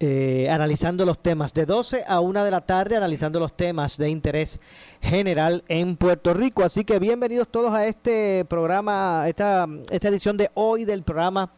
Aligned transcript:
Eh, 0.00 0.48
analizando 0.48 1.04
los 1.04 1.18
temas 1.18 1.52
de 1.52 1.66
12 1.66 2.04
a 2.06 2.20
1 2.20 2.44
de 2.44 2.52
la 2.52 2.60
tarde, 2.60 2.96
analizando 2.96 3.40
los 3.40 3.56
temas 3.56 3.96
de 3.96 4.08
interés 4.08 4.60
general 5.00 5.64
en 5.66 5.96
Puerto 5.96 6.32
Rico. 6.34 6.62
Así 6.62 6.84
que 6.84 7.00
bienvenidos 7.00 7.48
todos 7.48 7.72
a 7.72 7.84
este 7.84 8.44
programa, 8.44 9.24
esta, 9.26 9.66
esta 9.90 10.06
edición 10.06 10.36
de 10.36 10.50
hoy 10.54 10.84
del 10.84 11.02
programa 11.02 11.50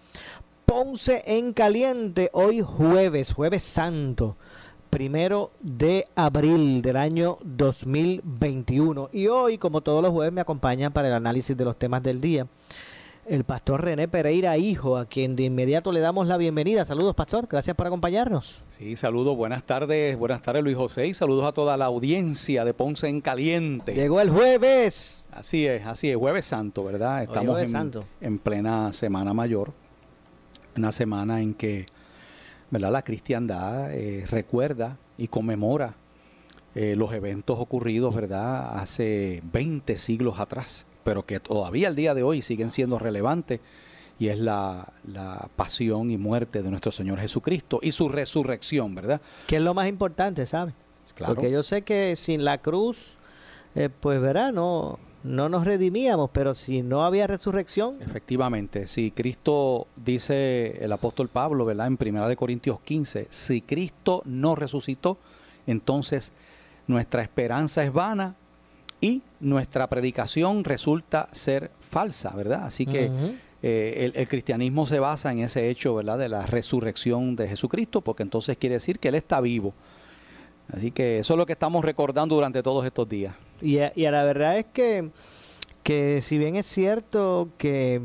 Ponce 0.65 1.23
en 1.27 1.53
Caliente, 1.53 2.31
hoy 2.33 2.63
jueves, 2.63 3.35
jueves 3.35 3.63
santo, 3.63 4.39
primero 4.89 5.51
de 5.61 6.07
abril 6.15 6.81
del 6.81 6.97
año 6.97 7.37
2021. 7.43 9.11
Y 9.13 9.27
hoy, 9.27 9.59
como 9.59 9.83
todos 9.83 10.03
los 10.03 10.13
jueves, 10.13 10.33
me 10.33 10.41
acompaña 10.41 10.89
para 10.89 11.09
el 11.09 11.15
análisis 11.15 11.55
de 11.55 11.65
los 11.67 11.79
temas 11.79 12.03
del 12.03 12.23
día 12.23 12.47
el 13.31 13.45
pastor 13.45 13.85
René 13.85 14.09
Pereira, 14.09 14.59
hijo, 14.59 14.99
a 14.99 15.07
quien 15.07 15.37
de 15.37 15.45
inmediato 15.45 15.93
le 15.93 16.01
damos 16.01 16.27
la 16.27 16.37
bienvenida. 16.37 16.85
Saludos, 16.85 17.15
pastor, 17.15 17.47
gracias 17.49 17.77
por 17.77 17.87
acompañarnos. 17.87 18.65
Sí, 18.77 18.97
saludos, 18.97 19.37
buenas 19.37 19.63
tardes, 19.63 20.19
buenas 20.19 20.43
tardes 20.43 20.65
Luis 20.65 20.77
José 20.77 21.07
y 21.07 21.15
saludos 21.15 21.47
a 21.47 21.53
toda 21.53 21.77
la 21.77 21.85
audiencia 21.85 22.65
de 22.65 22.75
Ponce 22.75 23.07
en 23.07 23.21
Caliente. 23.21 23.95
Llegó 23.95 24.21
el 24.21 24.31
jueves. 24.31 25.27
Así 25.31 25.65
es, 25.65 25.87
así 25.87 26.11
es, 26.11 26.17
jueves 26.17 26.45
santo, 26.45 26.83
¿verdad? 26.83 27.23
Estamos 27.23 27.73
en, 27.73 27.93
en 28.21 28.39
plena 28.39 28.93
Semana 28.93 29.33
Mayor, 29.33 29.73
una 30.77 30.91
semana 30.91 31.41
en 31.41 31.55
que, 31.55 31.87
¿verdad? 32.71 32.91
La 32.91 33.03
cristiandad 33.03 33.95
eh, 33.95 34.27
recuerda 34.29 34.97
y 35.17 35.29
conmemora 35.29 35.95
eh, 36.75 36.97
los 36.97 37.13
eventos 37.13 37.61
ocurridos, 37.61 38.13
¿verdad? 38.13 38.77
Hace 38.77 39.41
20 39.53 39.99
siglos 39.99 40.41
atrás 40.41 40.85
pero 41.05 41.25
que 41.25 41.41
todavía 41.41 41.89
al 41.89 41.97
día 41.97 42.15
de 42.15 42.23
hoy 42.23 42.43
siguen 42.43 42.71
siendo 42.71 42.99
relevantes, 42.99 43.61
y 44.21 44.29
es 44.29 44.39
la, 44.39 44.93
pasión 45.57 46.11
y 46.11 46.19
muerte 46.19 46.63
de 46.63 46.71
nuestro 46.71 46.93
Señor 46.93 47.19
Jesucristo 47.19 47.81
y 47.83 47.93
su 47.93 48.09
resurrección, 48.09 48.95
¿verdad? 48.95 49.21
Que 49.47 49.57
es 49.57 49.63
lo 49.63 49.73
más 49.73 49.89
importante, 49.89 50.45
¿sabes? 50.45 50.75
Claro. 51.15 51.35
Porque 51.35 51.51
yo 51.51 51.63
sé 51.63 51.83
que 51.83 52.15
sin 52.17 52.45
la 52.45 52.59
cruz, 52.59 53.15
eh, 53.75 53.89
pues 53.89 54.21
verá, 54.21 54.53
no, 54.53 54.99
no 55.25 55.49
nos 55.49 55.67
redimíamos, 55.67 56.31
pero 56.33 56.55
si 56.55 56.83
no 56.83 57.05
había 57.05 57.27
resurrección. 57.27 57.97
Efectivamente, 58.01 58.87
si 58.87 59.11
Cristo, 59.11 59.87
dice 59.97 60.85
el 60.85 60.93
apóstol 60.93 61.29
Pablo, 61.29 61.65
¿verdad? 61.65 61.87
En 61.87 61.99
1 61.99 62.37
Corintios 62.37 62.81
15, 62.81 63.27
si 63.31 63.63
Cristo 63.63 64.23
no 64.27 64.55
resucitó, 64.55 65.17
entonces 65.67 66.33
nuestra 66.87 67.23
esperanza 67.23 67.85
es 67.85 67.93
vana 67.93 68.35
y 69.01 69.23
nuestra 69.41 69.89
predicación 69.89 70.65
resulta 70.65 71.29
ser 71.33 71.71
falsa, 71.81 72.31
¿verdad? 72.37 72.65
Así 72.65 72.87
que 72.87 73.11
eh, 73.63 74.13
el, 74.15 74.29
cristianismo 74.29 74.87
se 74.87 74.99
basa 74.99 75.33
en 75.33 75.41
ese 75.41 75.69
hecho, 75.71 75.95
¿verdad? 75.95 76.19
De 76.19 76.29
la 76.29 76.47
resurrección 76.47 77.37
de 77.37 77.49
Jesucristo, 77.49 78.03
porque 78.03 78.23
entonces 78.23 78.57
quiere 78.59 78.75
decir 78.75 78.99
que 78.99 79.09
Él 79.09 79.15
está 79.15 79.41
vivo. 79.41 79.73
Así 80.73 80.91
que 80.91 81.19
eso 81.19 81.35
es 81.35 81.39
lo 81.39 81.47
que 81.47 81.53
estamos 81.53 81.85
recordando 81.85 82.35
durante 82.35 82.63
todos 82.63 82.85
estos 82.87 83.09
días. 83.09 83.35
Y 83.61 83.79
a, 83.79 83.93
la 84.11 84.23
verdad 84.23 84.59
es 84.59 84.67
que, 84.73 85.11
que 85.83 86.23
si 86.23 86.39
bien 86.39 86.57
es 86.57 86.67
cierto 86.67 87.49
que 87.59 88.01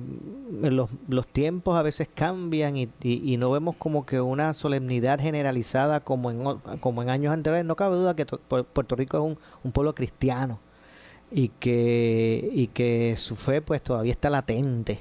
los, 0.62 0.90
los 1.08 1.28
tiempos 1.28 1.78
a 1.78 1.84
veces 1.84 2.10
cambian 2.14 2.76
y, 2.76 2.90
y, 3.02 3.38
no 3.38 3.52
vemos 3.52 3.76
como 3.76 4.06
que 4.06 4.20
una 4.20 4.54
solemnidad 4.54 5.20
generalizada 5.20 6.00
como 6.00 6.32
en, 6.32 6.44
como 6.80 7.04
en 7.04 7.10
años 7.10 7.34
anteriores, 7.34 7.66
no 7.66 7.76
cabe 7.76 7.98
duda 7.98 8.16
que 8.16 8.26
Puerto 8.26 8.96
Rico 8.96 9.18
es 9.18 9.24
un, 9.24 9.38
un 9.64 9.72
pueblo 9.72 9.94
cristiano 9.94 10.60
y 11.32 11.50
que, 11.50 12.50
y 12.52 12.68
que 12.68 13.16
su 13.18 13.36
fe 13.36 13.62
pues 13.62 13.82
todavía 13.82 14.12
está 14.12 14.30
latente, 14.30 15.00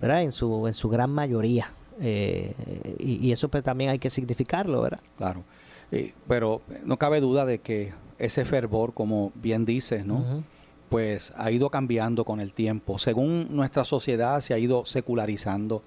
¿verdad? 0.00 0.22
En 0.22 0.32
su, 0.32 0.66
en 0.66 0.74
su 0.74 0.88
gran 0.88 1.10
mayoría. 1.10 1.72
Eh, 2.00 2.54
y, 2.98 3.32
eso 3.32 3.48
pues 3.48 3.62
también 3.62 3.90
hay 3.90 3.98
que 3.98 4.10
significarlo, 4.10 4.82
¿verdad? 4.82 5.00
Claro. 5.16 5.44
pero 6.26 6.62
no 6.84 6.96
cabe 6.96 7.20
duda 7.20 7.44
de 7.44 7.58
que 7.60 7.92
ese 8.18 8.44
fervor, 8.44 8.94
como 8.94 9.32
bien 9.34 9.64
dices, 9.64 10.06
¿no? 10.06 10.44
Pues 10.88 11.32
ha 11.36 11.50
ido 11.50 11.70
cambiando 11.70 12.24
con 12.24 12.40
el 12.40 12.52
tiempo. 12.52 12.98
Según 12.98 13.48
nuestra 13.50 13.84
sociedad 13.84 14.40
se 14.40 14.54
ha 14.54 14.58
ido 14.58 14.84
secularizando, 14.84 15.82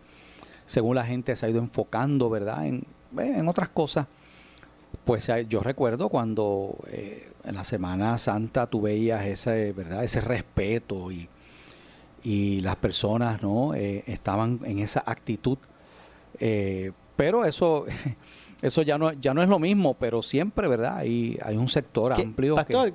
según 0.66 0.96
la 0.96 1.06
gente 1.06 1.36
se 1.36 1.46
ha 1.46 1.50
ido 1.50 1.60
enfocando, 1.60 2.30
¿verdad? 2.30 2.66
En, 2.66 2.86
en 3.18 3.48
otras 3.48 3.70
cosas. 3.70 4.08
Pues 5.04 5.30
yo 5.50 5.60
recuerdo 5.62 6.10
cuando 6.10 6.78
eh, 6.88 7.30
en 7.46 7.56
la 7.56 7.64
Semana 7.64 8.18
Santa 8.18 8.68
tú 8.68 8.82
veías 8.82 9.26
ese, 9.26 9.74
¿verdad? 9.74 10.04
ese 10.04 10.22
respeto 10.22 11.12
y, 11.12 11.30
y 12.24 12.62
las 12.62 12.76
personas 12.76 13.42
¿no? 13.42 13.74
Eh, 13.74 14.04
estaban 14.08 14.60
en 14.66 14.80
esa 14.80 15.04
actitud. 15.06 15.58
Eh, 16.40 16.92
pero 17.16 17.46
eso, 17.46 17.86
eso 18.62 18.82
ya 18.82 18.98
no, 18.98 19.14
ya 19.14 19.34
no 19.34 19.44
es 19.44 19.50
lo 19.50 19.60
mismo, 19.60 19.94
pero 19.94 20.22
siempre, 20.22 20.68
¿verdad? 20.68 20.98
Hay, 20.98 21.40
hay 21.44 21.56
un 21.58 21.70
sector 21.70 22.14
amplio. 22.14 22.56
Pastor, 22.56 22.94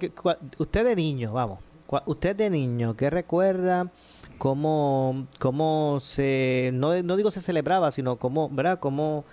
usted 0.59 0.85
de 0.85 0.97
niño, 0.97 1.33
vamos, 1.33 1.61
usted 2.07 2.37
de 2.37 2.51
niño, 2.51 2.97
¿qué 2.97 3.11
recuerda? 3.11 3.91
Cómo, 4.39 5.27
cómo 5.39 5.99
se, 6.01 6.71
no, 6.73 7.03
no 7.03 7.17
digo 7.17 7.31
se 7.31 7.41
celebraba, 7.41 7.91
sino 7.91 8.17
cómo, 8.17 8.49
¿verdad? 8.49 8.79
Cómo 8.79 9.25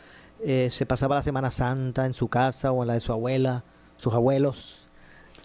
eh, 0.43 0.67
se 0.69 0.85
pasaba 0.85 1.15
la 1.15 1.23
Semana 1.23 1.49
Santa 1.49 2.05
en 2.05 2.13
su 2.13 2.27
casa 2.27 2.71
o 2.71 2.83
en 2.83 2.87
la 2.87 2.93
de 2.93 2.99
su 2.99 3.11
abuela, 3.13 3.63
sus 3.95 4.13
abuelos. 4.13 4.86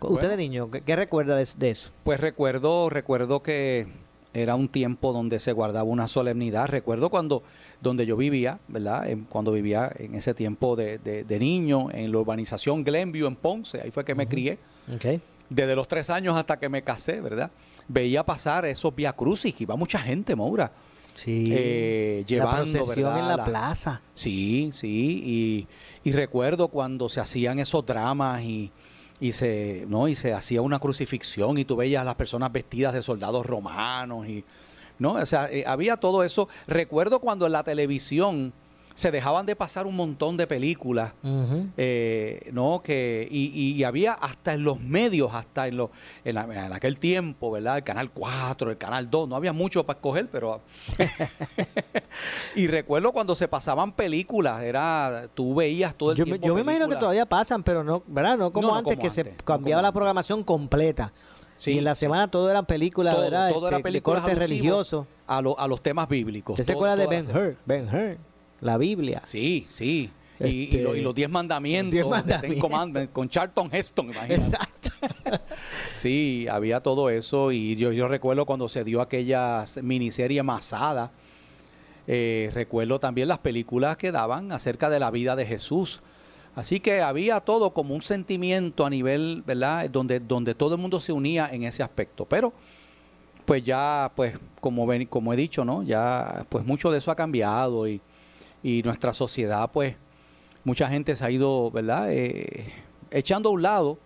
¿Usted 0.09 0.29
de 0.29 0.37
niño, 0.37 0.71
qué, 0.71 0.97
recuerda 0.97 1.37
de, 1.37 1.71
eso? 1.71 1.91
Pues 2.05 2.21
recuerdo, 2.21 2.91
recuerdo 2.91 3.43
que 3.43 3.87
era 4.35 4.55
un 4.55 4.69
tiempo 4.69 5.13
donde 5.13 5.39
se 5.39 5.53
guardaba 5.53 5.85
una 5.85 6.09
solemnidad. 6.09 6.69
Recuerdo 6.69 7.11
cuando 7.11 7.43
donde 7.81 8.07
yo 8.07 8.17
vivía, 8.17 8.61
¿verdad? 8.69 9.07
cuando 9.29 9.53
vivía 9.53 9.91
en 9.99 10.15
ese 10.15 10.35
tiempo 10.35 10.77
de, 10.77 10.99
de, 10.99 11.39
niño, 11.39 11.89
en 11.93 12.13
la 12.13 12.19
urbanización 12.19 12.85
Glenview 12.85 13.27
en 13.27 13.37
Ponce, 13.37 13.81
ahí 13.81 13.91
fue 13.91 14.05
que 14.05 14.15
me 14.15 14.27
crié. 14.27 14.59
Desde 15.49 15.77
los 15.77 15.89
tres 15.89 16.09
años 16.09 16.37
hasta 16.37 16.59
que 16.59 16.69
me 16.69 16.83
casé, 16.83 17.21
¿verdad? 17.21 17.51
Veía 17.89 18.25
pasar 18.25 18.65
esos 18.65 18.95
via 18.95 19.13
crucis, 19.13 19.55
iba 19.61 19.77
mucha 19.77 19.99
gente, 19.99 20.35
Maura. 20.35 20.73
Sí. 21.15 21.49
Eh, 21.51 22.25
llevando, 22.27 22.81
la 22.97 23.19
en 23.19 23.29
la, 23.29 23.45
plaza. 23.45 24.01
Sí, 24.15 24.71
sí. 24.73 25.21
Y, 26.03 26.09
y 26.09 26.13
recuerdo 26.13 26.69
cuando 26.69 27.11
se 27.11 27.21
hacían 27.21 27.59
esos 27.59 27.85
dramas 27.85 28.43
y 28.43 28.71
y 29.21 29.33
se, 29.33 29.85
¿no? 29.89 30.09
y 30.09 30.15
se 30.15 30.33
hacía 30.33 30.63
una 30.63 30.79
crucifixión 30.79 31.59
y 31.59 31.65
tú 31.65 31.77
veías 31.77 32.03
a 32.03 32.05
las 32.05 32.15
personas 32.15 32.53
vestidas 32.53 32.95
de 32.95 33.03
soldados 33.03 33.47
romanos 33.47 34.27
y 34.29 34.45
no, 34.99 35.15
o 35.15 35.27
sea, 35.27 35.51
eh, 35.51 35.65
había 35.67 35.97
todo 35.97 36.23
eso. 36.23 36.49
Recuerdo 36.67 37.19
cuando 37.19 37.47
en 37.47 37.53
la 37.53 37.65
televisión 37.65 38.53
se 38.95 39.11
dejaban 39.11 39.47
de 39.47 39.57
pasar 39.57 39.87
un 39.87 39.97
montón 39.97 40.37
de 40.37 40.47
películas, 40.47 41.13
eh, 41.77 42.51
¿no? 42.53 42.81
Que, 42.83 43.29
y, 43.31 43.83
había 43.85 44.13
hasta 44.13 44.53
en 44.53 44.65
los 44.65 44.81
medios, 44.81 45.35
hasta 45.35 45.67
en, 45.67 45.81
en, 46.25 46.39
aquel 46.39 46.99
tiempo, 46.99 47.51
¿verdad? 47.51 47.79
El 47.79 47.85
Canal 47.85 48.11
4, 48.11 48.71
el 48.71 48.79
Canal 48.79 49.11
2, 49.11 49.29
no 49.29 49.37
había 49.37 49.53
mucho 49.53 49.85
para 49.85 49.99
escoger, 49.99 50.29
pero... 50.31 50.61
y 52.55 52.67
recuerdo 52.67 53.13
cuando 53.13 53.35
se 53.35 53.49
pasaban 53.49 53.93
películas, 53.93 54.63
era, 54.63 55.29
tú 55.35 55.55
veías 55.55 55.95
todo 55.95 56.13
el 56.13 56.19
yo, 56.19 56.25
tiempo 56.25 56.47
Yo 56.47 56.55
me 56.55 56.61
imagino 56.61 56.89
que 56.89 56.97
todavía 56.97 57.27
pasan, 57.27 57.63
pero 57.63 57.83
no, 57.83 58.03
¿verdad? 58.07 58.39
No 58.39 58.53
como 58.53 58.75
antes, 58.75 58.97
que 58.99 59.11
se 59.11 59.35
cambiaba 59.45 59.83
la 59.83 59.93
programación 59.93 60.45
completa. 60.45 61.13
y 61.65 61.79
en 61.79 61.85
la 61.85 61.95
semana 61.95 62.31
todo 62.31 62.51
eran 62.51 62.67
películas, 62.67 63.19
¿verdad? 63.19 63.51
Todo 63.53 63.69
era 63.69 63.79
este, 63.79 63.91
de 63.91 64.03
corte 64.03 64.35
religioso. 64.35 65.07
A, 65.27 65.39
a 65.39 65.69
los 65.69 65.83
temas 65.83 66.09
bíblicos. 66.09 66.55
¿Usted 66.55 66.65
se 66.65 66.73
acuerda 66.73 66.95
de 66.95 67.07
Ben 67.07 67.25
Hur? 67.31 67.57
Ben 67.65 67.89
Hur 67.89 68.32
la 68.63 68.79
Biblia. 68.79 69.21
Sí, 69.27 69.67
sí. 69.69 70.11
y, 70.41 70.65
este, 70.65 71.03
los 71.03 71.15
diez 71.15 71.29
mandamientos, 71.29 72.07
con 73.13 73.29
Charlton 73.29 73.69
Heston, 73.71 74.07
imagínate. 74.07 74.35
Exacto. 74.35 74.89
sí, 75.93 76.47
había 76.51 76.81
todo 76.81 77.11
eso 77.11 77.53
y 77.53 77.77
yo, 77.77 77.93
yo 77.93 78.09
recuerdo 78.09 78.47
cuando 78.47 78.69
se 78.69 78.85
dio 78.85 79.01
aquella 79.01 79.65
miniserie 79.83 80.43
Masada, 80.43 81.11
eh, 82.07 82.51
recuerdo 82.55 82.99
también 82.99 83.29
las 83.29 83.39
películas 83.39 83.97
que 83.97 84.11
daban 84.11 84.53
acerca 84.53 84.89
de 84.89 85.01
la 85.01 85.11
vida 85.11 85.37
de 85.37 85.45
Jesús. 85.45 86.01
Así 86.55 86.81
que 86.81 87.01
había 87.01 87.41
todo 87.41 87.73
como 87.73 87.95
un 87.95 88.03
sentimiento 88.03 88.85
a 88.85 88.91
nivel, 88.91 89.43
¿verdad? 89.47 89.89
Donde, 89.91 90.21
donde 90.21 90.55
todo 90.55 90.75
el 90.75 90.81
mundo 90.81 91.01
se 91.01 91.13
unía 91.13 91.49
en 91.51 91.65
ese 91.65 91.83
aspecto. 91.83 92.27
Pero, 92.27 92.53
pues 93.47 93.65
ya, 93.65 94.13
pues, 94.15 94.39
como, 94.61 94.87
ven, 94.87 95.07
como 95.07 95.33
he 95.33 95.37
dicho, 95.37 95.65
¿no? 95.65 95.83
Ya, 95.83 96.45
pues 96.51 96.65
mucho 96.67 96.91
de 96.91 96.99
eso 96.99 97.11
ha 97.11 97.17
cambiado 97.17 97.89
y, 97.89 98.03
y 98.63 98.83
nuestra 98.83 99.13
sociedad, 99.13 99.71
pues, 99.73 99.97
mucha 100.65 100.89
gente 100.89 101.17
se 101.17 101.25
ha 101.25 101.31
ido, 101.31 101.71
¿verdad? 101.71 102.13
Eh, 102.13 102.73
echando 103.11 103.49
a 103.49 103.53
un 103.53 103.63
lado 103.63 103.99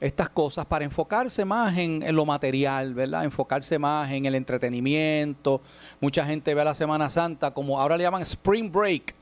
estas 0.00 0.28
cosas 0.28 0.64
para 0.66 0.84
enfocarse 0.84 1.44
más 1.44 1.76
en, 1.76 2.04
lo 2.14 2.24
material, 2.24 2.94
¿verdad? 2.94 3.24
Enfocarse 3.24 3.78
más 3.78 4.10
en 4.12 4.26
el 4.26 4.34
entretenimiento. 4.34 5.60
Mucha 6.00 6.24
gente 6.24 6.54
ve 6.54 6.60
a 6.60 6.64
la 6.64 6.74
Semana 6.74 7.10
Santa 7.10 7.50
como 7.52 7.80
ahora 7.80 7.96
le 7.96 8.04
llaman 8.04 8.22
Spring 8.22 8.70
Break, 8.70 9.14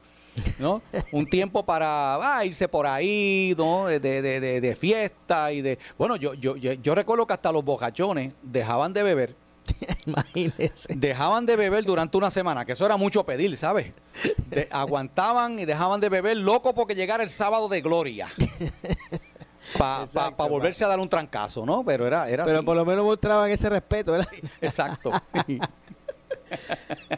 ¿no? 0.59 0.83
Un 1.13 1.27
tiempo 1.27 1.65
para 1.65 2.17
ah, 2.17 2.45
irse 2.45 2.69
por 2.69 2.87
ahí, 2.87 3.55
¿no? 3.57 3.87
De, 3.87 3.99
de, 4.01 4.21
de, 4.21 4.61
de, 4.61 4.77
fiesta 4.77 5.51
y 5.53 5.63
de... 5.63 5.79
Bueno, 5.97 6.17
yo, 6.17 6.35
yo, 6.35 6.57
yo, 6.57 6.95
recuerdo 6.95 7.27
que 7.27 7.33
hasta 7.33 7.51
los 7.53 7.65
bocachones 7.65 8.35
dejaban 8.43 8.93
de 8.93 9.03
beber. 9.03 9.46
Imagínese. 10.07 10.95
Dejaban 10.95 11.47
de 11.47 11.57
beber 11.57 11.85
durante 11.85 12.17
una 12.17 12.31
semana, 12.31 12.65
que 12.65 12.73
eso 12.73 12.87
era 12.87 12.97
mucho 12.97 13.25
pedir, 13.25 13.57
¿sabes? 13.57 13.93
aguantaban 14.71 15.59
y 15.59 15.65
dejaban 15.65 16.01
de 16.01 16.09
beber 16.09 16.37
loco 16.37 16.75
porque 16.75 16.95
llegara 16.95 17.23
el 17.23 17.31
sábado 17.31 17.69
de 17.69 17.81
gloria 17.81 18.29
para 19.79 20.49
volverse 20.49 20.85
a 20.85 20.89
dar 20.89 21.01
un 21.01 21.09
trancazo, 21.09 21.67
¿no? 21.67 21.85
Pero 21.85 22.07
era, 22.07 22.29
era 22.29 22.45
Pero 22.45 22.65
por 22.65 22.77
lo 22.77 22.85
menos 22.85 23.05
mostraban 23.05 23.51
ese 23.51 23.69
respeto, 23.69 24.13
¿verdad? 24.13 24.29
exacto. 24.61 25.13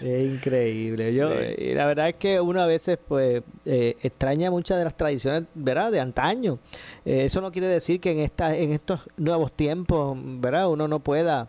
es 0.01 0.35
increíble. 0.35 1.15
Yo, 1.15 1.31
y 1.35 1.75
la 1.75 1.87
verdad 1.87 2.09
es 2.09 2.15
que 2.17 2.41
uno 2.41 2.61
a 2.61 2.67
veces 2.67 2.99
pues 3.07 3.43
eh, 3.65 3.97
extraña 4.03 4.51
muchas 4.51 4.79
de 4.79 4.85
las 4.85 4.97
tradiciones, 4.97 5.45
¿verdad? 5.55 5.93
De 5.93 6.01
antaño. 6.01 6.59
Eh, 7.05 7.25
eso 7.25 7.41
no 7.41 7.53
quiere 7.53 7.69
decir 7.69 8.01
que 8.01 8.11
en 8.13 8.21
esta, 8.21 8.57
en 8.57 8.73
estos 8.73 9.01
nuevos 9.17 9.53
tiempos, 9.53 10.17
¿verdad? 10.21 10.69
Uno 10.69 10.89
no 10.89 11.01
pueda 11.01 11.49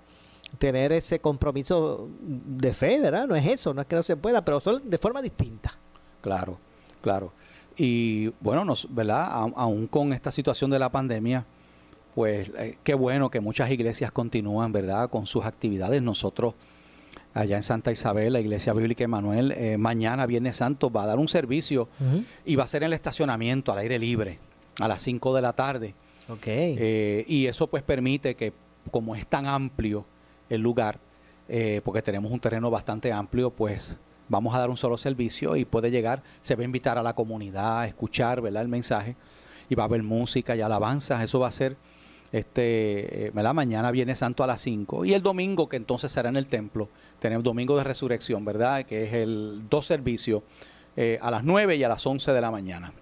tener 0.57 0.91
ese 0.91 1.19
compromiso 1.19 2.09
de 2.19 2.73
fe, 2.73 2.99
¿verdad? 2.99 3.27
No 3.27 3.35
es 3.35 3.45
eso, 3.45 3.73
no 3.73 3.81
es 3.81 3.87
que 3.87 3.95
no 3.95 4.03
se 4.03 4.17
pueda, 4.17 4.43
pero 4.43 4.59
son 4.59 4.89
de 4.89 4.97
forma 4.97 5.21
distinta. 5.21 5.71
Claro, 6.21 6.57
claro. 7.01 7.31
Y 7.77 8.29
bueno, 8.41 8.65
nos, 8.65 8.93
¿verdad? 8.93 9.29
aún 9.55 9.87
con 9.87 10.11
esta 10.11 10.31
situación 10.31 10.69
de 10.69 10.79
la 10.79 10.91
pandemia, 10.91 11.45
pues 12.15 12.51
eh, 12.57 12.77
qué 12.83 12.93
bueno 12.93 13.29
que 13.29 13.39
muchas 13.39 13.71
iglesias 13.71 14.11
continúan, 14.11 14.73
¿verdad? 14.73 15.09
Con 15.09 15.27
sus 15.27 15.45
actividades. 15.45 16.01
Nosotros 16.01 16.55
allá 17.33 17.55
en 17.55 17.63
Santa 17.63 17.91
Isabel, 17.91 18.33
la 18.33 18.41
Iglesia 18.41 18.73
Bíblica 18.73 19.03
Emanuel, 19.03 19.53
eh, 19.53 19.77
mañana, 19.77 20.25
Viernes 20.25 20.57
Santo, 20.57 20.89
va 20.91 21.03
a 21.03 21.07
dar 21.07 21.19
un 21.19 21.27
servicio 21.27 21.87
y 22.45 22.55
va 22.55 22.63
a 22.63 22.67
ser 22.67 22.83
en 22.83 22.87
el 22.87 22.93
estacionamiento, 22.93 23.71
al 23.71 23.79
aire 23.79 23.99
libre, 23.99 24.39
a 24.79 24.87
las 24.87 25.01
5 25.01 25.35
de 25.35 25.41
la 25.41 25.53
tarde. 25.53 25.93
Ok. 26.27 26.43
Eh, 26.47 27.25
y 27.27 27.45
eso 27.47 27.67
pues 27.67 27.83
permite 27.83 28.35
que, 28.35 28.51
como 28.91 29.15
es 29.15 29.25
tan 29.25 29.45
amplio 29.45 30.05
el 30.49 30.61
lugar, 30.61 30.99
porque 31.83 32.01
tenemos 32.01 32.31
un 32.31 32.39
terreno 32.39 32.69
bastante 32.69 33.11
amplio, 33.11 33.49
pues 33.49 33.95
vamos 34.29 34.55
a 34.55 34.59
dar 34.59 34.69
un 34.69 34.77
solo 34.77 34.95
servicio 34.97 35.55
y 35.55 35.65
puede 35.65 35.91
llegar, 35.91 36.21
se 36.41 36.55
va 36.55 36.61
a 36.61 36.65
invitar 36.65 36.97
a 36.97 37.03
la 37.03 37.13
comunidad 37.13 37.81
a 37.81 37.87
escuchar 37.87 38.41
¿verdad? 38.41 38.61
el 38.61 38.69
mensaje 38.69 39.15
y 39.69 39.75
va 39.75 39.83
a 39.83 39.85
haber 39.87 40.03
música 40.03 40.55
y 40.55 40.61
alabanzas, 40.61 41.23
eso 41.23 41.39
va 41.39 41.47
a 41.47 41.51
ser 41.51 41.75
este, 42.31 43.27
eh, 43.27 43.31
¿verdad? 43.33 43.53
mañana 43.53 43.89
viene 43.91 44.15
santo 44.15 44.43
a 44.43 44.47
las 44.47 44.61
5 44.61 45.05
y 45.05 45.13
el 45.13 45.23
domingo 45.23 45.67
que 45.67 45.77
entonces 45.77 46.11
será 46.11 46.29
en 46.29 46.35
el 46.35 46.47
templo, 46.47 46.87
tenemos 47.19 47.43
domingo 47.43 47.77
de 47.77 47.83
resurrección, 47.83 48.45
¿verdad? 48.45 48.85
Que 48.85 49.05
es 49.05 49.13
el 49.13 49.63
dos 49.69 49.87
servicios 49.87 50.43
eh, 50.95 51.17
a 51.21 51.31
las 51.31 51.43
9 51.43 51.75
y 51.75 51.83
a 51.83 51.89
las 51.89 52.05
11 52.05 52.31
de 52.31 52.41
la 52.41 52.51
mañana. 52.51 52.93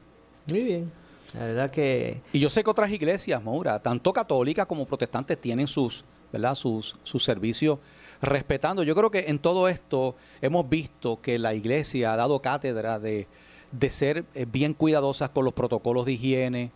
Muy 0.49 0.63
bien. 0.63 0.91
La 1.33 1.41
verdad 1.41 1.69
que... 1.69 2.21
Y 2.31 2.39
yo 2.39 2.49
sé 2.49 2.63
que 2.63 2.69
otras 2.69 2.89
iglesias, 2.89 3.43
Maura, 3.43 3.79
tanto 3.81 4.13
católicas 4.13 4.65
como 4.65 4.85
protestantes, 4.85 5.39
tienen 5.39 5.67
sus, 5.67 6.05
¿verdad? 6.31 6.55
Sus, 6.55 6.95
sus 7.03 7.23
servicios 7.23 7.79
respetando. 8.21 8.83
Yo 8.83 8.95
creo 8.95 9.11
que 9.11 9.25
en 9.27 9.39
todo 9.39 9.67
esto 9.67 10.15
hemos 10.41 10.67
visto 10.69 11.21
que 11.21 11.39
la 11.39 11.53
iglesia 11.53 12.13
ha 12.13 12.15
dado 12.15 12.41
cátedra 12.41 12.99
de, 12.99 13.27
ser 13.89 14.25
eh, 14.33 14.45
bien 14.51 14.73
cuidadosas 14.73 15.29
con 15.29 15.45
los 15.45 15.53
protocolos 15.53 16.05
de 16.05 16.13
higiene, 16.13 16.71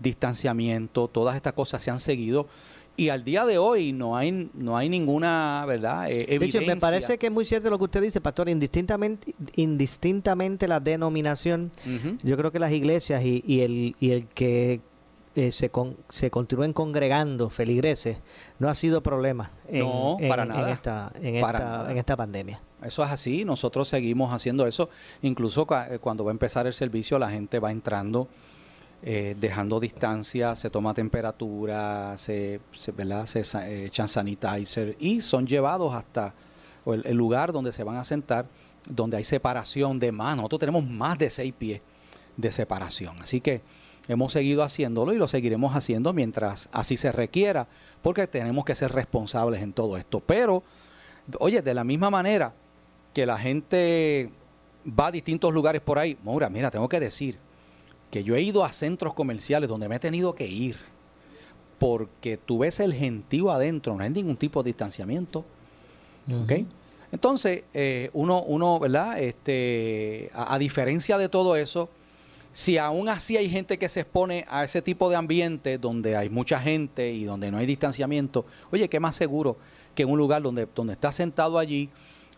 distanciamiento, 0.00 1.08
todas 1.08 1.36
estas 1.36 1.52
cosas 1.52 1.82
se 1.82 1.90
han 1.90 2.00
seguido. 2.00 2.46
Y 2.94 3.08
al 3.08 3.24
día 3.24 3.46
de 3.46 3.56
hoy 3.56 3.94
no 3.94 4.18
hay 4.18 4.50
no 4.52 4.76
hay 4.76 4.90
ninguna, 4.90 5.64
¿verdad? 5.66 6.10
Eh, 6.10 6.38
de 6.38 6.44
hecho, 6.44 6.60
me 6.60 6.76
parece 6.76 7.16
que 7.16 7.28
es 7.28 7.32
muy 7.32 7.46
cierto 7.46 7.70
lo 7.70 7.78
que 7.78 7.84
usted 7.84 8.02
dice, 8.02 8.20
pastor, 8.20 8.50
indistintamente 8.50 9.34
indistintamente 9.54 10.68
la 10.68 10.78
denominación. 10.78 11.70
Yo 12.22 12.36
creo 12.36 12.52
que 12.52 12.58
las 12.58 12.70
iglesias 12.70 13.24
y, 13.24 13.42
y, 13.46 13.60
el 13.62 13.96
y 13.98 14.10
el 14.10 14.26
que 14.26 14.82
eh, 15.34 15.50
se, 15.50 15.70
se 16.10 16.30
continúen 16.30 16.74
congregando 16.74 17.48
feligreses, 17.48 18.18
no 18.58 18.68
ha 18.68 18.74
sido 18.74 19.02
problema 19.02 19.50
en, 19.66 19.86
para 20.28 20.44
nada. 20.44 20.70
esta, 20.70 21.10
en, 21.22 21.36
esta, 21.36 21.90
en 21.90 21.96
esta 21.96 22.16
pandemia. 22.18 22.60
Eso 22.82 23.02
es 23.02 23.10
así, 23.10 23.42
nosotros 23.42 23.88
seguimos 23.88 24.30
haciendo 24.30 24.66
eso. 24.66 24.90
Incluso 25.22 25.66
eh, 25.88 25.98
cuando 26.00 26.24
va 26.24 26.32
a 26.32 26.34
empezar 26.34 26.66
el 26.66 26.74
servicio, 26.74 27.18
la 27.18 27.30
gente 27.30 27.58
va 27.60 27.70
entrando, 27.70 28.28
eh, 29.02 29.34
dejando 29.40 29.80
distancia, 29.80 30.54
se 30.54 30.68
toma 30.68 30.92
temperatura, 30.92 32.18
se, 32.18 32.60
se, 32.72 32.92
se 33.26 33.84
echan 33.86 34.08
sanitizer 34.08 34.96
y 35.00 35.22
son 35.22 35.46
llevados 35.46 35.94
hasta 35.94 36.34
el, 36.84 37.06
el, 37.06 37.16
lugar 37.16 37.52
donde 37.52 37.72
se 37.72 37.84
van 37.84 37.96
a 37.96 38.04
sentar, 38.04 38.44
donde 38.86 39.16
hay 39.16 39.24
separación 39.24 39.98
de 39.98 40.12
manos. 40.12 40.38
Nosotros 40.42 40.60
tenemos 40.60 40.84
más 40.84 41.18
de 41.18 41.30
seis 41.30 41.54
pies 41.56 41.80
de 42.36 42.50
separación. 42.50 43.16
Así 43.22 43.40
que 43.40 43.62
Hemos 44.12 44.32
seguido 44.32 44.62
haciéndolo 44.62 45.12
y 45.12 45.16
lo 45.16 45.26
seguiremos 45.26 45.74
haciendo 45.74 46.12
mientras 46.12 46.68
así 46.72 46.96
se 46.96 47.12
requiera, 47.12 47.66
porque 48.02 48.26
tenemos 48.26 48.64
que 48.64 48.74
ser 48.74 48.92
responsables 48.92 49.62
en 49.62 49.72
todo 49.72 49.96
esto. 49.96 50.20
Pero, 50.20 50.62
oye, 51.38 51.62
de 51.62 51.74
la 51.74 51.84
misma 51.84 52.10
manera 52.10 52.52
que 53.14 53.26
la 53.26 53.38
gente 53.38 54.30
va 54.86 55.08
a 55.08 55.12
distintos 55.12 55.52
lugares 55.52 55.80
por 55.80 55.98
ahí, 55.98 56.16
Maura, 56.24 56.48
mira, 56.50 56.70
tengo 56.70 56.88
que 56.88 57.00
decir 57.00 57.38
que 58.10 58.22
yo 58.22 58.36
he 58.36 58.42
ido 58.42 58.64
a 58.64 58.72
centros 58.72 59.14
comerciales 59.14 59.68
donde 59.68 59.88
me 59.88 59.96
he 59.96 59.98
tenido 59.98 60.34
que 60.34 60.46
ir, 60.46 60.76
porque 61.78 62.36
tú 62.36 62.58
ves 62.58 62.78
el 62.80 62.92
gentío 62.92 63.50
adentro, 63.50 63.96
no 63.96 64.02
hay 64.02 64.10
ningún 64.10 64.36
tipo 64.36 64.62
de 64.62 64.68
distanciamiento. 64.68 65.44
Entonces, 67.10 67.64
eh, 67.74 68.10
uno, 68.12 68.42
uno, 68.42 68.78
¿verdad? 68.78 69.18
Este, 69.18 70.30
a 70.34 70.58
diferencia 70.58 71.18
de 71.18 71.28
todo 71.28 71.56
eso, 71.56 71.88
si 72.52 72.78
aún 72.78 73.08
así 73.08 73.36
hay 73.36 73.48
gente 73.48 73.78
que 73.78 73.88
se 73.88 74.00
expone 74.00 74.44
a 74.48 74.64
ese 74.64 74.82
tipo 74.82 75.08
de 75.08 75.16
ambiente 75.16 75.78
donde 75.78 76.16
hay 76.16 76.28
mucha 76.28 76.60
gente 76.60 77.12
y 77.12 77.24
donde 77.24 77.50
no 77.50 77.58
hay 77.58 77.66
distanciamiento, 77.66 78.44
oye, 78.70 78.88
¿qué 78.88 79.00
más 79.00 79.16
seguro 79.16 79.56
que 79.94 80.02
en 80.02 80.10
un 80.10 80.18
lugar 80.18 80.42
donde, 80.42 80.68
donde 80.74 80.92
está 80.92 81.12
sentado 81.12 81.58
allí, 81.58 81.90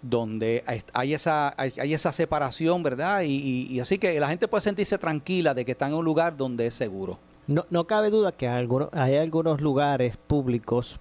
donde 0.02 0.62
hay 0.92 1.14
esa, 1.14 1.54
hay, 1.56 1.94
esa 1.94 2.12
separación, 2.12 2.82
¿verdad? 2.82 3.22
Y, 3.24 3.80
así 3.80 3.98
que 3.98 4.18
la 4.20 4.28
gente 4.28 4.48
puede 4.48 4.60
sentirse 4.60 4.98
tranquila 4.98 5.54
de 5.54 5.64
que 5.64 5.72
está 5.72 5.88
en 5.88 5.94
un 5.94 6.04
lugar 6.04 6.36
donde 6.36 6.66
es 6.66 6.74
seguro. 6.74 7.18
No, 7.46 7.66
no 7.70 7.86
cabe 7.86 8.10
duda 8.10 8.32
que 8.32 8.48
hay 8.48 8.58
algunos, 8.58 8.88
hay 8.92 9.16
algunos 9.16 9.60
lugares 9.60 10.16
públicos 10.16 10.98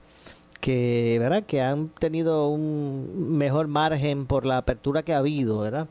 que, 0.59 1.17
¿verdad? 1.19 1.43
que 1.43 1.61
han 1.61 1.89
tenido 1.89 2.47
un 2.47 3.37
mejor 3.37 3.67
margen 3.67 4.25
por 4.25 4.45
la 4.45 4.57
apertura 4.57 5.03
que 5.03 5.13
ha 5.13 5.17
habido, 5.17 5.59
¿verdad? 5.59 5.87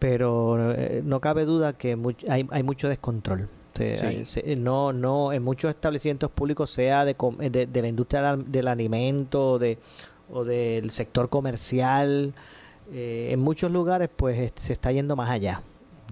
Pero 0.00 0.72
eh, 0.72 1.02
no 1.04 1.20
cabe 1.20 1.44
duda 1.44 1.74
que 1.74 1.96
hay, 2.28 2.48
hay, 2.50 2.62
mucho 2.64 2.88
descontrol. 2.88 3.48
no, 4.56 4.92
no, 4.92 5.32
en 5.32 5.42
muchos 5.44 5.70
establecimientos 5.70 6.30
públicos, 6.30 6.70
sea 6.70 7.04
de, 7.04 7.14
de, 7.70 7.82
la 7.82 7.88
industria 7.88 8.36
del 8.36 8.66
alimento 8.66 9.58
de, 9.60 9.78
o 10.32 10.44
del 10.44 10.90
sector 10.90 11.28
comercial, 11.28 12.32
eh, 12.92 13.28
en 13.30 13.40
muchos 13.40 13.70
lugares 13.70 14.08
pues 14.14 14.52
se 14.56 14.72
está 14.72 14.90
yendo 14.90 15.14
más 15.14 15.30
allá 15.30 15.62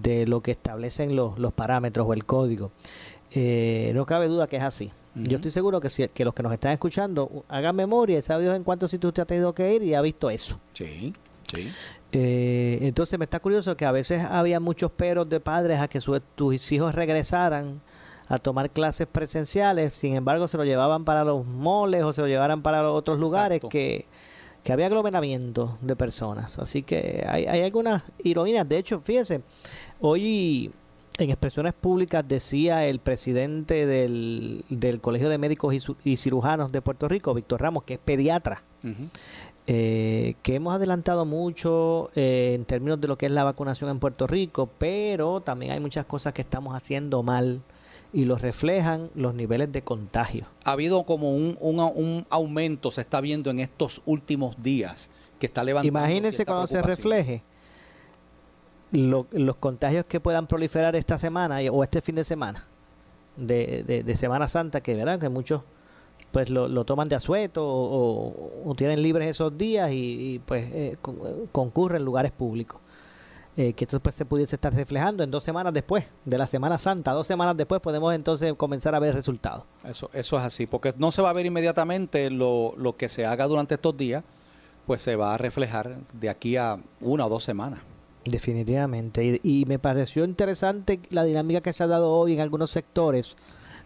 de 0.01 0.25
lo 0.27 0.41
que 0.41 0.51
establecen 0.51 1.15
los, 1.15 1.37
los 1.39 1.51
parámetros 1.51 2.07
o 2.07 2.13
el 2.13 2.25
código. 2.25 2.71
Eh, 3.31 3.91
no 3.95 4.05
cabe 4.05 4.27
duda 4.27 4.47
que 4.47 4.57
es 4.57 4.63
así. 4.63 4.91
Yo 5.15 5.37
estoy 5.37 5.51
seguro 5.51 5.81
que, 5.81 5.89
si, 5.89 6.07
que 6.09 6.23
los 6.23 6.33
que 6.33 6.43
nos 6.43 6.53
están 6.53 6.71
escuchando 6.71 7.43
hagan 7.49 7.75
memoria, 7.75 8.21
sabe 8.21 8.43
Dios 8.43 8.55
en 8.55 8.63
cuántos 8.63 8.91
sitios 8.91 9.09
usted 9.09 9.23
ha 9.23 9.25
tenido 9.25 9.53
que 9.53 9.73
ir 9.73 9.81
y 9.81 9.95
ha 9.95 10.01
visto 10.01 10.29
eso. 10.29 10.59
Sí, 10.73 11.13
sí. 11.51 11.71
Eh, 12.11 12.79
entonces 12.81 13.19
me 13.19 13.25
está 13.25 13.39
curioso 13.39 13.77
que 13.77 13.85
a 13.85 13.91
veces 13.91 14.23
había 14.23 14.59
muchos 14.59 14.91
peros 14.91 15.29
de 15.29 15.39
padres 15.39 15.79
a 15.79 15.87
que 15.87 15.99
tus 16.35 16.71
hijos 16.71 16.95
regresaran 16.95 17.81
a 18.27 18.37
tomar 18.37 18.69
clases 18.69 19.07
presenciales, 19.07 19.93
sin 19.93 20.15
embargo 20.15 20.47
se 20.47 20.57
lo 20.57 20.63
llevaban 20.63 21.03
para 21.03 21.23
los 21.23 21.45
moles 21.45 22.03
o 22.03 22.13
se 22.13 22.21
lo 22.21 22.27
llevaran 22.27 22.61
para 22.61 22.83
los 22.83 22.93
otros 22.93 23.19
lugares 23.19 23.61
que, 23.69 24.05
que, 24.63 24.73
había 24.73 24.85
aglomeramiento 24.85 25.77
de 25.81 25.95
personas. 25.95 26.59
Así 26.59 26.83
que 26.83 27.25
hay, 27.27 27.45
hay 27.45 27.61
algunas 27.61 28.03
ironías. 28.23 28.69
De 28.69 28.77
hecho, 28.77 29.01
fíjese, 29.01 29.41
hoy 29.99 30.71
en 31.23 31.29
expresiones 31.29 31.73
públicas 31.73 32.23
decía 32.27 32.85
el 32.85 32.99
presidente 32.99 33.85
del, 33.85 34.63
del 34.69 35.01
Colegio 35.01 35.29
de 35.29 35.37
Médicos 35.37 35.73
y, 36.03 36.17
Cirujanos 36.17 36.71
de 36.71 36.81
Puerto 36.81 37.07
Rico, 37.07 37.33
Víctor 37.33 37.61
Ramos, 37.61 37.83
que 37.83 37.95
es 37.95 37.99
pediatra, 37.99 38.63
eh, 39.71 40.33
que 40.41 40.55
hemos 40.55 40.73
adelantado 40.73 41.25
mucho 41.25 42.09
eh, 42.15 42.53
en 42.55 42.65
términos 42.65 42.99
de 42.99 43.07
lo 43.07 43.19
que 43.19 43.27
es 43.27 43.31
la 43.31 43.43
vacunación 43.43 43.91
en 43.91 43.99
Puerto 43.99 44.25
Rico, 44.25 44.67
pero 44.79 45.41
también 45.41 45.73
hay 45.73 45.79
muchas 45.79 46.07
cosas 46.07 46.33
que 46.33 46.41
estamos 46.41 46.73
haciendo 46.73 47.21
mal 47.21 47.61
y 48.11 48.25
lo 48.25 48.35
reflejan 48.35 49.11
los 49.13 49.35
niveles 49.35 49.71
de 49.71 49.83
contagio. 49.83 50.47
Ha 50.63 50.71
habido 50.71 51.03
como 51.03 51.35
un, 51.35 51.55
un, 51.61 52.25
aumento, 52.31 52.89
se 52.89 53.01
está 53.01 53.21
viendo 53.21 53.51
en 53.51 53.59
estos 53.59 54.01
últimos 54.07 54.55
días, 54.63 55.11
que 55.39 55.45
está 55.45 55.63
levantando. 55.63 55.99
Imagínense 55.99 56.47
cuando 56.47 56.65
se 56.65 56.81
refleje 56.81 57.43
los 58.91 59.55
contagios 59.57 60.05
que 60.05 60.19
puedan 60.19 60.47
proliferar 60.47 60.95
esta 60.95 61.19
semana 61.19 61.59
o 61.71 61.83
este 61.83 62.01
fin 62.01 62.15
de 62.15 62.23
semana 62.23 62.65
de, 63.37 64.03
de, 64.03 64.15
Semana 64.15 64.47
Santa, 64.47 64.81
que 64.81 64.95
verán 64.95 65.19
que 65.19 65.29
muchos 65.29 65.61
pues 66.31 66.49
lo, 66.49 66.85
toman 66.85 67.07
de 67.09 67.15
asueto 67.15 67.63
o, 67.65 68.73
tienen 68.77 69.01
libres 69.01 69.29
esos 69.29 69.57
días 69.57 69.91
y, 69.91 70.41
pues 70.45 70.69
eh, 70.73 70.97
concurren 71.51 71.97
en 71.97 72.05
lugares 72.05 72.31
públicos. 72.31 72.79
Eh, 73.57 73.73
que 73.73 73.83
esto 73.83 73.99
pues, 73.99 74.15
se 74.15 74.25
pudiese 74.25 74.55
estar 74.55 74.73
reflejando 74.73 75.21
en 75.21 75.31
dos 75.31 75.43
semanas 75.43 75.73
después 75.73 76.05
de 76.23 76.37
la 76.37 76.47
Semana 76.47 76.77
Santa, 76.77 77.11
dos 77.11 77.27
semanas 77.27 77.57
después 77.57 77.81
podemos 77.81 78.13
entonces 78.13 78.53
comenzar 78.53 78.95
a 78.95 78.99
ver 78.99 79.13
resultados. 79.13 79.63
Eso, 79.83 80.09
eso 80.13 80.37
es 80.37 80.43
así, 80.43 80.65
porque 80.65 80.93
no 80.97 81.11
se 81.11 81.21
va 81.21 81.31
a 81.31 81.33
ver 81.33 81.45
inmediatamente 81.45 82.29
lo, 82.29 82.73
lo 82.77 82.95
que 82.95 83.09
se 83.09 83.25
haga 83.25 83.47
durante 83.47 83.75
estos 83.75 83.97
días, 83.97 84.23
pues 84.85 85.01
se 85.01 85.17
va 85.17 85.33
a 85.33 85.37
reflejar 85.37 85.97
de 86.13 86.29
aquí 86.29 86.55
a 86.55 86.79
una 87.01 87.25
o 87.25 87.29
dos 87.29 87.43
semanas. 87.43 87.79
Definitivamente. 88.25 89.39
Y, 89.43 89.65
me 89.65 89.79
pareció 89.79 90.25
interesante 90.25 90.99
la 91.09 91.23
dinámica 91.23 91.61
que 91.61 91.73
se 91.73 91.83
ha 91.83 91.87
dado 91.87 92.11
hoy 92.11 92.33
en 92.33 92.41
algunos 92.41 92.71
sectores 92.71 93.35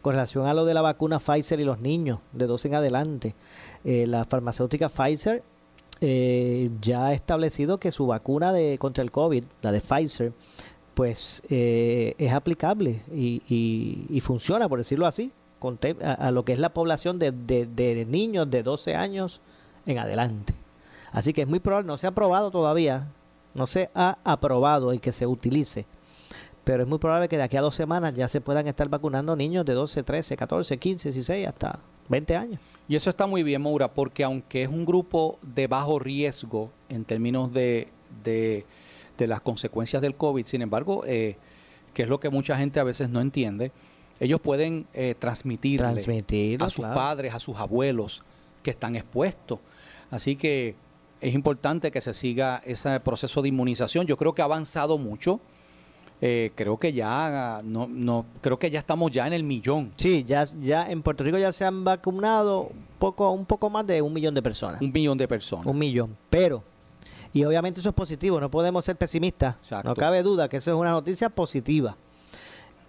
con 0.03 0.13
relación 0.13 0.45
a 0.45 0.53
lo 0.53 0.65
de 0.65 0.75
la 0.75 0.83
vacuna 0.83 1.17
Pfizer 1.17 1.59
y 1.59 1.63
los 1.63 1.79
niños 1.79 2.19
de 2.33 2.45
12 2.45 2.67
en 2.67 2.75
adelante. 2.75 3.33
Eh, 3.83 4.05
la 4.05 4.25
farmacéutica 4.25 4.89
Pfizer 4.89 5.41
eh, 6.01 6.69
ya 6.81 7.07
ha 7.07 7.13
establecido 7.13 7.79
que 7.79 7.91
su 7.91 8.05
vacuna 8.05 8.53
de 8.53 8.77
contra 8.77 9.03
el 9.03 9.09
COVID, 9.09 9.43
la 9.63 9.71
de 9.71 9.81
Pfizer, 9.81 10.33
pues 10.93 11.41
eh, 11.49 12.13
es 12.19 12.33
aplicable 12.33 13.01
y, 13.11 14.21
funciona, 14.21 14.69
por 14.69 14.77
decirlo 14.77 15.07
así, 15.07 15.31
a, 16.03 16.29
lo 16.31 16.45
que 16.45 16.51
es 16.51 16.59
la 16.59 16.73
población 16.73 17.17
de, 17.17 17.31
de, 17.31 17.65
de 17.65 18.05
niños 18.05 18.51
de 18.51 18.61
12 18.61 18.95
años 18.95 19.41
en 19.85 19.97
adelante. 19.97 20.53
Así 21.11 21.33
que 21.33 21.43
es 21.43 21.47
muy 21.47 21.59
probable, 21.59 21.87
no 21.87 21.97
se 21.97 22.05
ha 22.05 22.11
probado 22.11 22.51
todavía 22.51 23.07
no 23.53 23.67
se 23.67 23.89
ha 23.93 24.17
aprobado 24.23 24.91
el 24.91 24.99
que 24.99 25.11
se 25.11 25.27
utilice. 25.27 25.85
Pero 26.63 26.83
es 26.83 26.89
muy 26.89 26.97
probable 26.97 27.27
que 27.27 27.37
de 27.37 27.43
aquí 27.43 27.57
a 27.57 27.61
dos 27.61 27.75
semanas 27.75 28.13
ya 28.13 28.27
se 28.27 28.39
puedan 28.39 28.67
estar 28.67 28.87
vacunando 28.87 29.35
niños 29.35 29.65
de 29.65 29.73
12, 29.73 30.03
13, 30.03 30.37
14, 30.37 30.77
15, 30.77 31.09
16, 31.09 31.47
hasta 31.47 31.79
20 32.09 32.35
años. 32.35 32.59
Y 32.87 32.95
eso 32.95 33.09
está 33.09 33.27
muy 33.27 33.43
bien, 33.43 33.61
Maura, 33.61 33.93
porque 33.93 34.23
aunque 34.23 34.63
es 34.63 34.69
un 34.69 34.85
grupo 34.85 35.39
de 35.41 35.67
bajo 35.67 35.99
riesgo 35.99 36.71
en 36.89 37.05
términos 37.05 37.51
de, 37.53 37.87
de, 38.23 38.65
las 39.17 39.41
consecuencias 39.41 40.01
del 40.01 40.15
COVID, 40.15 40.45
sin 40.45 40.61
embargo, 40.61 41.03
eh, 41.05 41.37
que 41.93 42.03
es 42.03 42.09
lo 42.09 42.19
que 42.19 42.29
mucha 42.29 42.57
gente 42.57 42.79
a 42.79 42.83
veces 42.83 43.09
no 43.09 43.21
entiende, 43.21 43.71
ellos 44.19 44.39
pueden 44.41 44.85
eh, 44.93 45.15
transmitirle 45.17 46.03
a 46.59 46.69
sus 46.69 46.85
padres, 46.85 47.33
a 47.33 47.39
sus 47.39 47.57
abuelos 47.57 48.23
que 48.61 48.71
están 48.71 48.95
expuestos. 48.95 49.59
Así 50.11 50.35
que 50.35 50.75
es 51.21 51.33
importante 51.33 51.91
que 51.91 52.01
se 52.01 52.13
siga 52.13 52.61
ese 52.65 52.99
proceso 52.99 53.41
de 53.41 53.49
inmunización. 53.49 54.05
Yo 54.07 54.17
creo 54.17 54.33
que 54.33 54.41
ha 54.41 54.45
avanzado 54.45 54.97
mucho. 54.97 55.39
Eh, 56.25 56.53
creo 56.55 56.77
que 56.77 56.93
ya 56.93 57.59
no, 57.65 57.85
no 57.85 58.25
creo 58.39 58.57
que 58.57 58.71
ya 58.71 58.79
estamos 58.79 59.11
ya 59.11 59.27
en 59.27 59.33
el 59.33 59.43
millón. 59.43 59.91
Sí, 59.97 60.23
ya 60.25 60.45
ya 60.61 60.89
en 60.89 61.01
Puerto 61.01 61.21
Rico 61.21 61.37
ya 61.37 61.51
se 61.51 61.65
han 61.65 61.83
vacunado 61.83 62.71
poco 62.97 63.29
un 63.31 63.45
poco 63.45 63.69
más 63.69 63.85
de 63.85 64.01
un 64.01 64.13
millón 64.13 64.33
de 64.33 64.41
personas. 64.41 64.79
Un 64.79 64.93
millón 64.93 65.17
de 65.17 65.27
personas. 65.27 65.65
Un 65.65 65.77
millón, 65.77 66.15
pero 66.29 66.63
y 67.33 67.43
obviamente 67.43 67.81
eso 67.81 67.89
es 67.89 67.95
positivo, 67.95 68.39
no 68.39 68.49
podemos 68.49 68.85
ser 68.85 68.95
pesimistas. 68.95 69.57
No 69.83 69.95
cabe 69.95 70.23
duda 70.23 70.47
que 70.47 70.57
eso 70.57 70.71
es 70.71 70.77
una 70.77 70.91
noticia 70.91 71.29
positiva. 71.29 71.97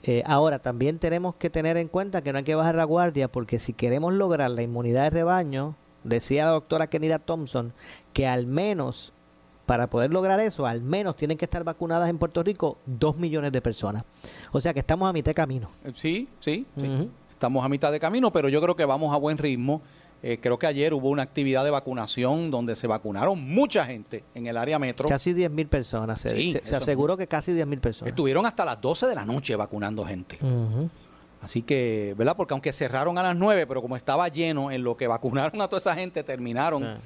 Eh, 0.05 0.23
ahora, 0.27 0.61
también 0.61 1.01
tenemos 1.01 1.35
que 1.35 1.51
tener 1.51 1.77
en 1.77 1.89
cuenta 1.89 2.23
que 2.23 2.31
no 2.31 2.39
hay 2.39 2.45
que 2.45 2.55
bajar 2.55 2.77
la 2.77 2.85
guardia 2.85 3.27
porque 3.27 3.59
si 3.59 3.73
queremos 3.73 4.15
lograr 4.15 4.51
la 4.51 4.63
inmunidad 4.63 5.05
de 5.05 5.11
rebaño, 5.11 5.75
decía 6.05 6.45
la 6.45 6.51
doctora 6.53 6.87
Kenida 6.87 7.19
Thompson, 7.19 7.73
que 8.13 8.29
al 8.29 8.47
menos, 8.47 9.13
para 9.67 9.89
poder 9.89 10.13
lograr 10.13 10.41
eso, 10.41 10.67
al 10.67 10.83
menos 10.83 11.17
tienen 11.17 11.39
que 11.39 11.45
estar 11.45 11.65
vacunadas 11.65 12.09
en 12.09 12.19
Puerto 12.19 12.43
Rico 12.43 12.79
dos 12.87 13.17
millones 13.17 13.53
de 13.53 13.61
personas. 13.63 14.05
O 14.53 14.61
sea 14.61 14.73
que 14.75 14.81
estamos 14.81 15.09
a 15.09 15.13
mitad 15.13 15.31
de 15.31 15.35
camino. 15.35 15.71
Eh, 15.85 15.93
sí, 15.95 16.29
sí, 16.41 16.67
estamos 17.31 17.65
a 17.65 17.69
mitad 17.69 17.91
de 17.93 18.01
camino, 18.01 18.33
pero 18.33 18.49
yo 18.49 18.61
creo 18.61 18.77
que 18.77 18.85
vamos 18.85 19.15
a 19.15 19.19
buen 19.19 19.39
ritmo. 19.39 19.83
Eh, 20.23 20.39
creo 20.41 20.59
que 20.59 20.67
ayer 20.67 20.95
hubo 20.95 21.11
una 21.11 21.23
actividad 21.23 21.65
de 21.65 21.71
vacunación 21.71 22.51
donde 22.51 22.77
se 22.77 22.87
vacunaron 22.87 23.43
mucha 23.43 23.85
gente 23.85 24.25
en 24.35 24.47
el 24.47 24.57
área 24.57 24.79
metro. 24.79 25.07
Casi 25.07 25.35
10 25.35 25.51
mil 25.51 25.67
personas. 25.67 26.23
Se, 26.23 26.63
aseguró 26.75 27.17
que 27.17 27.27
casi 27.27 27.53
10 27.53 27.67
mil 27.67 27.81
personas. 27.81 28.11
Estuvieron 28.11 28.47
hasta 28.47 28.65
las 28.65 28.81
12 28.81 29.07
de 29.07 29.15
la 29.15 29.27
noche 29.27 29.55
vacunando 29.55 30.05
gente. 30.07 30.39
Así 31.43 31.61
que, 31.61 32.15
¿verdad? 32.17 32.37
Porque 32.37 32.55
aunque 32.55 32.73
cerraron 32.73 33.19
a 33.19 33.23
las 33.23 33.37
9, 33.37 33.67
pero 33.67 33.83
como 33.83 33.97
estaba 33.97 34.27
lleno 34.29 34.71
en 34.71 34.83
lo 34.83 34.97
que 34.97 35.07
vacunaron 35.07 35.61
a 35.61 35.69
toda 35.69 35.79
esa 35.79 35.95
gente, 35.95 36.25
terminaron 36.25 36.99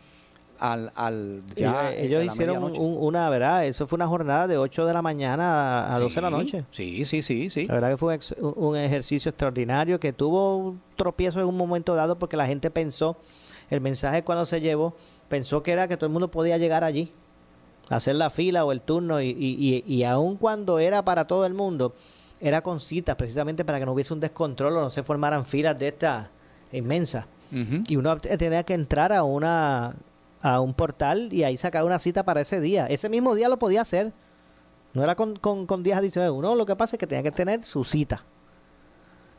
al, 0.59 0.93
al 0.95 1.41
ya 1.55 1.93
ellos 1.93 2.25
hicieron 2.25 2.73
una, 2.77 3.29
¿verdad? 3.31 3.67
Eso 3.67 3.87
fue 3.87 3.97
una 3.97 4.07
jornada 4.07 4.47
de 4.47 4.59
8 4.59 4.87
de 4.87 4.93
la 4.93 5.03
mañana 5.03 5.95
a 5.95 5.99
12 5.99 6.15
de 6.15 6.23
la 6.23 6.31
noche. 6.31 6.65
Sí, 6.71 7.05
sí, 7.05 7.23
sí, 7.23 7.51
sí. 7.51 7.67
La 7.67 7.75
verdad 7.75 7.91
que 7.91 7.97
fue 7.97 8.19
un 8.41 8.77
ejercicio 8.77 9.31
extraordinario 9.31 9.99
que 10.01 10.13
tuvo 10.13 10.57
un 10.57 10.81
tropiezo 10.97 11.41
en 11.41 11.47
un 11.47 11.57
momento 11.57 11.95
dado 11.95 12.19
porque 12.19 12.37
la 12.37 12.47
gente 12.47 12.71
pensó, 12.71 13.17
el 13.71 13.81
mensaje 13.81 14.23
cuando 14.25 14.45
se 14.45 14.61
llevó, 14.61 14.95
pensó 15.29 15.63
que 15.63 15.73
era 15.73 15.89
que 15.89 15.97
todo 15.97 16.07
el 16.07 16.13
mundo 16.13 16.31
podía 16.31 16.59
llegar 16.59 16.85
allí, 16.85 17.13
hacer 17.89 18.17
la 18.17 18.31
fila 18.31 18.65
o 18.65 18.73
el 18.73 18.81
turno 18.81 19.21
y, 19.21 19.29
y, 19.31 19.85
y, 19.87 19.95
y 19.95 20.05
aun 20.05 20.37
cuando 20.37 20.79
era 20.79 21.05
para 21.05 21.27
todo 21.27 21.47
el 21.47 21.55
mundo, 21.55 21.95
era 22.41 22.63
con 22.63 22.81
citas 22.81 23.17
precisamente 23.17 23.65
para 23.65 23.79
que 23.79 23.87
no 23.87 23.93
hubiese 23.93 24.15
un 24.15 24.21
descontrol 24.21 24.77
o 24.77 24.81
no 24.83 24.91
se 24.91 25.03
formaran 25.03 25.45
filas 25.45 25.79
de 25.79 25.89
esta 25.89 26.31
inmensa. 26.73 27.27
Y 27.51 27.97
uno 27.97 28.19
tenía 28.19 28.63
que 28.63 28.75
entrar 28.75 29.11
a 29.11 29.23
una 29.23 29.95
a 30.41 30.61
un 30.61 30.75
portal 30.75 31.33
y 31.33 31.45
ahí 31.45 31.57
sacar 31.57 31.85
una 31.85 31.99
cita 31.99 32.25
para 32.25 32.41
ese 32.41 32.61
día. 32.61 32.87
Ese 32.87 33.09
mismo 33.09 33.35
día 33.35 33.49
lo 33.49 33.59
podía 33.59 33.81
hacer. 33.81 34.13
No 34.95 35.03
era 35.03 35.15
con, 35.15 35.37
con, 35.37 35.67
con 35.67 35.83
días 35.83 35.99
adicionales. 35.99 36.35
Uno 36.37 36.55
lo 36.55 36.67
que 36.67 36.77
pasa 36.77 36.97
es 36.97 37.01
que 37.01 37.07
tenía 37.07 37.23
que 37.23 37.31
tener 37.31 37.63
su 37.63 37.85
cita. 37.85 38.25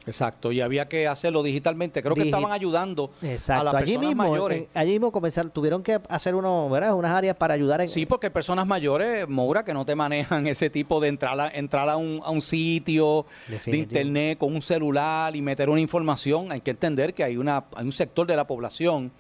Exacto, 0.10 0.52
y 0.52 0.62
había 0.62 0.88
que 0.88 1.08
hacerlo 1.08 1.44
digitalmente. 1.44 2.02
Creo 2.02 2.16
que 2.16 2.24
estaban 2.24 2.52
ayudando 2.52 3.12
a 3.22 3.64
las 3.64 3.76
allí 3.76 3.94
personas 3.94 4.00
mismo, 4.00 4.24
mayores. 4.24 4.68
allí 4.74 4.92
mismo 4.94 5.12
comenzaron, 5.12 5.52
tuvieron 5.52 5.84
que 5.84 6.00
hacer 6.10 6.34
uno, 6.36 6.68
¿verdad? 6.70 6.96
unas 6.96 7.12
áreas 7.12 7.36
para 7.36 7.54
ayudar. 7.54 7.82
En, 7.82 7.90
sí, 7.90 8.06
porque 8.06 8.32
personas 8.32 8.66
mayores, 8.66 9.28
Moura, 9.28 9.64
que 9.64 9.74
no 9.74 9.86
te 9.86 9.96
manejan 9.96 10.48
ese 10.48 10.70
tipo 10.70 11.00
de 11.00 11.10
entrar 11.10 11.40
a, 11.40 11.50
entrar 11.50 11.88
a, 11.90 11.98
un, 11.98 12.22
a 12.24 12.32
un 12.32 12.42
sitio 12.42 13.26
de 13.66 13.78
internet 13.78 14.40
con 14.40 14.56
un 14.56 14.62
celular 14.62 15.36
y 15.36 15.42
meter 15.42 15.70
una 15.70 15.82
información. 15.82 16.52
Hay 16.52 16.62
que 16.62 16.72
entender 16.72 17.14
que 17.14 17.24
hay, 17.24 17.38
una, 17.38 17.66
hay 17.76 17.86
un 17.86 17.92
sector 17.92 18.26
de 18.26 18.36
la 18.36 18.48
población 18.48 19.12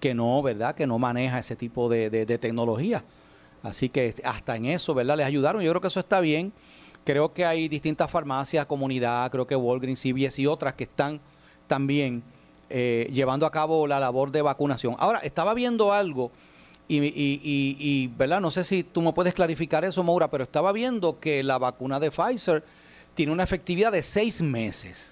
que 0.00 0.14
no, 0.14 0.42
¿verdad? 0.42 0.74
Que 0.74 0.86
no 0.86 0.98
maneja 0.98 1.38
ese 1.38 1.56
tipo 1.56 1.88
de, 1.88 2.10
de 2.10 2.38
tecnología. 2.38 3.02
Así 3.62 3.88
que 3.88 4.14
hasta 4.22 4.56
en 4.56 4.66
eso, 4.66 4.94
¿verdad? 4.94 5.16
Les 5.16 5.26
ayudaron. 5.26 5.62
Yo 5.62 5.70
creo 5.72 5.80
que 5.80 5.88
eso 5.88 6.00
está 6.00 6.20
bien. 6.20 6.52
Creo 7.04 7.32
que 7.32 7.44
hay 7.44 7.68
distintas 7.68 8.10
farmacias, 8.10 8.66
comunidad, 8.66 9.30
creo 9.30 9.46
que 9.46 9.54
Walgreens, 9.54 10.00
CVS 10.00 10.40
y 10.40 10.46
otras 10.46 10.74
que 10.74 10.84
están 10.84 11.20
también 11.68 12.22
eh, 12.68 13.08
llevando 13.12 13.46
a 13.46 13.50
cabo 13.52 13.86
la 13.86 14.00
labor 14.00 14.32
de 14.32 14.42
vacunación. 14.42 14.96
Ahora, 14.98 15.20
estaba 15.20 15.54
viendo 15.54 15.92
algo 15.92 16.32
y, 16.88 17.00
y, 17.14 18.08
¿verdad? 18.16 18.40
No 18.40 18.50
sé 18.50 18.64
si 18.64 18.82
tú 18.82 19.02
me 19.02 19.12
puedes 19.12 19.34
clarificar 19.34 19.84
eso, 19.84 20.02
Maura, 20.02 20.28
pero 20.30 20.44
estaba 20.44 20.72
viendo 20.72 21.18
que 21.20 21.42
la 21.42 21.58
vacuna 21.58 22.00
de 22.00 22.10
Pfizer 22.10 22.64
tiene 23.14 23.32
una 23.32 23.42
efectividad 23.44 23.92
de 23.92 24.02
seis 24.02 24.40
meses. 24.40 25.10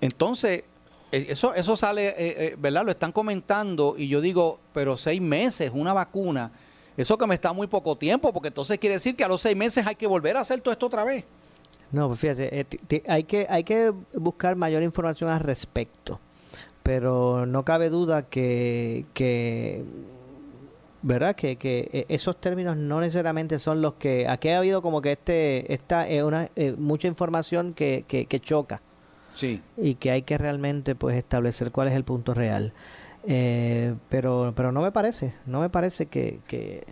Entonces, 0.00 0.64
eso, 1.12 1.54
eso 1.54 1.76
sale, 1.76 2.14
eh, 2.16 2.56
¿verdad? 2.58 2.84
Lo 2.84 2.90
están 2.90 3.12
comentando 3.12 3.94
y 3.96 4.08
yo 4.08 4.20
digo, 4.20 4.60
pero 4.72 4.96
seis 4.96 5.20
meses, 5.20 5.70
una 5.72 5.92
vacuna 5.92 6.50
eso 6.96 7.18
que 7.18 7.26
me 7.26 7.34
está 7.34 7.52
muy 7.52 7.66
poco 7.66 7.96
tiempo, 7.96 8.32
porque 8.32 8.48
entonces 8.48 8.78
quiere 8.78 8.94
decir 8.94 9.16
que 9.16 9.24
a 9.24 9.28
los 9.28 9.40
seis 9.40 9.56
meses 9.56 9.86
hay 9.86 9.96
que 9.96 10.06
volver 10.06 10.36
a 10.36 10.40
hacer 10.40 10.60
todo 10.60 10.72
esto 10.72 10.86
otra 10.86 11.04
vez. 11.04 11.24
No, 11.90 12.08
pues 12.08 12.20
fíjate, 12.20 12.60
eh, 12.60 13.02
hay, 13.06 13.24
que, 13.24 13.46
hay 13.48 13.64
que 13.64 13.92
buscar 14.14 14.56
mayor 14.56 14.82
información 14.82 15.30
al 15.30 15.40
respecto, 15.40 16.20
pero 16.82 17.46
no 17.46 17.64
cabe 17.64 17.88
duda 17.88 18.22
que, 18.28 19.06
que 19.12 19.84
¿verdad? 21.02 21.34
Que, 21.34 21.56
que 21.56 21.88
e, 21.92 22.06
esos 22.08 22.40
términos 22.40 22.76
no 22.76 23.00
necesariamente 23.00 23.58
son 23.58 23.82
los 23.82 23.94
que... 23.94 24.28
Aquí 24.28 24.48
ha 24.48 24.58
habido 24.58 24.80
como 24.80 25.02
que 25.02 25.12
este 25.12 25.72
esta 25.72 26.08
es 26.08 26.22
una, 26.22 26.50
eh, 26.56 26.74
mucha 26.78 27.08
información 27.08 27.74
que, 27.74 28.04
que, 28.06 28.26
que, 28.26 28.40
choca. 28.40 28.80
Sí. 29.34 29.60
Y 29.76 29.96
que 29.96 30.10
hay 30.10 30.22
que 30.22 30.38
realmente 30.38 30.94
pues 30.94 31.16
establecer 31.16 31.70
cuál 31.72 31.88
es 31.88 31.94
el 31.94 32.04
punto 32.04 32.34
real. 32.34 32.72
Eh, 33.26 33.94
pero, 34.08 34.52
pero 34.54 34.70
no 34.70 34.82
me 34.82 34.92
parece, 34.92 35.34
no 35.46 35.60
me 35.60 35.70
parece 35.70 36.06
que, 36.06 36.40
que 36.46 36.84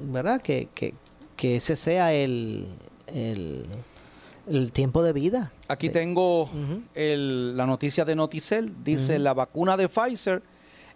¿verdad? 0.00 0.40
Que, 0.40 0.68
que, 0.74 1.56
ese 1.56 1.76
sea 1.76 2.12
el, 2.14 2.66
el, 3.06 3.66
el 4.48 4.72
tiempo 4.72 5.02
de 5.02 5.12
vida. 5.12 5.52
Aquí 5.68 5.90
tengo 5.90 6.48
el, 6.94 7.56
la 7.56 7.66
noticia 7.66 8.04
de 8.04 8.16
Noticel. 8.16 8.72
Dice, 8.82 9.18
la 9.18 9.34
vacuna 9.34 9.76
de 9.76 9.88
Pfizer 9.88 10.42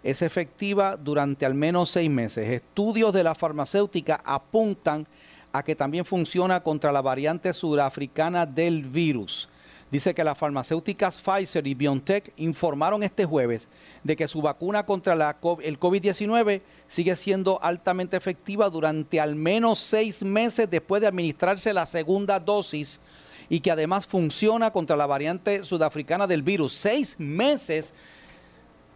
es 0.03 0.21
efectiva 0.21 0.97
durante 0.97 1.45
al 1.45 1.53
menos 1.53 1.91
seis 1.91 2.09
meses. 2.09 2.49
Estudios 2.49 3.13
de 3.13 3.23
la 3.23 3.35
farmacéutica 3.35 4.21
apuntan 4.25 5.07
a 5.53 5.63
que 5.63 5.75
también 5.75 6.05
funciona 6.05 6.61
contra 6.61 6.91
la 6.91 7.01
variante 7.01 7.53
sudafricana 7.53 8.45
del 8.45 8.85
virus. 8.85 9.47
Dice 9.91 10.15
que 10.15 10.23
las 10.23 10.37
farmacéuticas 10.37 11.19
Pfizer 11.19 11.67
y 11.67 11.73
BioNTech 11.73 12.31
informaron 12.37 13.03
este 13.03 13.25
jueves 13.25 13.67
de 14.05 14.15
que 14.15 14.29
su 14.29 14.41
vacuna 14.41 14.85
contra 14.85 15.15
la, 15.15 15.35
el 15.61 15.77
COVID-19 15.77 16.61
sigue 16.87 17.15
siendo 17.17 17.61
altamente 17.61 18.15
efectiva 18.15 18.69
durante 18.69 19.19
al 19.19 19.35
menos 19.35 19.79
seis 19.79 20.23
meses 20.23 20.69
después 20.69 21.01
de 21.01 21.07
administrarse 21.07 21.73
la 21.73 21.85
segunda 21.85 22.39
dosis 22.39 23.01
y 23.49 23.59
que 23.59 23.69
además 23.69 24.07
funciona 24.07 24.71
contra 24.71 24.95
la 24.95 25.07
variante 25.07 25.65
sudafricana 25.65 26.25
del 26.25 26.41
virus. 26.41 26.71
Seis 26.71 27.17
meses. 27.19 27.93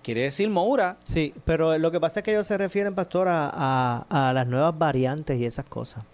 Quiere 0.02 0.22
decir 0.22 0.50
Moura. 0.50 0.96
Sí, 1.04 1.34
pero 1.44 1.78
lo 1.78 1.92
que 1.92 2.00
pasa 2.00 2.22
es 2.22 2.24
que 2.24 2.32
ellos 2.32 2.48
se 2.48 2.58
refieren, 2.58 2.96
pastor, 2.96 3.28
a, 3.28 4.06
a 4.10 4.32
las 4.32 4.48
nuevas 4.48 4.78
variantes 4.78 5.38
y 5.38 5.46
esas 5.46 5.66
cosas 5.66 6.06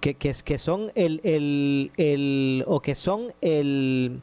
que, 0.00 0.14
que, 0.14 0.34
que 0.44 0.58
son 0.58 0.90
el, 0.94 1.20
el, 1.24 1.90
el, 1.96 2.64
o 2.66 2.80
que 2.80 2.94
son 2.94 3.32
el... 3.40 4.20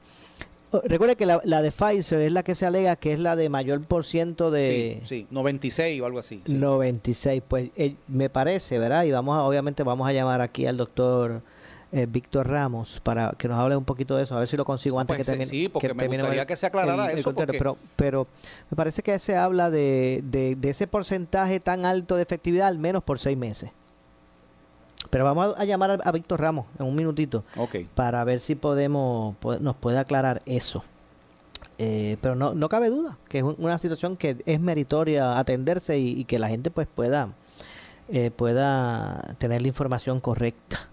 Recuerde 0.84 1.15
que 1.15 1.25
la, 1.25 1.39
la, 1.46 1.62
de 1.62 1.72
Pfizer 1.72 2.20
es 2.20 2.34
la 2.34 2.44
que 2.44 2.53
se 2.53 2.65
alega 2.65 2.98
que 2.98 3.13
es 3.13 3.20
la 3.20 3.38
de 3.38 3.48
mayor 3.48 3.82
por 3.84 4.03
ciento 4.03 4.51
de... 4.51 5.00
Sí, 5.01 5.20
sí 5.22 5.27
96 5.29 6.01
o 6.01 6.05
algo 6.05 6.20
así. 6.20 6.41
Sí. 6.46 6.53
96, 6.53 7.44
pues 7.48 7.70
eh, 7.77 7.96
me 8.08 8.29
parece, 8.29 8.77
¿verdad? 8.77 9.05
Y 9.05 9.12
vamos 9.12 9.38
a, 9.38 9.44
obviamente 9.44 9.84
vamos 9.84 10.08
a 10.08 10.12
llamar 10.12 10.41
aquí 10.41 10.65
al 10.65 10.75
doctor 10.75 11.41
eh, 11.94 12.08
Víctor 12.10 12.50
Ramos 12.50 13.00
para 13.01 13.34
que 13.38 13.48
nos 13.48 13.58
hable 13.58 13.77
un 13.77 13.86
poquito 13.86 14.17
de 14.17 14.24
eso, 14.24 14.36
a 14.36 14.39
ver 14.39 14.50
si 14.50 14.58
lo 14.58 14.65
consigo 14.65 15.00
antes 15.00 15.15
pues 15.15 15.25
que 15.25 15.32
termine. 15.32 15.50
Sí, 15.50 15.70
porque 15.70 15.88
que 15.88 15.94
me 15.94 16.08
gustaría 16.08 16.41
el, 16.41 16.48
que 16.48 16.58
se 16.58 16.65
aclarara 16.65 17.12
el, 17.12 17.20
eso. 17.20 17.34
Porque... 17.34 17.58
Pero, 17.58 17.77
pero 17.96 18.27
me 18.70 18.75
parece 18.75 19.01
que 19.01 19.17
se 19.20 19.38
habla 19.38 19.70
de, 19.70 20.22
de, 20.25 20.55
de 20.55 20.70
ese 20.70 20.88
porcentaje 20.88 21.62
tan 21.62 21.86
alto 21.86 22.17
de 22.17 22.24
efectividad 22.24 22.67
al 22.67 22.79
menos 22.79 23.01
por 23.01 23.17
seis 23.17 23.38
meses. 23.38 23.70
Pero 25.09 25.24
vamos 25.24 25.55
a, 25.57 25.65
llamar 25.65 25.91
a, 25.91 25.93
a, 25.95 26.12
Víctor 26.12 26.41
Ramos 26.41 26.65
en 26.79 26.85
un 26.85 26.95
minutito 26.95 27.43
okay. 27.57 27.88
para 27.95 28.24
ver 28.24 28.39
si 28.39 28.55
podemos 28.55 29.35
nos 29.59 29.75
puede 29.75 29.97
aclarar 29.97 30.41
eso. 30.45 30.83
Eh, 31.77 32.17
pero 32.21 32.35
no, 32.35 32.53
no 32.53 32.69
cabe 32.69 32.89
duda 32.89 33.17
que 33.27 33.39
es 33.39 33.43
una 33.43 33.77
situación 33.77 34.15
que 34.15 34.38
es 34.45 34.62
meritoria 34.62 35.38
atenderse 35.38 36.00
y, 36.00 36.21
y 36.21 36.24
que 36.24 36.39
la 36.39 36.47
gente 36.47 36.71
pues 36.71 36.88
pueda 36.88 37.33
eh, 38.07 38.29
pueda 38.29 39.35
tener 39.39 39.63
la 39.63 39.67
información 39.67 40.19
correcta 40.19 40.89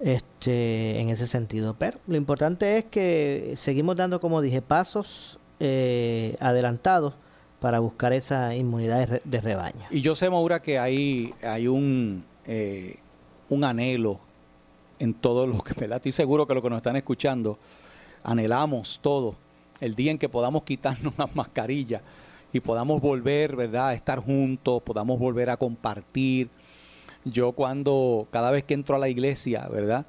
este 0.00 0.98
en 0.98 1.08
ese 1.08 1.26
sentido. 1.26 1.76
Pero 1.78 1.98
lo 2.08 2.16
importante 2.16 2.78
es 2.78 2.84
que 2.84 3.52
seguimos 3.56 3.96
dando, 3.96 4.20
como 4.20 4.40
dije, 4.40 4.60
pasos 4.60 5.38
eh, 5.60 6.36
adelantados 6.40 7.14
para 7.60 7.78
buscar 7.78 8.12
esa 8.12 8.56
inmunidad 8.56 8.98
de, 8.98 9.06
re, 9.06 9.22
de, 9.24 9.40
rebaño. 9.40 9.86
Y 9.90 10.00
yo 10.00 10.16
sé, 10.16 10.28
Maura, 10.28 10.60
que 10.60 10.80
hay, 10.80 11.32
hay 11.42 11.68
un 11.68 12.24
eh, 12.46 12.96
un 13.52 13.64
anhelo 13.64 14.18
en 14.98 15.12
todo 15.12 15.46
lo 15.46 15.58
que, 15.58 15.74
¿verdad? 15.74 15.96
Estoy 15.96 16.12
seguro 16.12 16.46
que 16.46 16.54
lo 16.54 16.62
que 16.62 16.70
nos 16.70 16.78
están 16.78 16.96
escuchando, 16.96 17.58
anhelamos 18.24 18.98
todo 19.02 19.34
el 19.80 19.94
día 19.94 20.10
en 20.10 20.18
que 20.18 20.28
podamos 20.28 20.62
quitarnos 20.62 21.12
las 21.18 21.34
mascarillas 21.34 22.02
y 22.52 22.60
podamos 22.60 23.00
volver, 23.00 23.56
¿verdad?, 23.56 23.88
a 23.88 23.94
estar 23.94 24.20
juntos, 24.20 24.82
podamos 24.82 25.18
volver 25.18 25.50
a 25.50 25.56
compartir. 25.56 26.48
Yo 27.24 27.52
cuando, 27.52 28.26
cada 28.30 28.50
vez 28.50 28.64
que 28.64 28.74
entro 28.74 28.96
a 28.96 28.98
la 28.98 29.08
iglesia, 29.08 29.68
¿verdad?, 29.70 30.06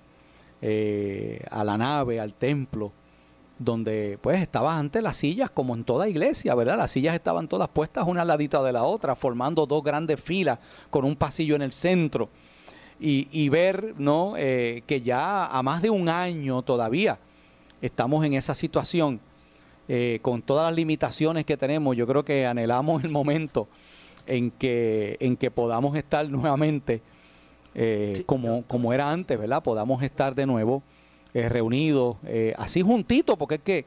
eh, 0.61 1.45
a 1.51 1.63
la 1.65 1.77
nave, 1.77 2.19
al 2.21 2.33
templo, 2.33 2.91
donde 3.59 4.17
pues 4.21 4.41
estaban 4.41 4.77
antes 4.77 5.03
las 5.03 5.17
sillas 5.17 5.49
como 5.49 5.75
en 5.75 5.83
toda 5.83 6.07
iglesia, 6.07 6.55
¿verdad? 6.55 6.77
Las 6.77 6.91
sillas 6.91 7.13
estaban 7.13 7.47
todas 7.47 7.67
puestas 7.67 8.05
una 8.07 8.21
al 8.21 8.27
ladito 8.29 8.63
de 8.63 8.71
la 8.71 8.83
otra, 8.83 9.15
formando 9.15 9.65
dos 9.65 9.83
grandes 9.83 10.21
filas 10.21 10.59
con 10.89 11.03
un 11.03 11.15
pasillo 11.15 11.55
en 11.55 11.61
el 11.61 11.73
centro 11.73 12.29
y, 13.03 13.27
y 13.31 13.49
ver 13.49 13.95
¿no? 13.97 14.35
Eh, 14.37 14.81
que 14.87 15.01
ya 15.01 15.45
a 15.45 15.61
más 15.61 15.81
de 15.81 15.89
un 15.89 16.07
año 16.07 16.61
todavía 16.61 17.19
estamos 17.81 18.25
en 18.25 18.33
esa 18.33 18.55
situación, 18.55 19.19
eh, 19.89 20.19
con 20.21 20.41
todas 20.41 20.63
las 20.63 20.73
limitaciones 20.73 21.43
que 21.43 21.57
tenemos, 21.57 21.97
yo 21.97 22.07
creo 22.07 22.23
que 22.23 22.45
anhelamos 22.45 23.03
el 23.03 23.09
momento 23.09 23.67
en 24.25 24.51
que, 24.51 25.17
en 25.19 25.35
que 25.35 25.51
podamos 25.51 25.97
estar 25.97 26.29
nuevamente 26.29 27.01
eh, 27.75 28.13
sí, 28.15 28.23
como, 28.23 28.63
como 28.63 28.93
era 28.93 29.11
antes, 29.11 29.37
¿verdad? 29.37 29.61
Podamos 29.61 30.01
estar 30.01 30.33
de 30.33 30.45
nuevo 30.45 30.81
reunidos, 31.33 32.17
así 32.57 32.81
juntitos, 32.83 33.35
porque 33.37 33.55
es 33.55 33.61
que, 33.61 33.85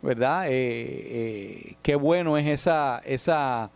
¿verdad? 0.00 0.46
qué 0.48 1.94
bueno 2.00 2.38
es 2.38 2.46
esa, 2.46 3.02
esa, 3.04 3.70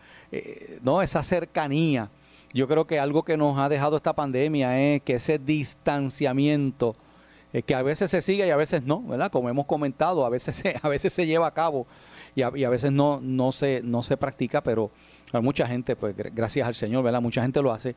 ¿no? 0.83 1.03
esa 1.03 1.23
cercanía 1.23 2.09
yo 2.55 2.69
creo 2.69 2.87
que 2.87 3.01
algo 3.01 3.25
que 3.25 3.37
nos 3.37 3.59
ha 3.59 3.69
dejado 3.69 3.97
esta 3.97 4.15
pandemia 4.15 4.81
es 4.81 5.03
que 5.03 5.15
ese 5.15 5.41
distanciamiento, 5.41 6.95
eh, 7.53 7.63
que 7.63 7.75
a 7.75 7.83
veces 7.83 8.13
se 8.13 8.23
sigue 8.23 8.47
y 8.47 8.51
a 8.51 8.57
veces 8.57 8.85
no, 8.85 9.03
¿verdad? 9.03 9.31
Como 9.33 9.49
hemos 9.49 9.67
comentado, 9.67 10.25
a 10.25 10.29
veces 10.29 10.55
se, 10.55 10.77
a 10.83 10.89
veces 10.89 11.13
se 11.13 11.27
lleva 11.27 11.49
a 11.49 11.51
cabo 11.51 11.87
y 12.37 12.43
a, 12.43 12.51
veces 12.51 12.93
no, 12.93 13.21
no, 13.21 13.51
se, 13.53 13.81
no 13.83 14.03
se 14.05 14.17
practica, 14.17 14.63
pero 14.63 14.91
hay 15.33 15.43
mucha 15.43 15.67
gente, 15.67 15.97
pues 15.97 16.15
gracias 16.17 16.67
al 16.67 16.75
Señor, 16.77 17.03
¿verdad? 17.03 17.21
Mucha 17.21 17.43
gente 17.43 17.61
lo 17.61 17.73
hace. 17.73 17.97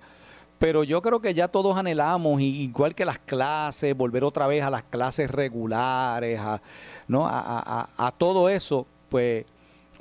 Pero 0.57 0.83
yo 0.83 1.03
creo 1.03 1.21
que 1.21 1.35
ya 1.35 1.47
todos 1.47 1.77
anhelamos, 1.77 2.41
igual 2.41 2.95
que 2.95 3.05
las 3.05 3.19
clases, 3.19 3.95
volver 3.95 4.23
otra 4.23 4.47
vez 4.47 4.63
a 4.63 4.71
las 4.71 4.83
clases 4.83 5.29
regulares, 5.29 6.39
a, 6.39 6.61
¿no? 7.07 7.27
a, 7.27 7.39
a, 7.39 8.07
a 8.07 8.11
todo 8.11 8.49
eso, 8.49 8.87
pues, 9.09 9.45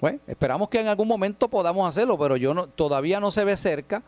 bueno, 0.01 0.19
esperamos 0.27 0.71
que 0.71 0.81
en 0.81 0.89
algún 0.89 1.09
momento 1.09 1.49
podamos 1.49 1.87
hacerlo, 1.87 2.19
pero 2.19 2.39
yo 2.39 2.55
no, 2.55 2.69
todavía 2.69 3.21
no 3.21 3.31
se 3.31 3.45
ve 3.45 3.57
cerca 3.57 4.03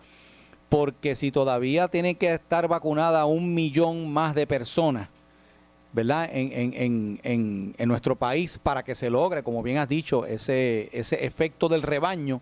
porque 0.69 1.15
si 1.17 1.31
todavía 1.31 1.89
tiene 1.89 2.17
que 2.17 2.35
estar 2.35 2.69
vacunada 2.69 3.25
un 3.25 3.55
millón 3.55 4.13
más 4.13 4.35
de 4.35 4.47
personas, 4.47 5.09
¿verdad? 5.93 6.29
En, 6.33 6.53
en, 6.53 7.21
en, 7.23 7.75
en, 7.79 7.89
nuestro 7.89 8.17
país 8.17 8.59
para 8.59 8.83
que 8.83 8.95
se 8.95 9.09
logre, 9.09 9.43
como 9.43 9.63
bien 9.63 9.79
has 9.79 9.89
dicho, 9.89 10.27
ese, 10.27 10.91
ese 10.93 11.25
efecto 11.25 11.69
del 11.69 11.83
rebaño. 11.83 12.41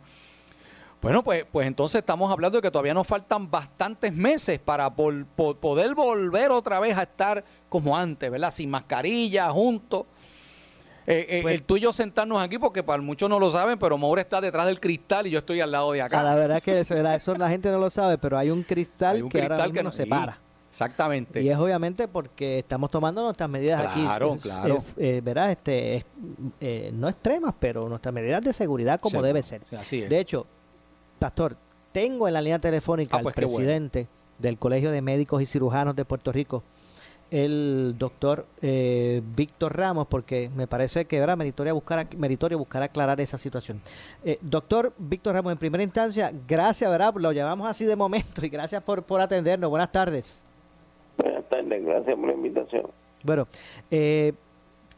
Bueno, 1.00 1.22
pues, 1.22 1.44
pues 1.52 1.68
entonces 1.68 2.00
estamos 2.00 2.32
hablando 2.32 2.58
de 2.58 2.62
que 2.62 2.70
todavía 2.70 2.94
nos 2.94 3.06
faltan 3.06 3.48
bastantes 3.50 4.12
meses 4.12 4.58
para 4.58 4.88
vol 4.88 5.24
poder 5.26 5.94
volver 5.94 6.50
otra 6.50 6.80
vez 6.80 6.96
a 6.96 7.02
estar 7.02 7.44
como 7.68 7.96
antes, 7.96 8.30
¿verdad? 8.30 8.50
Sin 8.50 8.70
mascarilla, 8.70 9.50
juntos. 9.50 10.06
Eh, 11.06 11.26
eh, 11.28 11.42
pues, 11.42 11.54
el 11.54 11.62
tuyo 11.62 11.92
sentarnos 11.92 12.42
aquí, 12.42 12.58
porque 12.58 12.82
para 12.82 13.00
muchos 13.00 13.30
no 13.30 13.38
lo 13.38 13.50
saben, 13.50 13.78
pero 13.78 13.96
Moura 13.96 14.22
está 14.22 14.40
detrás 14.40 14.66
del 14.66 14.80
cristal 14.80 15.26
y 15.26 15.30
yo 15.30 15.38
estoy 15.38 15.60
al 15.60 15.70
lado 15.70 15.92
de 15.92 16.02
acá. 16.02 16.20
A 16.20 16.22
la 16.22 16.34
verdad 16.34 16.62
que 16.62 16.80
eso, 16.80 16.96
eso 16.96 17.34
la 17.36 17.48
gente 17.48 17.70
no 17.70 17.78
lo 17.78 17.90
sabe, 17.90 18.18
pero 18.18 18.36
hay 18.36 18.50
un 18.50 18.62
cristal, 18.62 19.16
hay 19.16 19.22
un 19.22 19.28
que, 19.28 19.38
cristal 19.38 19.60
ahora 19.60 19.72
que 19.72 19.82
nos 19.82 19.94
separa. 19.94 20.38
Exactamente. 20.76 21.40
Y 21.40 21.48
es 21.48 21.56
obviamente 21.56 22.06
porque 22.06 22.58
estamos 22.58 22.90
tomando 22.90 23.22
nuestras 23.22 23.48
medidas 23.48 23.80
claro, 23.80 23.92
aquí. 23.92 24.02
Claro, 24.02 24.36
claro. 24.42 24.84
Eh, 24.98 25.22
¿Verdad? 25.24 25.52
Este, 25.52 26.04
eh, 26.60 26.90
no 26.92 27.08
extremas, 27.08 27.54
pero 27.58 27.88
nuestras 27.88 28.12
medidas 28.12 28.42
de 28.42 28.52
seguridad 28.52 29.00
como 29.00 29.20
sí, 29.20 29.26
debe 29.26 29.42
ser. 29.42 29.62
Así 29.72 30.02
es. 30.02 30.10
De 30.10 30.20
hecho, 30.20 30.46
Pastor, 31.18 31.56
tengo 31.92 32.28
en 32.28 32.34
la 32.34 32.42
línea 32.42 32.58
telefónica 32.58 33.16
ah, 33.16 33.22
pues 33.22 33.32
al 33.32 33.36
presidente 33.36 34.00
bueno. 34.00 34.36
del 34.38 34.58
Colegio 34.58 34.90
de 34.90 35.00
Médicos 35.00 35.40
y 35.40 35.46
Cirujanos 35.46 35.96
de 35.96 36.04
Puerto 36.04 36.30
Rico, 36.30 36.62
el 37.30 37.94
doctor 37.98 38.46
eh, 38.62 39.20
Víctor 39.34 39.76
Ramos, 39.76 40.06
porque 40.06 40.50
me 40.54 40.66
parece 40.66 41.06
que 41.06 41.16
era 41.16 41.34
meritorio 41.36 41.74
buscar, 41.74 42.06
meritorio 42.16 42.58
buscar 42.58 42.82
aclarar 42.82 43.20
esa 43.20 43.38
situación. 43.38 43.80
Eh, 44.24 44.38
doctor 44.40 44.92
Víctor 44.98 45.34
Ramos, 45.34 45.52
en 45.52 45.58
primera 45.58 45.82
instancia, 45.82 46.32
gracias, 46.46 46.90
¿verdad? 46.90 47.14
Lo 47.16 47.32
llamamos 47.32 47.68
así 47.68 47.84
de 47.84 47.96
momento 47.96 48.44
y 48.44 48.48
gracias 48.48 48.82
por, 48.82 49.02
por 49.02 49.20
atendernos. 49.20 49.68
Buenas 49.70 49.90
tardes. 49.90 50.42
Buenas 51.18 51.44
tardes, 51.48 51.84
gracias 51.84 52.16
por 52.16 52.26
la 52.26 52.32
invitación. 52.34 52.86
Bueno, 53.22 53.48
eh, 53.90 54.32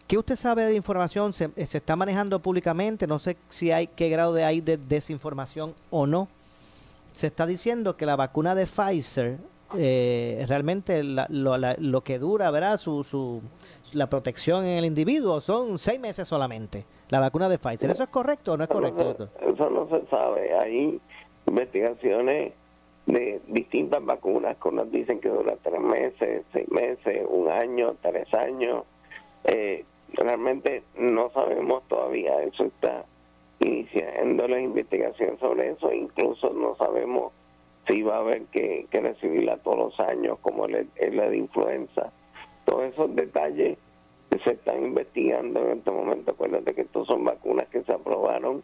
¿qué 0.06 0.18
usted 0.18 0.36
sabe 0.36 0.64
de 0.64 0.74
información? 0.74 1.32
¿Se, 1.32 1.48
¿Se, 1.66 1.78
está 1.78 1.96
manejando 1.96 2.40
públicamente? 2.40 3.06
No 3.06 3.18
sé 3.18 3.36
si 3.48 3.70
hay 3.70 3.86
qué 3.86 4.10
grado 4.10 4.34
de 4.34 4.44
hay 4.44 4.60
de 4.60 4.76
desinformación 4.76 5.74
o 5.90 6.06
no. 6.06 6.28
Se 7.12 7.28
está 7.28 7.46
diciendo 7.46 7.96
que 7.96 8.06
la 8.06 8.16
vacuna 8.16 8.54
de 8.54 8.66
Pfizer 8.66 9.38
eh, 9.76 10.44
realmente 10.48 11.04
la, 11.04 11.26
lo, 11.30 11.56
la, 11.58 11.76
lo, 11.78 12.00
que 12.02 12.18
dura, 12.18 12.50
¿verdad? 12.50 12.78
Su, 12.78 13.04
su, 13.04 13.42
la 13.92 14.08
protección 14.08 14.64
en 14.64 14.78
el 14.78 14.84
individuo 14.84 15.40
son 15.40 15.78
seis 15.78 16.00
meses 16.00 16.26
solamente. 16.26 16.84
La 17.10 17.20
vacuna 17.20 17.48
de 17.48 17.58
Pfizer. 17.58 17.90
¿Eso 17.90 18.02
es 18.02 18.08
correcto 18.08 18.52
o 18.52 18.56
no 18.56 18.64
es 18.64 18.70
correcto? 18.70 19.00
Eso 19.00 19.28
no, 19.40 19.46
se, 19.46 19.52
eso 19.52 19.70
no 19.70 19.88
se 19.88 20.06
sabe. 20.06 20.54
Hay 20.54 21.00
investigaciones 21.46 22.52
de 23.06 23.40
distintas 23.48 24.04
vacunas 24.04 24.56
que 24.58 24.68
unas 24.68 24.90
dicen 24.90 25.20
que 25.20 25.28
dura 25.28 25.56
tres 25.62 25.80
meses, 25.80 26.44
seis 26.52 26.70
meses, 26.70 27.26
un 27.28 27.48
año, 27.48 27.94
tres 28.02 28.32
años. 28.34 28.84
Eh, 29.44 29.84
realmente 30.12 30.82
no 30.98 31.30
sabemos 31.30 31.82
todavía. 31.88 32.42
Eso 32.42 32.64
está 32.64 33.04
iniciando 33.60 34.46
la 34.48 34.60
investigación 34.60 35.38
sobre 35.38 35.70
eso. 35.70 35.92
Incluso 35.92 36.50
no 36.50 36.76
sabemos 36.76 37.32
si 37.88 38.02
va 38.02 38.16
a 38.16 38.20
haber 38.20 38.44
que, 38.46 38.86
recibirla 38.92 39.56
todos 39.58 39.78
los 39.78 40.00
años, 40.00 40.38
como 40.42 40.66
es 40.66 41.14
la 41.14 41.28
de 41.28 41.36
influenza. 41.36 42.12
Todos 42.64 42.92
esos 42.92 43.14
detalles 43.16 43.78
se 44.44 44.50
están 44.50 44.84
investigando 44.84 45.60
en 45.64 45.78
este 45.78 45.90
momento. 45.90 46.32
Acuérdate 46.32 46.74
que 46.74 46.82
estos 46.82 47.06
son 47.06 47.24
vacunas 47.24 47.66
que 47.68 47.82
se 47.82 47.92
aprobaron 47.92 48.62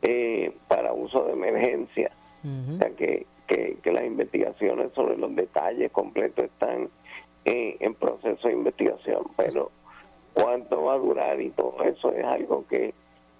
eh, 0.00 0.52
para 0.68 0.92
uso 0.94 1.24
de 1.24 1.32
emergencia. 1.34 2.10
O 2.44 2.78
sea 2.78 2.90
que, 2.96 3.26
que, 3.46 3.92
las 3.92 4.04
investigaciones 4.04 4.90
sobre 4.94 5.16
los 5.16 5.32
detalles 5.36 5.92
completos 5.92 6.46
están 6.46 6.88
eh, 7.44 7.76
en 7.78 7.94
proceso 7.94 8.48
de 8.48 8.54
investigación. 8.54 9.24
Pero 9.36 9.70
cuánto 10.32 10.84
va 10.84 10.94
a 10.94 10.98
durar 10.98 11.40
y 11.40 11.50
todo 11.50 11.84
eso 11.84 12.10
es 12.12 12.24
algo 12.24 12.64
que, 12.68 12.94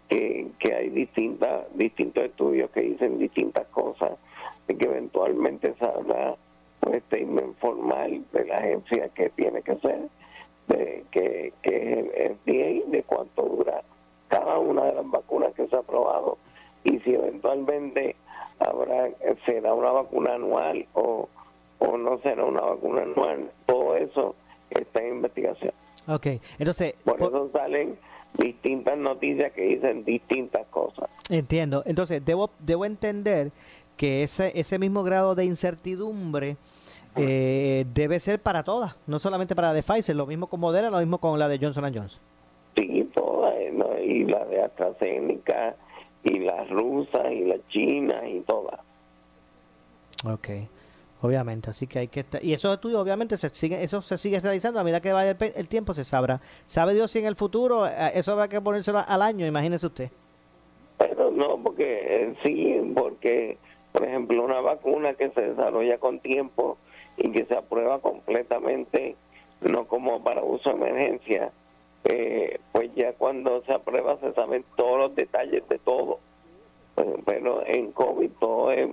que, 0.08 0.48
que 0.58 0.74
hay 0.74 0.90
distintas 0.90 1.64
distintos 1.74 2.24
estudios 2.24 2.70
que 2.70 2.82
dicen 2.82 3.18
distintas 3.18 3.66
cosas 3.68 4.12
que 4.66 4.84
eventualmente 4.84 5.74
saldrá 5.78 6.36
un 6.86 7.00
statement 7.00 7.56
formal 7.58 8.24
de 8.32 8.44
la 8.44 8.56
agencia 8.56 9.08
que 9.10 9.30
tiene 9.30 9.62
que 9.62 9.76
ser 9.76 10.00
de 10.68 11.04
que, 11.10 11.52
que 11.62 11.76
es 11.76 11.96
el 11.98 12.36
FDA 12.36 12.90
de 12.90 13.02
cuánto 13.06 13.42
dura 13.42 13.82
cada 14.28 14.58
una 14.58 14.84
de 14.84 14.94
las 14.94 15.10
vacunas 15.10 15.52
que 15.54 15.66
se 15.66 15.76
ha 15.76 15.80
aprobado 15.80 16.38
y 16.84 16.98
si 17.00 17.14
eventualmente 17.14 18.16
habrá 18.58 19.10
será 19.46 19.74
una 19.74 19.90
vacuna 19.90 20.34
anual 20.34 20.86
o, 20.94 21.28
o 21.78 21.96
no 21.96 22.18
será 22.18 22.44
una 22.44 22.62
vacuna 22.62 23.02
anual 23.02 23.50
todo 23.66 23.96
eso 23.96 24.34
está 24.70 25.02
en 25.02 25.16
investigación 25.16 25.72
Ok, 26.08 26.26
entonces... 26.58 26.94
Por, 27.04 27.20
eso 27.20 27.50
salen 27.52 27.96
distintas 28.38 28.96
noticias 28.98 29.52
que 29.52 29.62
dicen 29.62 30.04
distintas 30.04 30.66
cosas. 30.68 31.08
Entiendo. 31.28 31.82
Entonces, 31.86 32.24
debo, 32.24 32.50
debo 32.58 32.84
entender 32.84 33.52
que 33.96 34.22
ese, 34.22 34.58
ese 34.58 34.78
mismo 34.78 35.02
grado 35.02 35.34
de 35.34 35.44
incertidumbre 35.44 36.56
eh, 37.16 37.84
debe 37.94 38.18
ser 38.20 38.40
para 38.40 38.62
todas, 38.62 38.96
no 39.06 39.18
solamente 39.18 39.54
para 39.54 39.68
la 39.68 39.74
de 39.74 39.82
Pfizer, 39.82 40.16
lo 40.16 40.26
mismo 40.26 40.46
con 40.46 40.60
Moderna, 40.60 40.90
lo 40.90 40.98
mismo 40.98 41.18
con 41.18 41.38
la 41.38 41.48
de 41.48 41.58
Johnson 41.58 41.84
Johnson. 41.84 42.20
Sí, 42.74 43.10
todas, 43.14 43.54
y 44.02 44.24
la 44.24 44.44
de 44.46 44.62
AstraZeneca, 44.62 45.76
y 46.24 46.38
las 46.38 46.68
rusas, 46.70 47.30
y 47.32 47.44
la 47.44 47.56
china, 47.68 48.28
y 48.28 48.40
todas. 48.40 48.80
Ok. 50.24 50.48
Obviamente, 51.22 51.70
así 51.70 51.86
que 51.86 52.00
hay 52.00 52.08
que 52.08 52.20
estar. 52.20 52.44
Y 52.44 52.52
esos 52.52 52.74
estudios, 52.74 53.00
obviamente, 53.00 53.36
se 53.36 53.48
sigue, 53.50 53.82
eso 53.84 54.02
se 54.02 54.18
sigue 54.18 54.40
realizando. 54.40 54.80
A 54.80 54.84
medida 54.84 55.00
que 55.00 55.12
vaya 55.12 55.36
el, 55.38 55.68
tiempo, 55.68 55.94
se 55.94 56.02
sabrá. 56.02 56.40
¿Sabe 56.66 56.94
Dios 56.94 57.12
si 57.12 57.20
en 57.20 57.26
el 57.26 57.36
futuro 57.36 57.86
eh, 57.86 58.10
eso 58.14 58.32
habrá 58.32 58.48
que 58.48 58.60
ponérselo 58.60 58.98
al 59.06 59.22
año? 59.22 59.46
Imagínese 59.46 59.86
usted. 59.86 60.10
Pero 60.98 61.30
no, 61.30 61.58
porque 61.62 61.84
eh, 61.84 62.34
sí, 62.44 62.92
porque, 62.92 63.56
por 63.92 64.04
ejemplo, 64.04 64.42
una 64.42 64.60
vacuna 64.60 65.14
que 65.14 65.30
se 65.30 65.40
desarrolla 65.42 65.98
con 65.98 66.18
tiempo 66.20 66.78
y 67.16 67.30
que 67.30 67.44
se 67.44 67.56
aprueba 67.56 68.00
completamente, 68.00 69.16
no 69.60 69.86
como 69.86 70.22
para 70.24 70.42
uso 70.42 70.70
de 70.70 70.76
emergencia, 70.76 71.52
eh, 72.04 72.58
pues 72.72 72.92
ya 72.94 73.12
cuando 73.12 73.62
se 73.62 73.72
aprueba 73.72 74.18
se 74.18 74.32
saben 74.32 74.64
todos 74.76 74.98
los 74.98 75.14
detalles 75.14 75.68
de 75.68 75.78
todo. 75.78 76.18
Pero 77.24 77.64
en 77.66 77.92
COVID 77.92 78.30
todo 78.40 78.72
es 78.72 78.88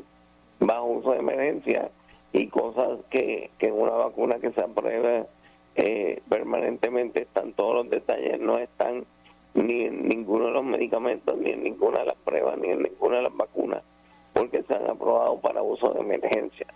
bajo 0.60 0.86
uso 0.86 1.12
de 1.12 1.20
emergencia 1.20 1.90
y 2.32 2.48
cosas 2.48 3.00
que, 3.10 3.50
que 3.58 3.72
una 3.72 3.92
vacuna 3.92 4.40
que 4.40 4.52
se 4.52 4.62
aprueba 4.62 5.26
eh, 5.76 6.22
permanentemente 6.30 7.24
están 7.24 7.54
todos 7.54 7.76
los 7.76 7.90
detalles, 7.90 8.40
no 8.40 8.58
están 8.58 9.06
ni 9.54 9.86
en 9.86 10.08
ninguno 10.08 10.48
de 10.48 10.52
los 10.52 10.64
medicamentos, 10.64 11.38
ni 11.38 11.52
en 11.52 11.64
ninguna 11.64 12.00
de 12.00 12.06
las 12.06 12.16
pruebas, 12.18 12.58
ni 12.58 12.70
en 12.70 12.84
ninguna 12.84 13.18
de 13.18 13.24
las 13.24 13.36
vacunas, 13.36 13.84
porque 14.40 14.64
se 14.64 14.74
han 14.74 14.90
aprobado 14.90 15.38
para 15.40 15.62
uso 15.62 15.94
de 15.94 16.00
emergencia. 16.00 16.68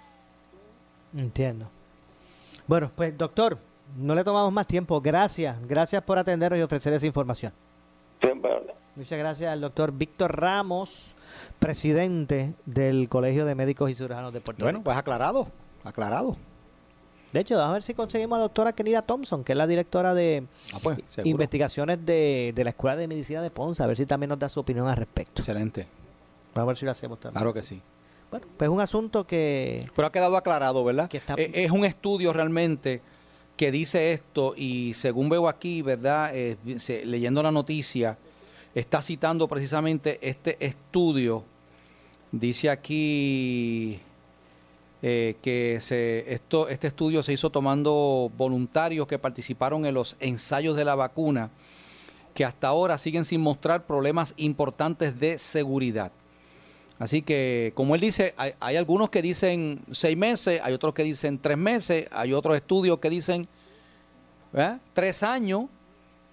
Entiendo. 1.17 1.65
Bueno, 2.67 2.91
pues 2.93 3.17
doctor, 3.17 3.58
no 3.97 4.15
le 4.15 4.23
tomamos 4.23 4.52
más 4.52 4.67
tiempo. 4.67 4.99
Gracias, 4.99 5.56
gracias 5.67 6.04
por 6.04 6.17
atendernos 6.17 6.60
y 6.60 6.63
ofrecer 6.63 6.93
esa 6.93 7.08
información. 7.08 7.54
Siempre. 8.21 8.52
Muchas 8.95 9.17
gracias 9.17 9.52
al 9.52 9.62
doctor 9.62 9.91
Víctor 9.91 10.39
Ramos 10.39 11.15
presidente 11.58 12.54
del 12.65 13.08
Colegio 13.08 13.45
de 13.45 13.56
Médicos 13.56 13.89
y 13.89 13.95
Cirujanos 13.95 14.34
de 14.34 14.41
Puerto 14.41 14.60
Rico. 14.60 14.65
Bueno, 14.65 14.84
pues 14.84 14.97
aclarado, 14.97 15.47
aclarado. 15.84 16.36
De 17.32 17.39
hecho, 17.39 17.56
vamos 17.56 17.71
a 17.71 17.73
ver 17.73 17.84
si 17.84 17.93
conseguimos 17.93 18.36
a 18.36 18.39
la 18.39 18.43
doctora 18.43 18.73
Kenida 18.73 19.02
Thompson, 19.02 19.43
que 19.43 19.54
es 19.54 19.58
la 19.58 19.65
directora 19.65 20.13
de 20.13 20.43
ah, 20.73 20.78
pues, 20.84 20.99
investigaciones 21.23 22.06
de, 22.06 22.54
la 22.56 22.69
Escuela 22.69 22.95
de 22.95 23.08
Medicina 23.08 23.41
de 23.41 23.49
Ponce, 23.49 23.82
a 23.82 23.88
ver 23.88 23.97
si 23.97 24.06
también 24.06 24.30
nos 24.30 24.38
da 24.38 24.49
su 24.49 24.60
opinión 24.60 24.88
al 24.88 24.97
respecto. 24.97 25.41
Excelente. 25.41 25.88
Vamos 26.53 26.67
a 26.67 26.71
ver 26.71 26.77
si 26.77 26.85
lo 26.85 26.91
hacemos 26.91 27.19
también. 27.19 27.39
Claro 27.39 27.53
que 27.53 27.63
sí. 27.63 27.81
Bueno, 28.31 28.47
pues 28.57 28.67
es 28.67 28.73
un 28.73 28.81
asunto 28.81 29.25
que... 29.25 29.87
Pero 29.95 30.07
ha 30.07 30.11
quedado 30.11 30.37
aclarado, 30.37 30.83
¿verdad? 30.83 31.09
Eh, 31.37 31.51
es 31.53 31.71
un 31.71 31.85
estudio 31.85 32.33
realmente 32.33 33.01
que 33.55 33.71
dice 33.71 34.13
esto 34.13 34.53
y 34.57 34.93
según 34.95 35.29
veo 35.29 35.47
aquí, 35.47 35.81
¿verdad? 35.81 36.31
Eh, 36.33 36.57
leyendo 37.05 37.43
la 37.43 37.51
noticia, 37.51 38.17
está 38.73 39.01
citando 39.01 39.47
precisamente 39.47 40.17
este 40.21 40.57
estudio 40.65 41.43
Dice 42.33 42.71
aquí 42.71 43.99
eh, 45.03 45.35
que 45.43 45.77
se, 45.81 46.33
esto, 46.33 46.67
este 46.67 46.87
estudio 46.87 47.21
se 47.21 47.31
hizo 47.31 47.51
tomando 47.51 48.31
voluntarios 48.35 49.05
que 49.05 49.19
participaron 49.19 49.85
en 49.85 49.93
los 49.93 50.15
ensayos 50.19 50.75
de 50.75 50.83
la 50.83 50.95
vacuna, 50.95 51.51
que 52.33 52.43
hasta 52.43 52.69
ahora 52.69 52.97
siguen 52.97 53.23
sin 53.23 53.39
mostrar 53.39 53.85
problemas 53.85 54.33
importantes 54.37 55.19
de 55.19 55.37
seguridad. 55.37 56.11
Así 57.03 57.21
que, 57.21 57.73
como 57.75 57.95
él 57.95 58.01
dice, 58.01 58.33
hay, 58.37 58.77
algunos 58.77 59.09
que 59.09 59.21
dicen 59.21 59.81
seis 59.91 60.15
meses, 60.15 60.61
hay 60.63 60.73
otros 60.73 60.93
que 60.93 61.03
dicen 61.03 61.37
tres 61.37 61.57
meses, 61.57 62.07
hay 62.11 62.31
otros 62.31 62.55
estudios 62.55 62.99
que 62.99 63.09
dicen 63.09 63.45
tres 64.93 65.21
años. 65.21 65.65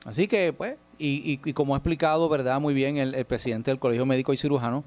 Así 0.05 0.29
que, 0.29 0.53
pues, 0.53 0.77
y, 0.97 1.39
como 1.55 1.75
ha 1.75 1.79
explicado, 1.79 2.29
¿verdad? 2.29 2.61
Muy 2.61 2.73
bien 2.73 2.99
el, 2.99 3.17
el 3.17 3.25
presidente 3.25 3.73
del 3.73 3.81
Colegio 3.81 4.07
Médico 4.07 4.33
y 4.33 4.37
Cirujano, 4.37 4.85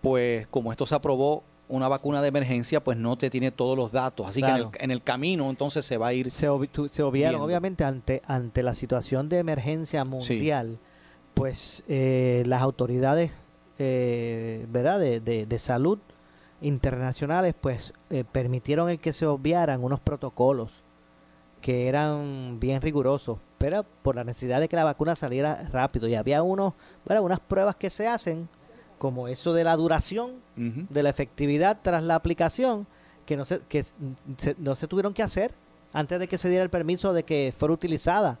pues 0.00 0.46
como 0.46 0.70
esto 0.70 0.86
se 0.86 0.94
aprobó 0.94 1.42
una 1.68 1.88
vacuna 1.88 2.22
de 2.22 2.28
emergencia, 2.28 2.78
pues 2.78 2.96
no 2.96 3.18
te 3.18 3.28
tiene 3.28 3.50
todos 3.50 3.76
los 3.76 3.90
datos. 3.90 4.28
Así 4.28 4.40
que 4.40 4.68
en 4.78 4.92
el, 4.92 5.02
camino 5.02 5.50
entonces 5.50 5.84
se 5.84 5.96
va 5.96 6.06
a 6.06 6.12
ir. 6.12 6.30
Se, 6.30 6.48
obviaron, 6.48 7.40
obviamente, 7.40 7.82
ante, 7.82 8.22
ante 8.28 8.62
la 8.62 8.74
situación 8.74 9.28
de 9.28 9.38
emergencia 9.38 10.04
mundial, 10.04 10.78
pues 11.34 11.82
eh, 11.88 12.44
las 12.46 12.62
autoridades 12.62 13.32
eh, 13.78 14.66
¿verdad? 14.68 15.00
De, 15.00 15.20
de, 15.20 15.58
salud 15.58 15.98
internacionales, 16.60 17.54
pues 17.60 17.92
eh, 18.10 18.24
permitieron 18.30 18.90
el 18.90 18.98
que 18.98 19.12
se 19.12 19.26
obviaran 19.26 19.84
unos 19.84 20.00
protocolos 20.00 20.82
que 21.60 21.88
eran 21.88 22.58
bien 22.60 22.80
rigurosos, 22.80 23.38
pero 23.58 23.84
por 24.02 24.16
la 24.16 24.24
necesidad 24.24 24.60
de 24.60 24.68
que 24.68 24.76
la 24.76 24.84
vacuna 24.84 25.14
saliera 25.14 25.68
rápido. 25.72 26.06
Y 26.08 26.14
había 26.14 26.42
unos, 26.42 26.74
¿verdad? 27.04 27.24
unas 27.24 27.40
pruebas 27.40 27.76
que 27.76 27.90
se 27.90 28.06
hacen 28.06 28.48
como 28.98 29.28
eso 29.28 29.52
de 29.52 29.64
la 29.64 29.76
duración, 29.76 30.36
de 30.56 31.02
la 31.02 31.10
efectividad 31.10 31.78
tras 31.82 32.02
la 32.02 32.14
aplicación, 32.14 32.86
que 33.26 33.36
no 33.36 33.44
se, 33.44 33.60
que 33.68 33.84
no 34.58 34.74
se 34.74 34.86
tuvieron 34.86 35.12
que 35.12 35.22
hacer 35.22 35.52
antes 35.92 36.20
de 36.20 36.28
que 36.28 36.38
se 36.38 36.48
diera 36.48 36.62
el 36.62 36.70
permiso 36.70 37.12
de 37.12 37.24
que 37.24 37.52
fuera 37.56 37.74
utilizada 37.74 38.38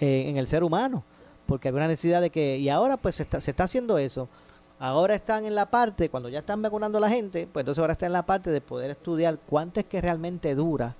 eh, 0.00 0.24
en 0.28 0.36
el 0.36 0.46
ser 0.46 0.62
humano, 0.62 1.04
porque 1.46 1.68
había 1.68 1.78
una 1.78 1.88
necesidad 1.88 2.20
de 2.20 2.30
que, 2.30 2.58
y 2.58 2.68
ahora 2.68 2.96
pues 2.96 3.16
se 3.16 3.22
está, 3.22 3.40
se 3.40 3.50
está 3.50 3.64
haciendo 3.64 3.98
eso. 3.98 4.28
Ahora 4.82 5.14
están 5.14 5.44
en 5.44 5.54
la 5.54 5.66
parte, 5.66 6.08
cuando 6.08 6.30
ya 6.30 6.38
están 6.38 6.62
vacunando 6.62 6.96
a 6.96 7.02
la 7.02 7.10
gente, 7.10 7.46
pues 7.52 7.62
entonces 7.64 7.82
ahora 7.82 7.92
está 7.92 8.06
en 8.06 8.14
la 8.14 8.24
parte 8.24 8.50
de 8.50 8.62
poder 8.62 8.90
estudiar 8.90 9.38
cuánto 9.46 9.78
es 9.78 9.84
que 9.84 10.00
realmente 10.00 10.54
dura 10.54 10.96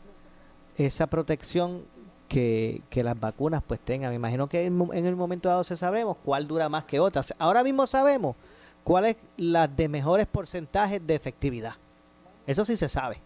esa 0.76 1.06
protección 1.06 1.84
que, 2.28 2.82
que, 2.90 3.02
las 3.02 3.18
vacunas 3.18 3.62
pues 3.66 3.80
tengan. 3.80 4.10
Me 4.10 4.16
imagino 4.16 4.50
que 4.50 4.66
en, 4.66 4.78
en, 4.92 5.06
el 5.06 5.16
momento 5.16 5.48
dado 5.48 5.64
se 5.64 5.78
sabremos 5.78 6.18
cuál 6.22 6.46
dura 6.46 6.68
más 6.68 6.84
que 6.84 7.00
otras. 7.00 7.32
Ahora 7.38 7.64
mismo 7.64 7.86
sabemos 7.86 8.36
cuáles 8.84 9.16
las 9.38 9.74
de 9.74 9.88
mejores 9.88 10.26
porcentajes 10.26 11.04
de 11.06 11.14
efectividad. 11.14 11.72
Eso 12.46 12.66
sí 12.66 12.76
se 12.76 12.88
sabe. 12.90 13.22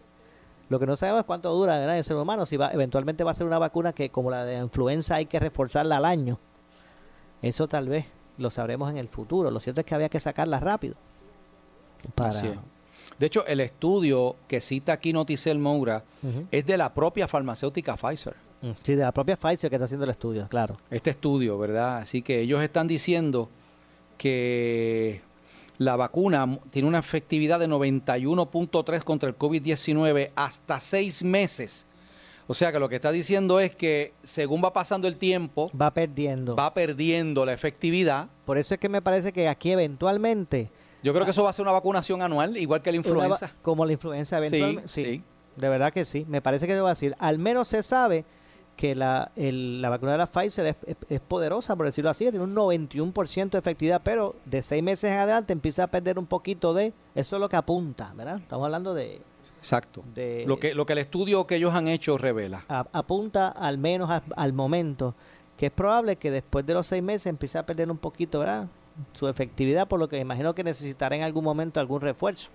Lo 0.68 0.78
que 0.78 0.86
no 0.86 0.96
sabemos 0.96 1.22
es 1.22 1.26
cuánto 1.26 1.52
dura 1.52 1.96
el 1.96 2.04
ser 2.04 2.16
humano, 2.16 2.46
si 2.46 2.56
va, 2.56 2.70
eventualmente 2.70 3.24
va 3.24 3.32
a 3.32 3.34
ser 3.34 3.48
una 3.48 3.58
vacuna 3.58 3.92
que 3.92 4.08
como 4.08 4.30
la 4.30 4.44
de 4.44 4.58
influenza 4.58 5.16
hay 5.16 5.26
que 5.26 5.40
reforzarla 5.40 5.96
al 5.96 6.04
año. 6.04 6.38
Eso 7.42 7.66
tal 7.66 7.88
vez 7.88 8.06
lo 8.38 8.50
sabremos 8.50 8.90
en 8.90 8.98
el 8.98 9.08
futuro. 9.08 9.50
Lo 9.50 9.60
cierto 9.60 9.80
es 9.80 9.86
que 9.86 9.94
había 9.94 10.08
que 10.08 10.20
sacarla 10.20 10.60
rápido. 10.60 10.94
Para... 12.14 12.40
De 13.18 13.26
hecho, 13.26 13.46
el 13.46 13.60
estudio 13.60 14.36
que 14.48 14.60
cita 14.60 14.92
aquí 14.94 15.12
Noticel 15.12 15.58
Moura 15.58 16.02
es 16.50 16.66
de 16.66 16.76
la 16.76 16.92
propia 16.92 17.28
farmacéutica 17.28 17.96
Pfizer. 17.96 18.34
Mm, 18.62 18.70
sí, 18.82 18.94
de 18.94 19.02
la 19.02 19.12
propia 19.12 19.36
Pfizer 19.36 19.70
que 19.70 19.76
está 19.76 19.84
haciendo 19.84 20.04
el 20.04 20.10
estudio, 20.10 20.48
claro. 20.48 20.76
Este 20.90 21.10
estudio, 21.10 21.58
¿verdad? 21.58 21.98
Así 21.98 22.22
que 22.22 22.40
ellos 22.40 22.62
están 22.62 22.88
diciendo 22.88 23.48
que 24.18 25.20
la 25.78 25.96
vacuna 25.96 26.58
tiene 26.70 26.88
una 26.88 26.98
efectividad 26.98 27.58
de 27.60 27.68
91.3 27.68 29.02
contra 29.02 29.28
el 29.28 29.38
COVID-19 29.38 30.30
hasta 30.34 30.80
seis 30.80 31.22
meses. 31.22 31.84
O 32.46 32.54
sea 32.54 32.72
que 32.72 32.78
lo 32.78 32.88
que 32.88 32.96
está 32.96 33.10
diciendo 33.10 33.60
es 33.60 33.74
que 33.74 34.12
según 34.22 34.62
va 34.62 34.72
pasando 34.72 35.08
el 35.08 35.16
tiempo, 35.16 35.70
va 35.80 35.92
perdiendo. 35.92 36.56
Va 36.56 36.74
perdiendo 36.74 37.46
la 37.46 37.52
efectividad. 37.52 38.28
Por 38.44 38.58
eso 38.58 38.74
es 38.74 38.80
que 38.80 38.88
me 38.88 39.00
parece 39.00 39.32
que 39.32 39.48
aquí 39.48 39.70
eventualmente 39.70 40.70
Yo 41.02 41.12
creo 41.12 41.24
que 41.24 41.30
eso 41.30 41.42
va 41.42 41.50
a 41.50 41.52
ser 41.52 41.62
una 41.62 41.72
vacunación 41.72 42.22
anual, 42.22 42.56
igual 42.56 42.82
que 42.82 42.90
la 42.90 42.96
influenza. 42.96 43.52
como 43.62 43.86
la 43.86 43.92
influenza, 43.92 44.38
eventualmente. 44.38 44.88
Sí, 44.88 45.22
de 45.56 45.68
verdad 45.68 45.92
que 45.92 46.04
sí. 46.04 46.26
Me 46.28 46.42
parece 46.42 46.66
que 46.66 46.74
debo 46.74 46.88
decir. 46.88 47.14
Al 47.18 47.38
menos 47.38 47.68
se 47.68 47.82
sabe 47.82 48.24
que 48.76 48.94
la, 48.94 49.30
la 49.36 49.88
vacuna 49.88 50.12
de 50.12 50.18
la 50.18 50.26
Pfizer 50.26 50.76
es, 51.08 51.20
poderosa, 51.20 51.76
por 51.76 51.86
decirlo 51.86 52.10
así, 52.10 52.28
tiene 52.30 52.44
un 52.44 52.54
91% 52.54 53.50
de 53.50 53.58
efectividad, 53.58 54.00
pero 54.04 54.34
de 54.44 54.62
seis 54.62 54.82
meses 54.82 55.10
en 55.10 55.18
adelante 55.18 55.52
empieza 55.52 55.84
a 55.84 55.86
perder 55.86 56.18
un 56.18 56.26
poquito 56.26 56.74
de, 56.74 56.92
eso 57.14 57.36
es 57.36 57.40
lo 57.40 57.48
que 57.48 57.56
apunta, 57.56 58.12
¿verdad? 58.14 58.38
Estamos 58.38 58.64
hablando 58.64 58.94
de... 58.94 59.20
Exacto. 59.64 60.04
De, 60.14 60.44
lo, 60.46 60.58
que, 60.58 60.74
lo 60.74 60.84
que 60.84 60.92
el 60.92 60.98
estudio 60.98 61.46
que 61.46 61.56
ellos 61.56 61.72
han 61.72 61.88
hecho 61.88 62.18
revela. 62.18 62.66
apunta 62.68 63.48
al 63.48 63.78
menos 63.78 64.10
al 64.36 64.52
momento 64.52 65.14
que 65.56 65.66
es 65.66 65.72
probable 65.72 66.16
que 66.16 66.30
después 66.30 66.66
de 66.66 66.74
los 66.74 66.86
seis 66.86 67.02
meses 67.02 67.28
empiece 67.28 67.56
a 67.56 67.64
perder 67.64 67.90
un 67.90 67.96
poquito, 67.96 68.40
¿verdad? 68.40 68.66
Su 69.14 69.26
efectividad, 69.26 69.88
por 69.88 69.98
lo 69.98 70.06
que 70.06 70.18
imagino 70.18 70.54
que 70.54 70.62
necesitará 70.62 71.16
en 71.16 71.24
algún 71.24 71.44
momento 71.44 71.80
algún 71.80 72.02
refuerzo. 72.02 72.50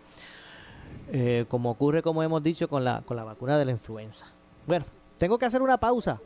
Eh, 1.11 1.45
como 1.47 1.71
ocurre, 1.71 2.03
como 2.03 2.21
hemos 2.21 2.43
dicho, 2.43 2.69
con 2.69 2.83
la, 2.83 3.01
con 3.03 3.17
la 3.17 3.23
vacuna 3.23 3.57
de 3.57 3.65
la 3.65 3.71
influenza. 3.71 4.27
Bueno, 4.67 4.85
tengo 5.17 5.39
que 5.39 5.45
hacer 5.47 5.63
una 5.63 5.79
pausa. 5.79 6.21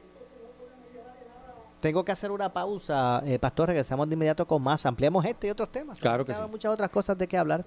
Tengo 1.80 2.04
que 2.04 2.12
hacer 2.12 2.30
una 2.30 2.52
pausa, 2.52 3.24
eh, 3.26 3.40
Pastor. 3.40 3.70
Regresamos 3.70 4.10
de 4.10 4.16
inmediato 4.16 4.46
con 4.46 4.62
más. 4.62 4.86
Ampliamos 4.86 5.24
este 5.24 5.48
y 5.48 5.50
otros 5.50 5.72
temas. 5.72 5.98
Claro 6.00 6.26
que 6.26 6.34
Hay 6.34 6.50
muchas 6.50 6.74
otras 6.74 6.90
cosas 6.90 7.18
de 7.18 7.26
qué 7.26 7.38
hablar. 7.38 7.64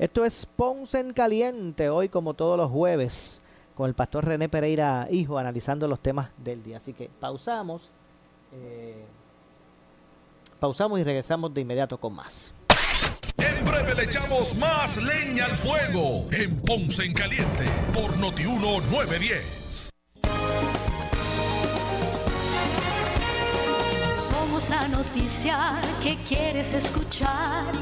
Esto 0.00 0.24
es 0.24 0.46
Ponce 0.46 0.98
en 0.98 1.12
Caliente, 1.12 1.90
hoy 1.90 2.08
como 2.08 2.32
todos 2.32 2.56
los 2.56 2.70
jueves, 2.70 3.42
con 3.74 3.86
el 3.86 3.92
Pastor 3.92 4.24
René 4.24 4.48
Pereira, 4.48 5.06
hijo, 5.10 5.36
analizando 5.36 5.86
los 5.86 6.00
temas 6.00 6.30
del 6.38 6.62
día. 6.62 6.78
Así 6.78 6.94
que 6.94 7.10
pausamos. 7.20 7.90
Eh, 8.54 9.04
pausamos 10.58 10.98
y 11.00 11.04
regresamos 11.04 11.52
de 11.52 11.60
inmediato 11.60 12.00
con 12.00 12.14
más. 12.14 12.54
En 13.36 13.62
breve 13.62 13.94
le 13.94 14.04
echamos 14.04 14.56
más 14.56 14.96
leña 15.04 15.44
al 15.44 15.56
fuego 15.58 16.24
en 16.32 16.56
Ponce 16.62 17.04
en 17.04 17.12
Caliente 17.12 17.66
por 17.92 18.16
Notiuno 18.16 18.80
910. 18.90 19.90
la 24.70 24.86
noticia 24.88 25.80
que 26.02 26.16
quieres 26.28 26.74
escuchar. 26.74 27.72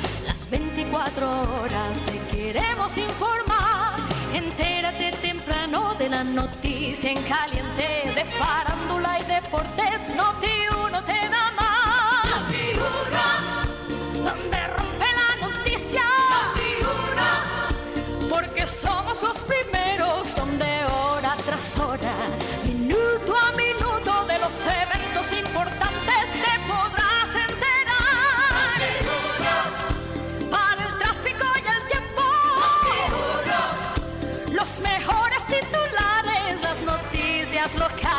Las 0.50 0.60
24 0.60 1.40
horas 1.60 2.00
te 2.06 2.18
queremos 2.34 2.96
informar. 2.96 3.96
Entérate 4.32 5.10
temprano 5.20 5.94
de 5.98 6.08
la 6.08 6.24
noticia 6.24 7.10
en 7.10 7.22
caliente 7.24 8.12
de 8.14 8.24
farándula 8.24 9.18
y 9.20 9.24
deportes. 9.24 10.08
Noti 10.16 10.46
uno 10.86 11.04
te 11.04 11.12
da 11.12 11.52
más. 11.54 12.40
Noti 12.40 12.78
uno. 12.78 14.24
Donde 14.24 14.66
rompe 14.68 15.06
la 15.20 15.48
noticia. 15.48 16.02
Noti 16.30 16.70
uno. 16.80 18.28
Porque 18.30 18.66
somos 18.66 19.22
los 19.22 19.38
primeros 19.40 20.34
donde 20.34 20.84
hora 20.86 21.36
tras 21.44 21.78
hora, 21.78 22.14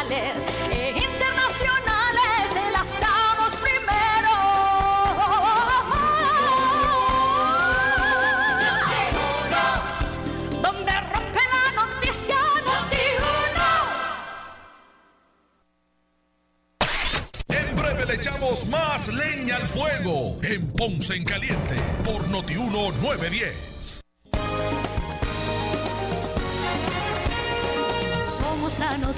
locales 0.10 0.44
e 0.72 0.90
internacionales, 0.90 2.50
te 2.54 2.72
las 2.72 2.88
damos 3.00 3.56
primero. 3.62 4.34
Donde 10.62 10.92
rompe 11.14 11.42
la 11.54 11.84
noticia, 11.84 12.36
En 17.50 17.76
breve 17.76 18.06
le 18.06 18.14
echamos 18.16 18.66
más 18.68 19.08
leña 19.14 19.58
al 19.58 19.68
fuego 19.68 20.38
en 20.44 20.68
Ponce 20.72 21.16
en 21.16 21.26
Caliente 21.26 21.76
por 22.04 22.28
Notiuno 22.28 22.92
910. 23.02 23.99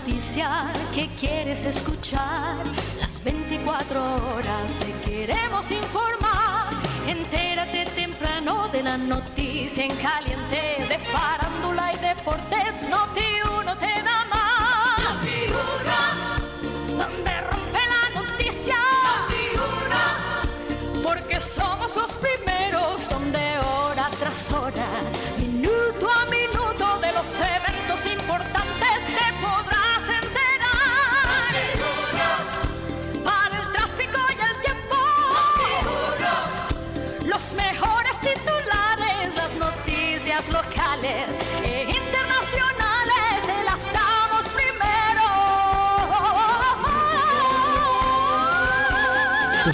Noticia 0.02 0.72
que 0.94 1.08
quieres 1.20 1.66
escuchar. 1.66 2.58
Las 3.00 3.24
24 3.24 4.00
horas 4.34 4.74
te 4.80 4.92
queremos 5.10 5.70
informar. 5.70 6.70
Entérate 7.08 7.86
temprano 7.96 8.68
de 8.70 8.84
la 8.84 8.98
noticia 8.98 9.86
en 9.86 9.96
caliente 9.98 10.86
de 10.90 10.98
farándula 10.98 11.92
y 11.94 11.98
deportes. 11.98 12.82
Noti 12.90 13.42
uno 13.60 13.78
te 13.78 13.94
da 14.02 14.26
más. 14.30 15.14
Noti 15.14 15.40
uno. 15.50 17.04
Donde 17.04 17.42
rompe 17.42 17.80
la 17.94 18.22
noticia. 18.22 18.78
Noti 19.06 19.44
uno. 19.56 21.04
Porque 21.04 21.40
somos 21.40 21.96
los 21.96 22.12
primeros 22.14 23.08
donde 23.10 23.60
hora 23.60 24.10
tras 24.20 24.52
hora, 24.52 24.88
minuto 25.38 26.10
a 26.10 26.26
minuto 26.26 27.00
de 27.02 27.12
los 27.14 27.40
eventos 27.40 27.81
mejores 37.54 38.20
titulares, 38.20 39.36
las 39.36 39.54
noticias 39.56 40.48
locales 40.50 41.41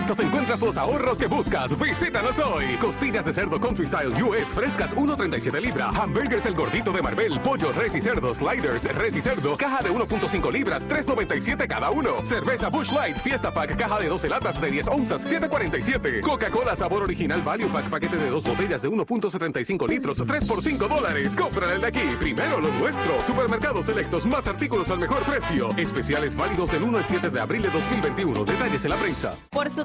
Selectos 0.00 0.20
encuentras 0.20 0.60
los 0.62 0.76
ahorros 0.78 1.18
que 1.18 1.26
buscas. 1.26 1.78
Visítanos 1.78 2.38
hoy. 2.38 2.76
Costillas 2.80 3.26
de 3.26 3.34
cerdo 3.34 3.60
Country 3.60 3.86
Style 3.86 4.22
US 4.22 4.48
frescas 4.48 4.96
1.37 4.96 5.60
libras. 5.60 5.94
Hamburgers 5.94 6.46
el 6.46 6.54
gordito 6.54 6.90
de 6.90 7.02
Marbel. 7.02 7.38
Pollo, 7.40 7.70
res 7.72 7.94
y 7.94 8.00
cerdo. 8.00 8.32
Sliders, 8.32 8.84
res 8.94 9.14
y 9.14 9.20
cerdo. 9.20 9.58
Caja 9.58 9.82
de 9.82 9.90
1.5 9.90 10.50
libras. 10.50 10.88
3.97 10.88 11.68
cada 11.68 11.90
uno. 11.90 12.24
Cerveza 12.24 12.70
Bush 12.70 12.92
Light. 12.92 13.18
Fiesta 13.18 13.52
Pack. 13.52 13.76
Caja 13.76 13.98
de 13.98 14.08
12 14.08 14.28
latas 14.30 14.58
de 14.58 14.70
10 14.70 14.88
onzas. 14.88 15.22
7.47. 15.22 16.22
Coca-Cola 16.22 16.74
sabor 16.74 17.02
original 17.02 17.42
Value 17.42 17.68
Pack. 17.68 17.90
Paquete 17.90 18.16
de 18.16 18.30
dos 18.30 18.44
botellas 18.44 18.80
de 18.80 18.88
1.75 18.88 19.86
litros. 19.86 20.24
3 20.26 20.44
por 20.46 20.62
5 20.62 20.88
dólares. 20.88 21.36
Cómprale 21.36 21.78
de 21.78 21.86
aquí. 21.86 22.16
Primero 22.18 22.58
lo 22.58 22.72
nuestro. 22.72 23.22
Supermercados 23.26 23.84
selectos. 23.84 24.24
Más 24.24 24.46
artículos 24.46 24.90
al 24.90 24.98
mejor 24.98 25.22
precio. 25.24 25.68
Especiales 25.76 26.34
válidos 26.34 26.70
del 26.70 26.84
1 26.84 26.96
al 26.96 27.04
7 27.06 27.28
de 27.28 27.40
abril 27.40 27.60
de 27.60 27.68
2021. 27.68 28.46
Detalles 28.46 28.82
en 28.84 28.90
la 28.90 28.96
prensa. 28.96 29.34
Por 29.50 29.68
su 29.68 29.84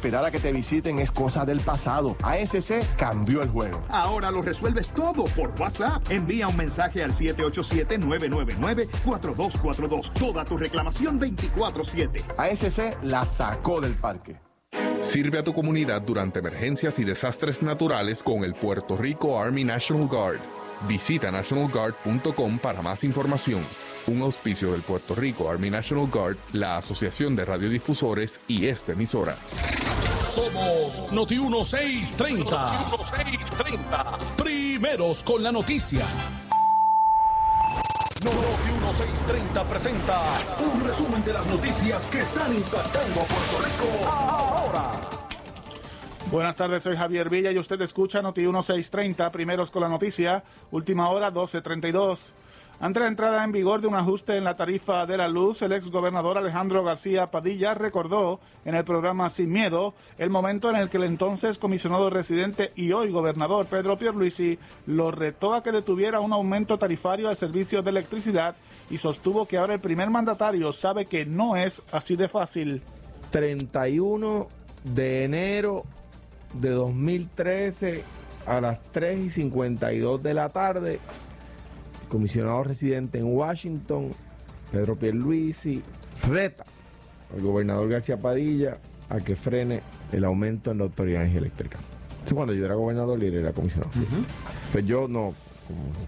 Esperar 0.01 0.25
a 0.25 0.31
que 0.31 0.39
te 0.39 0.51
visiten 0.51 0.97
es 0.97 1.11
cosa 1.11 1.45
del 1.45 1.59
pasado. 1.59 2.17
ASC 2.23 2.97
cambió 2.97 3.43
el 3.43 3.51
juego. 3.51 3.83
Ahora 3.87 4.31
lo 4.31 4.41
resuelves 4.41 4.89
todo 4.89 5.25
por 5.25 5.53
WhatsApp. 5.59 6.01
Envía 6.09 6.47
un 6.47 6.57
mensaje 6.57 7.03
al 7.03 7.11
787-999-4242. 7.11 10.11
Toda 10.13 10.43
tu 10.43 10.57
reclamación 10.57 11.21
24-7. 11.21 12.23
ASC 12.35 12.97
la 13.03 13.23
sacó 13.25 13.79
del 13.79 13.93
parque. 13.93 14.39
Sirve 15.01 15.37
a 15.37 15.43
tu 15.43 15.53
comunidad 15.53 16.01
durante 16.01 16.39
emergencias 16.39 16.97
y 16.97 17.03
desastres 17.03 17.61
naturales 17.61 18.23
con 18.23 18.43
el 18.43 18.55
Puerto 18.55 18.97
Rico 18.97 19.39
Army 19.39 19.63
National 19.63 20.07
Guard. 20.07 20.39
Visita 20.87 21.29
nationalguard.com 21.29 22.57
para 22.57 22.81
más 22.81 23.03
información. 23.03 23.61
Un 24.07 24.23
auspicio 24.23 24.71
del 24.71 24.81
Puerto 24.81 25.13
Rico 25.13 25.47
Army 25.47 25.69
National 25.69 26.07
Guard, 26.07 26.37
la 26.53 26.77
Asociación 26.77 27.35
de 27.35 27.45
Radiodifusores 27.45 28.41
y 28.47 28.65
esta 28.65 28.93
emisora. 28.93 29.37
Somos 30.31 31.03
Noti 31.11 31.37
1630. 31.37 32.89
Noti 32.89 33.13
1630. 33.15 34.17
Primeros 34.37 35.25
con 35.25 35.43
la 35.43 35.51
noticia. 35.51 36.05
Noti 38.23 38.71
1630 38.79 39.63
presenta 39.65 40.21
un 40.59 40.87
resumen 40.87 41.21
de 41.25 41.33
las 41.33 41.45
noticias 41.47 42.07
que 42.07 42.21
están 42.21 42.55
impactando 42.55 43.19
a 43.19 43.25
Puerto 43.25 43.57
Rico 43.61 44.09
ahora. 44.09 45.01
Buenas 46.31 46.55
tardes, 46.55 46.83
soy 46.83 46.95
Javier 46.95 47.29
Villa 47.29 47.51
y 47.51 47.57
usted 47.57 47.81
escucha 47.81 48.21
Noti 48.21 48.39
1630, 48.39 49.33
primeros 49.33 49.69
con 49.69 49.81
la 49.81 49.89
noticia, 49.89 50.45
última 50.71 51.09
hora 51.09 51.29
1232. 51.29 52.31
Ante 52.81 52.99
la 52.99 53.07
entrada 53.07 53.43
en 53.43 53.51
vigor 53.51 53.79
de 53.79 53.85
un 53.85 53.93
ajuste 53.93 54.35
en 54.37 54.43
la 54.43 54.55
tarifa 54.55 55.05
de 55.05 55.15
la 55.15 55.27
luz, 55.27 55.61
el 55.61 55.71
exgobernador 55.71 56.39
Alejandro 56.39 56.83
García 56.83 57.29
Padilla 57.29 57.75
recordó 57.75 58.39
en 58.65 58.73
el 58.73 58.83
programa 58.83 59.29
Sin 59.29 59.51
Miedo 59.51 59.93
el 60.17 60.31
momento 60.31 60.67
en 60.71 60.77
el 60.77 60.89
que 60.89 60.97
el 60.97 61.03
entonces 61.03 61.59
comisionado 61.59 62.09
residente 62.09 62.71
y 62.75 62.91
hoy 62.91 63.11
gobernador 63.11 63.67
Pedro 63.67 63.99
Pierluisi 63.99 64.57
lo 64.87 65.11
retó 65.11 65.53
a 65.53 65.61
que 65.61 65.71
detuviera 65.71 66.21
un 66.21 66.33
aumento 66.33 66.79
tarifario 66.79 67.29
al 67.29 67.35
servicio 67.35 67.83
de 67.83 67.91
electricidad 67.91 68.55
y 68.89 68.97
sostuvo 68.97 69.45
que 69.45 69.59
ahora 69.59 69.75
el 69.75 69.79
primer 69.79 70.09
mandatario 70.09 70.71
sabe 70.71 71.05
que 71.05 71.23
no 71.23 71.55
es 71.55 71.83
así 71.91 72.15
de 72.15 72.29
fácil. 72.29 72.81
31 73.29 74.47
de 74.85 75.25
enero 75.25 75.83
de 76.53 76.71
2013 76.71 78.03
a 78.47 78.59
las 78.59 78.79
3 78.91 79.19
y 79.19 79.29
52 79.29 80.23
de 80.23 80.33
la 80.33 80.49
tarde 80.49 80.99
comisionado 82.11 82.65
residente 82.65 83.19
en 83.19 83.25
Washington, 83.25 84.09
Pedro 84.69 84.97
Pierluisi, 84.97 85.81
reta 86.27 86.65
al 87.33 87.41
gobernador 87.41 87.87
García 87.87 88.17
Padilla 88.17 88.77
a 89.09 89.19
que 89.21 89.37
frene 89.37 89.81
el 90.11 90.25
aumento 90.25 90.71
en 90.71 90.79
la 90.79 90.83
autoridad 90.83 91.25
eléctrica. 91.25 91.79
Eso 92.25 92.35
cuando 92.35 92.53
yo 92.53 92.65
era 92.65 92.75
gobernador 92.75 93.23
y 93.23 93.27
él 93.27 93.35
era 93.35 93.53
comisionado. 93.53 93.91
Pues 94.73 94.85
yo 94.85 95.07
no, 95.07 95.33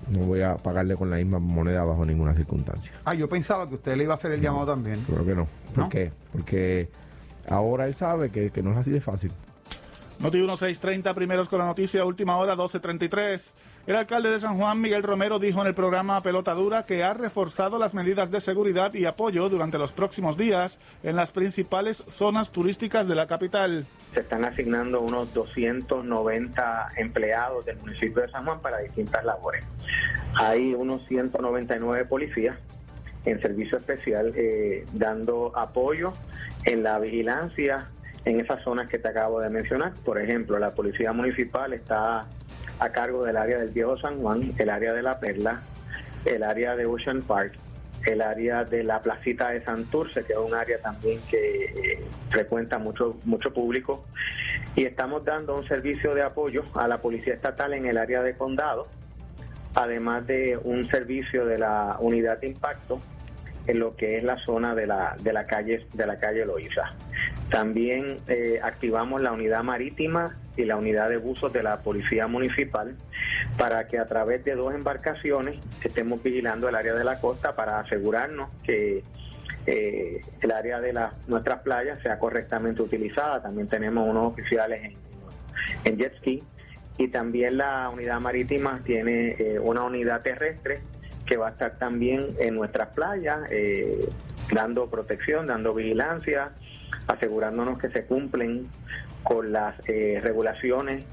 no 0.10 0.20
voy 0.20 0.42
a 0.42 0.58
pagarle 0.58 0.98
con 0.98 1.10
la 1.10 1.16
misma 1.16 1.39
moneda 1.39 1.86
bajo 1.86 2.06
ninguna 2.06 2.36
circunstancia. 2.36 2.92
Ah, 3.06 3.13
yo 3.13 3.30
pensaba 3.30 3.70
que 3.70 3.76
usted 3.76 3.96
le 3.96 4.04
iba 4.04 4.13
a 4.13 4.18
hacer 4.18 4.34
el 4.34 4.42
llamado 4.42 4.66
también. 4.66 5.02
Creo 5.08 5.26
que 5.26 5.36
no. 5.36 5.48
¿Por 5.74 5.88
qué? 5.88 6.12
Porque 6.34 6.89
ahora 7.50 7.88
él 7.88 7.96
sabe 7.96 8.30
que, 8.30 8.52
que 8.52 8.62
no 8.62 8.74
es 8.74 8.78
así 8.78 8.92
de 8.92 9.00
fácil. 9.00 9.32
Noti 10.19 10.38
1630, 10.38 11.13
primeros 11.13 11.49
con 11.49 11.60
la 11.60 11.65
noticia, 11.65 12.06
última 12.06 12.38
hora 12.38 12.54
1233. 12.54 13.54
El 13.88 13.95
alcalde 13.95 14.30
de 14.30 14.39
San 14.39 14.58
Juan, 14.58 14.80
Miguel 14.80 15.04
Romero, 15.04 15.39
dijo 15.39 15.60
en 15.62 15.67
el 15.67 15.73
programa 15.73 16.21
Pelota 16.21 16.54
Dura 16.54 16.86
que 16.86 17.04
ha 17.04 17.13
reforzado 17.13 17.78
las 17.78 17.93
medidas 17.93 18.32
de 18.32 18.39
seguridad 18.39 18.93
y 18.93 19.06
apoyo 19.06 19.49
durante 19.49 19.78
los 19.78 19.91
próximos 19.91 20.38
días 20.38 20.80
en 21.04 21.17
las 21.17 21.32
principales 21.32 22.04
zonas 22.08 22.52
turísticas 22.52 23.08
de 23.08 23.15
la 23.15 23.28
capital. 23.28 23.86
Se 24.13 24.21
están 24.21 24.45
asignando 24.45 25.02
unos 25.02 25.34
290 25.34 26.89
empleados 26.95 27.65
del 27.65 27.78
municipio 27.78 28.21
de 28.21 28.30
San 28.30 28.45
Juan 28.45 28.62
para 28.62 28.78
distintas 28.78 29.26
labores. 29.26 29.65
Hay 30.36 30.73
unos 30.73 31.06
199 31.08 32.06
policías 32.06 32.56
en 33.26 33.41
servicio 33.41 33.78
especial 33.78 34.32
eh, 34.36 34.86
dando 34.93 35.52
apoyo 35.58 36.13
en 36.65 36.84
la 36.84 36.99
vigilancia 36.99 37.89
en 38.26 38.40
esas 38.40 38.64
zonas 38.64 38.88
que 38.88 39.00
te 39.00 39.08
acabo 39.08 39.40
de 39.40 39.50
mencionar. 39.50 39.94
Por 40.06 40.20
ejemplo, 40.20 40.58
la 40.60 40.72
Policía 40.72 41.14
Municipal 41.14 41.74
está 41.74 42.22
a 42.80 42.90
cargo 42.90 43.24
del 43.24 43.38
área 43.38 43.60
del 43.60 43.70
Viejo 43.70 43.98
San 43.98 44.22
Juan, 44.22 44.54
el 44.58 44.70
área 44.70 44.94
de 44.94 45.02
La 45.02 45.20
Perla, 45.20 45.62
el 46.26 46.44
área 46.44 46.76
de 46.76 46.86
Ocean 46.86 47.22
Park, 47.22 47.54
el 48.06 48.22
área 48.22 48.64
de 48.66 48.84
la 48.84 49.02
placita 49.02 49.50
de 49.50 49.64
Santurce, 49.64 50.24
que 50.24 50.34
es 50.34 50.40
un 50.40 50.54
área 50.54 50.80
también 50.80 51.20
que 51.30 51.66
eh, 51.66 52.04
frecuenta 52.30 52.78
mucho, 52.78 53.18
mucho 53.24 53.54
público. 53.54 54.06
Y 54.76 54.86
estamos 54.86 55.24
dando 55.24 55.56
un 55.56 55.68
servicio 55.68 56.16
de 56.16 56.24
apoyo 56.24 56.64
a 56.76 56.88
la 56.88 57.00
Policía 57.00 57.34
Estatal 57.34 57.74
en 57.74 57.86
el 57.86 57.98
área 57.98 58.24
de 58.24 58.36
Condado, 58.36 58.88
además 59.76 60.26
de 60.28 60.58
un 60.64 60.84
servicio 60.86 61.46
de 61.46 61.60
la 61.60 61.98
Unidad 62.00 62.40
de 62.40 62.48
Impacto 62.48 63.00
en 63.67 63.80
lo 63.80 63.95
que 63.95 64.17
es 64.17 64.23
la 64.23 64.38
zona 64.39 64.76
de 64.76 64.88
la, 64.88 65.15
de 65.21 65.34
la 65.34 65.45
calle 65.45 65.86
de 65.93 66.06
la 66.06 66.17
calle 66.17 66.45
Loíza. 66.45 66.93
También 67.49 68.17
eh, 68.28 68.60
activamos 68.62 69.21
la 69.21 69.32
unidad 69.32 69.63
marítima 69.63 70.38
y 70.58 70.65
la 70.65 70.78
unidad 70.78 71.10
de 71.10 71.17
buzos 71.17 71.52
de 71.54 71.63
la 71.63 71.80
Policía 71.80 72.28
Municipal 72.28 72.95
para 73.58 73.88
que 73.88 73.97
a 73.97 74.06
través 74.06 74.43
de 74.43 74.56
dos 74.56 74.73
embarcaciones 74.73 75.58
estemos 75.84 76.21
vigilando 76.21 76.69
el 76.69 76.76
área 76.76 76.93
de 76.93 77.04
la 77.04 77.19
costa 77.19 77.56
para 77.56 77.80
asegurarnos 77.80 78.49
que 78.63 79.04
eh, 79.65 80.21
el 80.41 80.52
área 80.52 80.80
de 80.82 80.93
las 80.93 81.28
nuestras 81.28 81.62
playas 81.62 82.02
sea 82.02 82.19
correctamente 82.19 82.82
utilizada. 82.82 83.41
También 83.41 83.67
tenemos 83.67 84.08
unos 84.08 84.34
oficiales 84.34 84.84
en, 84.84 84.97
en 85.86 85.97
jet 85.97 86.17
ski 86.17 86.43
y 86.97 87.08
también 87.08 87.58
la 87.58 87.89
unidad 87.89 88.19
marítima 88.19 88.82
tiene 88.84 89.36
eh, 89.39 89.60
una 89.60 89.84
unidad 89.84 90.21
terrestre 90.21 90.82
que 91.26 91.38
va 91.38 91.48
a 91.48 91.52
estar 91.52 91.78
también 91.78 92.36
en 92.40 92.56
nuestras 92.56 92.90
playas, 92.90 93.40
eh, 93.50 94.10
dando 94.52 94.88
protección, 94.88 95.48
dando 95.48 95.74
vigilancia, 95.74 96.52
asegurándonos 97.08 97.80
que 97.80 97.90
se 97.90 98.06
cumplen 98.06 98.68
con 99.24 99.52
las 99.52 99.76
eh, 99.88 100.20
regulaciones. 100.22 101.06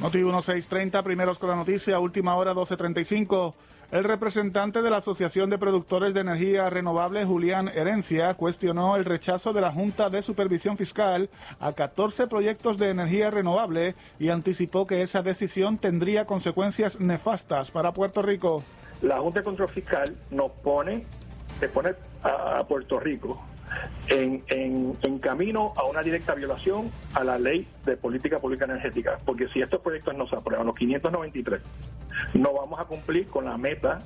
Noti 0.00 0.18
1630, 0.18 1.02
primeros 1.02 1.38
con 1.38 1.48
la 1.48 1.56
noticia, 1.56 1.98
última 1.98 2.34
hora 2.36 2.50
1235. 2.50 3.54
El 3.92 4.02
representante 4.02 4.82
de 4.82 4.90
la 4.90 4.96
Asociación 4.96 5.48
de 5.48 5.58
Productores 5.58 6.12
de 6.12 6.20
Energía 6.20 6.68
Renovable, 6.68 7.24
Julián 7.24 7.68
Herencia, 7.68 8.34
cuestionó 8.34 8.96
el 8.96 9.04
rechazo 9.04 9.52
de 9.52 9.60
la 9.60 9.70
Junta 9.70 10.10
de 10.10 10.22
Supervisión 10.22 10.76
Fiscal 10.76 11.30
a 11.60 11.72
14 11.72 12.26
proyectos 12.26 12.78
de 12.78 12.90
energía 12.90 13.30
renovable 13.30 13.94
y 14.18 14.30
anticipó 14.30 14.88
que 14.88 15.02
esa 15.02 15.22
decisión 15.22 15.78
tendría 15.78 16.24
consecuencias 16.24 16.98
nefastas 16.98 17.70
para 17.70 17.92
Puerto 17.92 18.22
Rico 18.22 18.64
la 19.02 19.18
Junta 19.20 19.40
de 19.40 19.44
Control 19.44 19.68
Fiscal 19.68 20.16
nos 20.30 20.50
pone, 20.52 21.04
se 21.60 21.68
pone 21.68 21.94
a, 22.22 22.64
Puerto 22.64 22.98
Rico 22.98 23.42
en, 24.08 24.42
en, 24.48 25.18
camino 25.18 25.72
a 25.76 25.84
una 25.84 26.02
directa 26.02 26.34
violación 26.34 26.90
a 27.14 27.24
la 27.24 27.38
ley 27.38 27.66
de 27.84 27.96
política 27.96 28.38
pública 28.38 28.64
energética, 28.64 29.18
porque 29.24 29.48
si 29.48 29.60
estos 29.60 29.80
proyectos 29.80 30.14
no 30.16 30.26
se 30.28 30.36
aprueban, 30.36 30.66
los 30.66 30.76
593, 30.76 31.60
no 32.34 32.52
vamos 32.52 32.80
a 32.80 32.84
cumplir 32.84 33.26
con 33.28 33.44
la 33.44 33.56
meta 33.56 33.98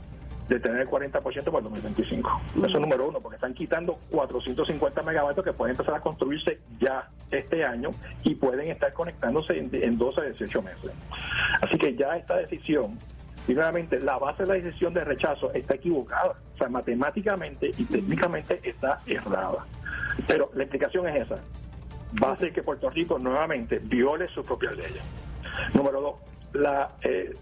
de 0.49 0.59
tener 0.59 0.81
el 0.81 0.89
40% 0.89 1.23
para 1.23 1.35
el 1.35 1.43
2025. 1.45 2.41
Eso 2.57 2.67
es 2.67 2.81
número 2.81 3.09
uno, 3.09 3.21
porque 3.21 3.37
están 3.37 3.55
quitando 3.55 4.01
450 4.11 5.03
megavatios 5.03 5.45
que 5.45 5.53
pueden 5.53 5.75
empezar 5.77 5.95
a 5.95 6.01
construirse 6.01 6.59
ya 6.81 7.09
este 7.31 7.65
año 7.65 7.91
y 8.25 8.35
pueden 8.35 8.69
estar 8.69 8.93
conectándose 8.93 9.57
en, 9.57 9.71
en 9.73 9.97
12 9.97 10.21
a 10.21 10.25
18 10.25 10.63
meses. 10.63 10.91
Así 11.63 11.79
que 11.79 11.95
ya 11.95 12.17
esta 12.17 12.37
decisión 12.37 12.99
y 13.49 13.55
nuevamente, 13.55 13.99
la 13.99 14.19
base 14.19 14.45
de 14.45 14.49
la 14.49 14.55
decisión 14.55 14.95
de 14.95 15.05
rechazo 15.05 15.53
está 15.53 15.75
equivocada. 15.75 16.35
O 16.55 16.59
sea, 16.59 16.69
matemáticamente 16.69 17.71
y 17.77 17.85
técnicamente 17.85 18.61
está 18.63 19.01
errada. 19.07 19.67
Pero 20.27 20.51
la 20.55 20.65
explicación 20.65 21.09
es 21.09 21.27
esa. 21.27 21.37
Va 22.23 22.31
a 22.31 22.33
hacer 22.35 22.53
que 22.53 22.63
Puerto 22.63 22.91
Rico 22.91 23.19
nuevamente 23.19 23.79
viole 23.79 24.29
sus 24.29 24.45
propias 24.45 24.77
leyes. 24.77 25.03
Número 25.75 26.01
dos, 26.01 26.15
la, 26.53 26.91
eh, 27.03 27.35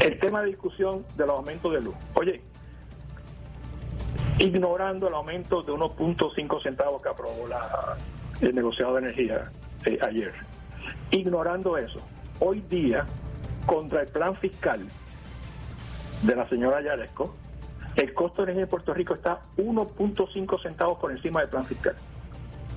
el 0.00 0.18
tema 0.18 0.42
de 0.42 0.48
discusión 0.48 1.04
del 1.16 1.30
aumento 1.30 1.70
de 1.70 1.82
luz. 1.82 1.94
Oye, 2.14 2.40
ignorando 4.38 5.08
el 5.08 5.14
aumento 5.14 5.62
de 5.62 5.72
1.5 5.72 6.62
centavos 6.62 7.02
que 7.02 7.08
aprobó 7.08 7.46
la, 7.46 7.96
el 8.40 8.54
negociado 8.54 8.94
de 8.94 9.00
energía 9.00 9.50
eh, 9.84 9.98
ayer, 10.02 10.32
ignorando 11.10 11.76
eso, 11.76 11.98
hoy 12.40 12.60
día 12.62 13.04
contra 13.66 14.02
el 14.02 14.08
plan 14.08 14.36
fiscal 14.36 14.86
de 16.22 16.36
la 16.36 16.48
señora 16.48 16.82
Yaresco, 16.82 17.34
el 17.96 18.12
costo 18.14 18.42
de 18.42 18.52
energía 18.52 18.64
en 18.64 18.70
Puerto 18.70 18.94
Rico 18.94 19.14
está 19.14 19.40
1.5 19.56 20.62
centavos 20.62 20.98
por 20.98 21.12
encima 21.12 21.40
del 21.40 21.48
plan 21.48 21.64
fiscal. 21.64 21.94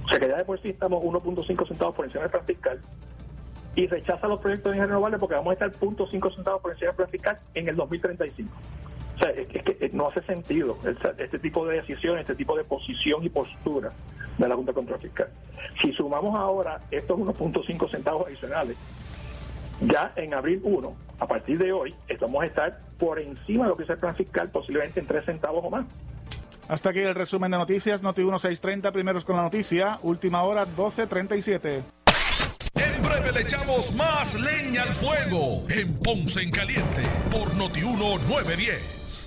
O 0.05 0.09
sea 0.09 0.19
que 0.19 0.27
ya 0.27 0.37
de 0.37 0.45
por 0.45 0.61
sí 0.61 0.69
estamos 0.69 1.03
1.5 1.03 1.67
centavos 1.67 1.95
por 1.95 2.05
encima 2.05 2.23
del 2.23 2.31
plan 2.31 2.45
fiscal 2.45 2.79
y 3.75 3.87
rechaza 3.87 4.27
los 4.27 4.39
proyectos 4.39 4.71
de 4.71 4.77
energía 4.77 4.87
renovable 4.87 5.17
porque 5.19 5.35
vamos 5.35 5.51
a 5.51 5.53
estar 5.53 5.71
0.5 5.71 6.35
centavos 6.35 6.61
por 6.61 6.71
encima 6.71 6.87
del 6.87 6.95
plan 6.95 7.09
fiscal 7.09 7.39
en 7.53 7.67
el 7.67 7.75
2035. 7.75 8.51
O 9.15 9.19
sea, 9.19 9.29
es 9.31 9.47
que 9.47 9.89
no 9.93 10.09
hace 10.09 10.21
sentido 10.21 10.77
este 11.17 11.39
tipo 11.39 11.65
de 11.65 11.77
decisión, 11.77 12.19
este 12.19 12.35
tipo 12.35 12.55
de 12.55 12.63
posición 12.63 13.23
y 13.23 13.29
postura 13.29 13.91
de 14.37 14.47
la 14.47 14.55
Junta 14.55 14.71
de 14.71 14.75
Control 14.75 14.99
Fiscal. 14.99 15.27
Si 15.81 15.91
sumamos 15.93 16.35
ahora 16.35 16.79
estos 16.91 17.17
1.5 17.17 17.89
centavos 17.89 18.27
adicionales, 18.27 18.77
ya 19.81 20.13
en 20.15 20.33
abril 20.33 20.61
1, 20.63 20.95
a 21.19 21.27
partir 21.27 21.57
de 21.57 21.71
hoy, 21.71 21.95
estamos 22.07 22.43
a 22.43 22.45
estar 22.45 22.79
por 22.97 23.19
encima 23.19 23.65
de 23.65 23.69
lo 23.69 23.77
que 23.77 23.83
es 23.83 23.89
el 23.89 23.97
plan 23.97 24.15
fiscal, 24.15 24.49
posiblemente 24.49 24.99
en 24.99 25.07
3 25.07 25.25
centavos 25.25 25.63
o 25.65 25.69
más. 25.69 25.85
Hasta 26.67 26.89
aquí 26.89 26.99
el 26.99 27.15
resumen 27.15 27.49
de 27.51 27.57
noticias, 27.57 28.01
Noti 28.01 28.21
1630, 28.21 28.91
primeros 28.91 29.23
con 29.23 29.37
la 29.37 29.43
noticia, 29.43 29.99
última 30.01 30.43
hora 30.43 30.65
1237. 30.65 31.81
En 32.75 33.01
breve 33.01 33.31
le 33.31 33.41
echamos 33.41 33.95
más 33.95 34.39
leña 34.39 34.83
al 34.83 34.93
fuego 34.93 35.63
en 35.69 35.97
Ponce 35.99 36.41
en 36.41 36.51
Caliente 36.51 37.01
por 37.31 37.55
Noti 37.55 37.81
910. 37.81 39.26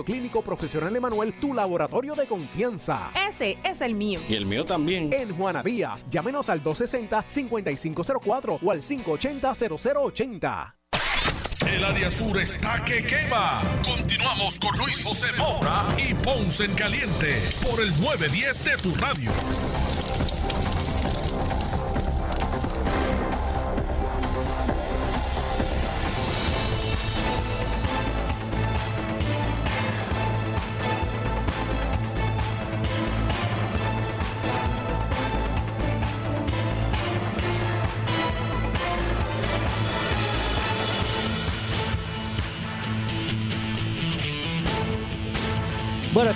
Clínico 0.03 0.41
Profesional 0.41 0.95
Emanuel 0.95 1.33
tu 1.33 1.53
laboratorio 1.53 2.15
de 2.15 2.25
confianza. 2.27 3.11
Ese 3.29 3.57
es 3.63 3.81
el 3.81 3.95
mío. 3.95 4.19
Y 4.27 4.35
el 4.35 4.45
mío 4.45 4.65
también. 4.65 5.11
En 5.13 5.35
Juana 5.35 5.63
Díaz, 5.63 6.05
llámenos 6.09 6.49
al 6.49 6.63
260-5504 6.63 8.59
o 8.61 8.71
al 8.71 8.81
580-0080. 8.81 10.73
El 11.67 11.83
área 11.85 12.09
sur 12.09 12.39
está 12.39 12.83
que 12.85 13.05
quema. 13.05 13.61
Continuamos 13.85 14.57
con 14.59 14.75
Luis 14.77 15.03
José 15.03 15.27
Moura 15.37 15.85
y 15.97 16.13
Ponce 16.15 16.65
en 16.65 16.73
Caliente 16.73 17.39
por 17.69 17.79
el 17.81 17.89
910 18.01 18.63
de 18.65 18.77
tu 18.77 18.95
radio. 18.95 19.31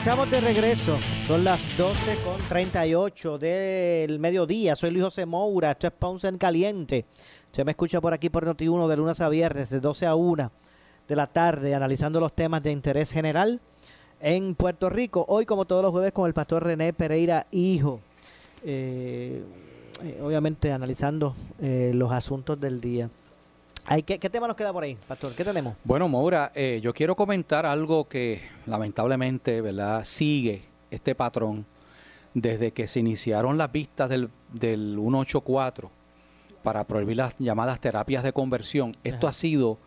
Estamos 0.05 0.29
de 0.29 0.39
regreso. 0.39 0.99
Son 1.25 1.43
las 1.43 1.65
12 1.79 2.17
con 2.23 2.37
38 2.47 3.39
del 3.39 4.19
mediodía. 4.19 4.75
Soy 4.75 4.91
Luis 4.91 5.05
José 5.05 5.25
Moura. 5.25 5.71
Esto 5.71 5.87
es 5.87 5.93
Ponce 5.93 6.27
en 6.27 6.37
Caliente. 6.37 7.05
Se 7.51 7.63
me 7.63 7.71
escucha 7.71 7.99
por 7.99 8.13
aquí 8.13 8.29
por 8.29 8.45
Noti1 8.45 8.87
de 8.87 8.97
lunes 8.97 9.19
a 9.19 9.29
viernes, 9.29 9.71
de 9.71 9.79
12 9.79 10.05
a 10.05 10.13
1 10.13 10.51
de 11.07 11.15
la 11.15 11.25
tarde, 11.25 11.73
analizando 11.73 12.19
los 12.19 12.33
temas 12.33 12.61
de 12.61 12.71
interés 12.71 13.11
general 13.11 13.59
en 14.19 14.53
Puerto 14.53 14.91
Rico. 14.91 15.25
Hoy, 15.27 15.47
como 15.47 15.65
todos 15.65 15.81
los 15.81 15.91
jueves, 15.91 16.11
con 16.11 16.27
el 16.27 16.35
pastor 16.35 16.63
René 16.63 16.93
Pereira, 16.93 17.47
hijo. 17.49 17.99
Eh, 18.63 19.41
eh, 20.03 20.21
obviamente, 20.23 20.71
analizando 20.71 21.35
eh, 21.59 21.89
los 21.95 22.11
asuntos 22.11 22.61
del 22.61 22.79
día. 22.79 23.09
Ay, 23.87 24.01
¿qué, 24.01 24.17
¿Qué 24.17 24.31
tema 24.31 24.47
nos 24.47 24.55
queda 24.55 24.73
por 24.73 24.83
ahí, 24.83 24.97
Pastor? 25.07 25.35
¿Qué 25.35 25.43
tenemos? 25.43 25.75
Bueno, 25.83 26.09
Maura, 26.09 26.51
eh, 26.55 26.79
yo 26.81 26.91
quiero 26.91 27.15
comentar 27.15 27.67
algo 27.67 28.09
que 28.09 28.41
lamentablemente, 28.65 29.61
¿verdad? 29.61 30.03
Sigue 30.05 30.63
este 30.89 31.13
patrón 31.13 31.67
desde 32.33 32.71
que 32.71 32.87
se 32.87 32.99
iniciaron 32.99 33.59
las 33.59 33.71
vistas 33.71 34.09
del, 34.09 34.31
del 34.51 34.97
184 34.99 35.91
para 36.63 36.83
prohibir 36.85 37.17
las 37.17 37.35
llamadas 37.37 37.79
terapias 37.79 38.23
de 38.23 38.33
conversión. 38.33 38.97
Esto 39.03 39.27
ha 39.27 39.31
sido 39.31 39.77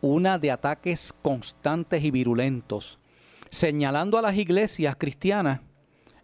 una 0.00 0.38
de 0.38 0.50
ataques 0.50 1.14
constantes 1.22 2.02
y 2.02 2.10
virulentos, 2.10 2.98
señalando 3.50 4.18
a 4.18 4.22
las 4.22 4.34
iglesias 4.34 4.96
cristianas 4.98 5.60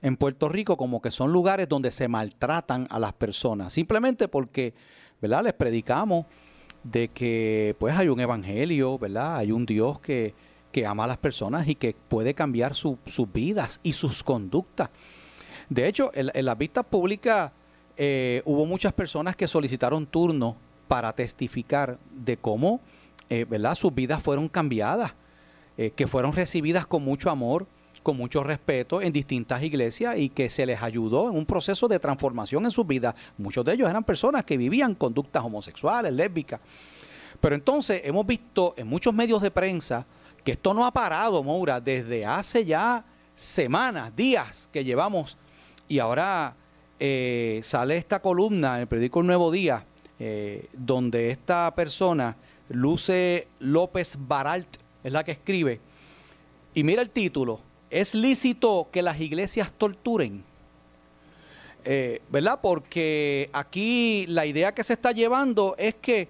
en 0.02 0.16
Puerto 0.16 0.48
Rico 0.48 0.76
como 0.76 1.00
que 1.00 1.12
son 1.12 1.32
lugares 1.32 1.68
donde 1.68 1.92
se 1.92 2.08
maltratan 2.08 2.88
a 2.90 2.98
las 2.98 3.12
personas, 3.12 3.72
simplemente 3.72 4.26
porque, 4.26 4.74
¿verdad? 5.22 5.44
Les 5.44 5.52
predicamos 5.52 6.26
de 6.85 7.09
que 7.09 7.74
pues 7.78 7.97
hay 7.97 8.09
un 8.09 8.20
evangelio, 8.20 8.99
¿verdad? 8.99 9.37
Hay 9.39 9.51
un 9.51 9.66
Dios 9.66 9.99
que, 9.99 10.35
que 10.70 10.87
ama 10.87 11.05
a 11.05 11.07
las 11.09 11.18
personas 11.18 11.66
y 11.66 11.74
que 11.74 11.97
puede 12.09 12.35
cambiar 12.35 12.74
su- 12.74 12.99
sus 13.07 13.32
vidas 13.32 13.80
y 13.82 13.93
sus 13.95 14.22
conductas. 14.22 14.91
De 15.68 15.89
hecho, 15.89 16.11
en, 16.14 16.30
en 16.35 16.45
las 16.45 16.57
vistas 16.59 16.85
públicas 16.85 17.51
eh, 17.97 18.43
hubo 18.45 18.66
muchas 18.66 18.93
personas 18.93 19.35
que 19.35 19.49
solicitaron 19.49 20.07
turno 20.07 20.57
para 20.87 21.12
testificar 21.14 21.99
de 22.14 22.37
cómo, 22.37 22.80
eh, 23.30 23.47
¿verdad? 23.49 23.74
Sus 23.74 23.95
vidas 23.95 24.22
fueron 24.22 24.49
cambiadas, 24.49 25.14
eh, 25.78 25.91
que 25.97 26.07
fueron 26.07 26.35
recibidas 26.35 26.87
con 26.87 27.03
mucho 27.03 27.30
amor, 27.30 27.66
con 28.05 28.18
mucho 28.18 28.44
respeto 28.44 29.00
en 29.00 29.12
distintas 29.12 29.62
iglesias 29.62 30.16
y 30.18 30.28
que 30.28 30.50
se 30.50 30.66
les 30.66 30.80
ayudó 30.80 31.30
en 31.30 31.36
un 31.36 31.46
proceso 31.46 31.88
de 31.88 31.98
transformación 31.98 32.66
en 32.66 32.70
sus 32.70 32.86
vidas. 32.86 33.14
Muchos 33.38 33.64
de 33.64 33.72
ellos 33.72 33.88
eran 33.88 34.05
personas 34.05 34.44
que 34.44 34.59
vivían 34.59 34.94
conductas 34.94 35.42
homosexuales, 35.42 36.12
lésbicas. 36.12 36.61
Pero 37.40 37.55
entonces 37.55 38.02
hemos 38.05 38.26
visto 38.26 38.74
en 38.76 38.86
muchos 38.86 39.14
medios 39.14 39.40
de 39.40 39.50
prensa 39.50 40.07
que 40.44 40.52
esto 40.52 40.74
no 40.74 40.84
ha 40.84 40.92
parado, 40.92 41.42
Moura, 41.42 41.80
desde 41.80 42.26
hace 42.26 42.66
ya 42.66 43.05
semanas, 43.34 44.14
días 44.14 44.68
que 44.70 44.84
llevamos. 44.84 45.38
Y 45.88 45.98
ahora 45.98 46.55
eh, 47.00 47.61
sale 47.64 47.96
esta 47.96 48.20
columna 48.20 48.76
en 48.76 48.82
el 48.82 48.86
periódico 48.86 49.20
El 49.20 49.26
Nuevo 49.28 49.50
Día, 49.50 49.86
eh, 50.18 50.68
donde 50.74 51.30
esta 51.30 51.74
persona, 51.74 52.36
Luce 52.68 53.48
López 53.61 54.18
Baralt, 54.18 54.76
es 55.02 55.11
la 55.11 55.24
que 55.24 55.32
escribe. 55.32 55.80
Y 56.74 56.84
mira 56.84 57.00
el 57.00 57.09
título, 57.11 57.61
¿es 57.91 58.14
lícito 58.14 58.89
que 58.93 59.03
las 59.03 59.20
iglesias 59.20 59.72
torturen? 59.72 60.45
Eh, 61.85 62.22
¿Verdad? 62.30 62.61
Porque 62.62 63.51
aquí 63.53 64.24
la 64.28 64.47
idea 64.47 64.72
que 64.72 64.82
se 64.82 64.95
está 64.95 65.12
llevando 65.12 65.74
es 65.78 65.95
que 65.95 66.28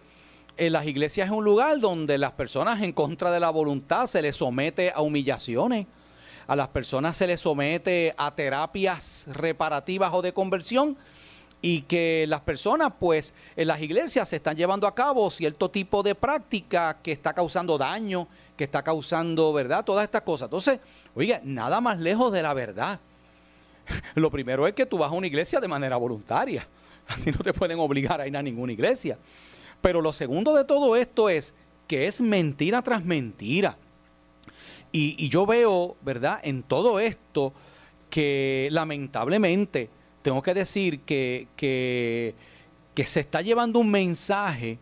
eh, 0.57 0.71
las 0.71 0.87
iglesias 0.87 1.27
es 1.27 1.33
un 1.33 1.45
lugar 1.45 1.79
donde 1.81 2.19
las 2.19 2.33
personas 2.33 2.83
en 2.83 2.93
contra 2.93 3.31
de 3.31 3.41
la 3.41 3.51
voluntad 3.51 4.07
se 4.07 4.23
les 4.23 4.37
somete 4.37 4.93
a 4.95 5.01
humillaciones, 5.01 5.87
a 6.47 6.57
las 6.57 6.69
personas 6.69 7.17
se 7.17 7.27
les 7.27 7.41
somete 7.41 8.15
a 8.17 8.35
terapias 8.35 9.27
reparativas 9.29 10.11
o 10.13 10.23
de 10.23 10.33
conversión 10.33 10.97
y 11.63 11.83
que 11.83 12.27
las 12.29 12.43
personas 12.43 12.93
pues 12.99 13.33
en 13.57 13.69
las 13.69 13.81
iglesias 13.81 14.29
se 14.29 14.37
están 14.37 14.57
llevando 14.57 14.87
a 14.87 14.95
cabo 14.95 15.31
cierto 15.31 15.71
tipo 15.71 16.03
de 16.03 16.15
práctica 16.15 16.99
que 17.03 17.13
está 17.13 17.33
causando 17.33 17.79
daño, 17.79 18.29
que 18.57 18.65
está 18.65 18.83
causando, 18.83 19.53
¿verdad? 19.53 19.85
Todas 19.85 20.05
estas 20.05 20.23
cosas. 20.23 20.47
Entonces, 20.47 20.81
oiga, 21.15 21.41
nada 21.43 21.81
más 21.81 21.99
lejos 21.99 22.33
de 22.33 22.43
la 22.43 22.53
verdad. 22.55 23.01
Lo 24.15 24.31
primero 24.31 24.67
es 24.67 24.75
que 24.75 24.87
tú 24.87 24.99
vas 24.99 25.11
a 25.11 25.15
una 25.15 25.27
iglesia 25.27 25.61
de 25.61 25.69
manera 25.69 25.97
voluntaria. 25.97 26.67
A 27.09 27.17
ti 27.17 27.31
no 27.31 27.39
te 27.39 27.53
pueden 27.53 27.79
obligar 27.79 28.21
a 28.21 28.27
ir 28.27 28.35
a 28.35 28.43
ninguna 28.43 28.73
iglesia. 28.73 29.19
Pero 29.83 30.01
lo 30.01 30.11
segundo 30.11 30.55
de 30.55 30.65
todo 30.65 30.97
esto 30.97 31.29
es 31.29 31.53
que 31.87 32.07
es 32.07 32.19
mentira 32.23 32.81
tras 32.81 33.05
mentira. 33.05 33.77
Y, 34.91 35.15
y 35.19 35.29
yo 35.29 35.45
veo, 35.45 35.97
¿verdad? 36.01 36.41
En 36.43 36.63
todo 36.63 36.99
esto 36.99 37.53
que 38.09 38.69
lamentablemente 38.71 39.91
tengo 40.25 40.43
que 40.43 40.55
decir 40.55 41.01
que, 41.01 41.49
que, 41.55 42.35
se 43.05 43.21
está 43.21 43.43
llevando 43.43 43.79
un 43.79 43.91
mensaje 43.91 44.79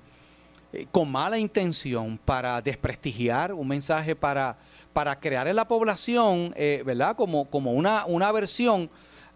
eh, 0.72 0.86
con 0.92 1.10
mala 1.10 1.36
intención 1.36 2.16
para 2.24 2.62
desprestigiar, 2.62 3.52
un 3.52 3.66
mensaje 3.66 4.14
para, 4.14 4.56
para 4.92 5.18
crear 5.18 5.48
en 5.48 5.56
la 5.56 5.66
población, 5.66 6.54
eh, 6.56 6.84
¿verdad? 6.86 7.16
Como, 7.16 7.46
como 7.46 7.72
una, 7.72 8.06
una 8.06 8.28
aversión 8.28 8.88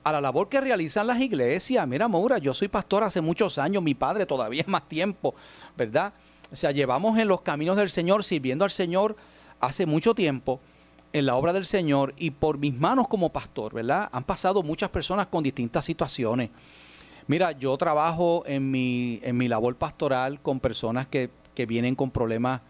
a 0.04 0.12
la 0.12 0.20
labor 0.20 0.48
que 0.48 0.60
realizan 0.60 1.08
las 1.08 1.20
iglesias. 1.20 1.84
Mira, 1.88 2.06
Maura, 2.06 2.38
yo 2.38 2.54
soy 2.54 2.68
pastor 2.68 3.02
hace 3.02 3.20
muchos 3.20 3.58
años, 3.58 3.82
mi 3.82 3.94
padre 3.94 4.26
todavía 4.26 4.62
más 4.68 4.88
tiempo, 4.88 5.34
¿verdad? 5.76 6.12
O 6.52 6.54
sea, 6.54 6.70
llevamos 6.70 7.18
en 7.18 7.26
los 7.26 7.40
caminos 7.40 7.76
del 7.76 7.90
Señor, 7.90 8.22
sirviendo 8.22 8.64
al 8.64 8.70
Señor 8.70 9.16
hace 9.58 9.86
mucho 9.86 10.14
tiempo. 10.14 10.60
En 11.12 11.26
la 11.26 11.36
obra 11.36 11.52
del 11.52 11.64
Señor 11.64 12.14
y 12.16 12.30
por 12.30 12.58
mis 12.58 12.74
manos 12.74 13.08
como 13.08 13.30
pastor, 13.30 13.74
¿verdad? 13.74 14.08
Han 14.12 14.24
pasado 14.24 14.62
muchas 14.62 14.90
personas 14.90 15.26
con 15.28 15.42
distintas 15.42 15.84
situaciones. 15.84 16.50
Mira, 17.26 17.52
yo 17.52 17.76
trabajo 17.76 18.44
en 18.46 18.70
mi, 18.70 19.20
en 19.22 19.36
mi 19.36 19.48
labor 19.48 19.74
pastoral 19.76 20.40
con 20.40 20.60
personas 20.60 21.06
que, 21.06 21.30
que 21.54 21.66
vienen 21.66 21.94
con 21.94 22.10
problemas 22.10 22.60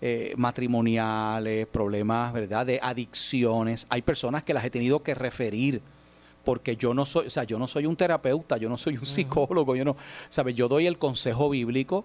eh, 0.00 0.34
matrimoniales, 0.36 1.66
problemas, 1.66 2.32
¿verdad?, 2.32 2.66
de 2.66 2.78
adicciones. 2.82 3.86
Hay 3.88 4.02
personas 4.02 4.42
que 4.42 4.54
las 4.54 4.64
he 4.64 4.70
tenido 4.70 5.02
que 5.02 5.14
referir 5.14 5.82
porque 6.44 6.76
yo 6.76 6.94
no 6.94 7.04
soy, 7.06 7.26
o 7.26 7.30
sea, 7.30 7.44
yo 7.44 7.58
no 7.58 7.66
soy 7.66 7.86
un 7.86 7.96
terapeuta, 7.96 8.56
yo 8.56 8.68
no 8.68 8.78
soy 8.78 8.96
un 8.96 9.04
psicólogo, 9.04 9.74
yo 9.74 9.84
no, 9.84 9.96
¿sabes? 10.28 10.54
Yo 10.54 10.68
doy 10.68 10.86
el 10.86 10.96
consejo 10.96 11.50
bíblico, 11.50 12.04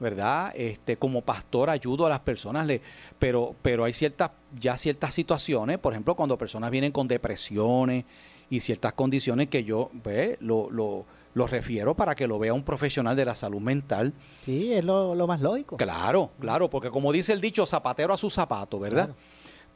¿verdad? 0.00 0.52
Este, 0.56 0.96
como 0.96 1.22
pastor 1.22 1.70
ayudo 1.70 2.06
a 2.06 2.10
las 2.10 2.20
personas, 2.20 2.66
le, 2.66 2.80
pero, 3.18 3.54
pero 3.62 3.84
hay 3.84 3.92
ciertas, 3.92 4.30
ya 4.58 4.76
ciertas 4.76 5.14
situaciones, 5.14 5.78
por 5.78 5.92
ejemplo, 5.92 6.14
cuando 6.14 6.36
personas 6.36 6.70
vienen 6.70 6.92
con 6.92 7.08
depresiones 7.08 8.04
y 8.50 8.60
ciertas 8.60 8.92
condiciones 8.92 9.48
que 9.48 9.64
yo, 9.64 9.90
pues, 10.02 10.36
lo, 10.40 10.70
lo, 10.70 11.06
lo 11.34 11.46
refiero 11.46 11.94
para 11.94 12.14
que 12.14 12.26
lo 12.26 12.38
vea 12.38 12.52
un 12.52 12.62
profesional 12.62 13.16
de 13.16 13.24
la 13.24 13.34
salud 13.34 13.60
mental. 13.60 14.12
Sí, 14.44 14.72
es 14.72 14.84
lo, 14.84 15.14
lo 15.14 15.26
más 15.26 15.40
lógico. 15.40 15.76
Claro, 15.76 16.30
claro, 16.40 16.70
porque 16.70 16.90
como 16.90 17.12
dice 17.12 17.32
el 17.32 17.40
dicho, 17.40 17.66
zapatero 17.66 18.14
a 18.14 18.18
su 18.18 18.30
zapato, 18.30 18.78
¿verdad? 18.78 19.10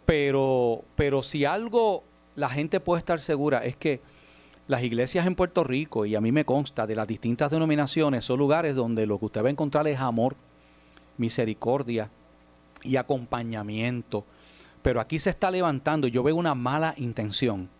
Pero, 0.04 0.84
pero 0.94 1.22
si 1.22 1.44
algo 1.44 2.04
la 2.34 2.48
gente 2.48 2.80
puede 2.80 3.00
estar 3.00 3.20
segura 3.20 3.64
es 3.64 3.76
que 3.76 4.00
las 4.68 4.82
iglesias 4.82 5.26
en 5.26 5.34
Puerto 5.34 5.64
Rico, 5.64 6.04
y 6.04 6.14
a 6.14 6.20
mí 6.20 6.30
me 6.30 6.44
consta 6.44 6.86
de 6.86 6.94
las 6.94 7.08
distintas 7.08 7.50
denominaciones, 7.50 8.24
son 8.24 8.38
lugares 8.38 8.74
donde 8.74 9.06
lo 9.06 9.18
que 9.18 9.24
usted 9.24 9.42
va 9.42 9.48
a 9.48 9.50
encontrar 9.50 9.88
es 9.88 9.98
amor, 9.98 10.36
misericordia 11.16 12.10
y 12.84 12.96
acompañamiento. 12.96 14.24
Pero 14.82 15.00
aquí 15.00 15.18
se 15.18 15.30
está 15.30 15.50
levantando, 15.50 16.06
yo 16.06 16.22
veo 16.22 16.36
una 16.36 16.54
mala 16.54 16.94
intención, 16.98 17.70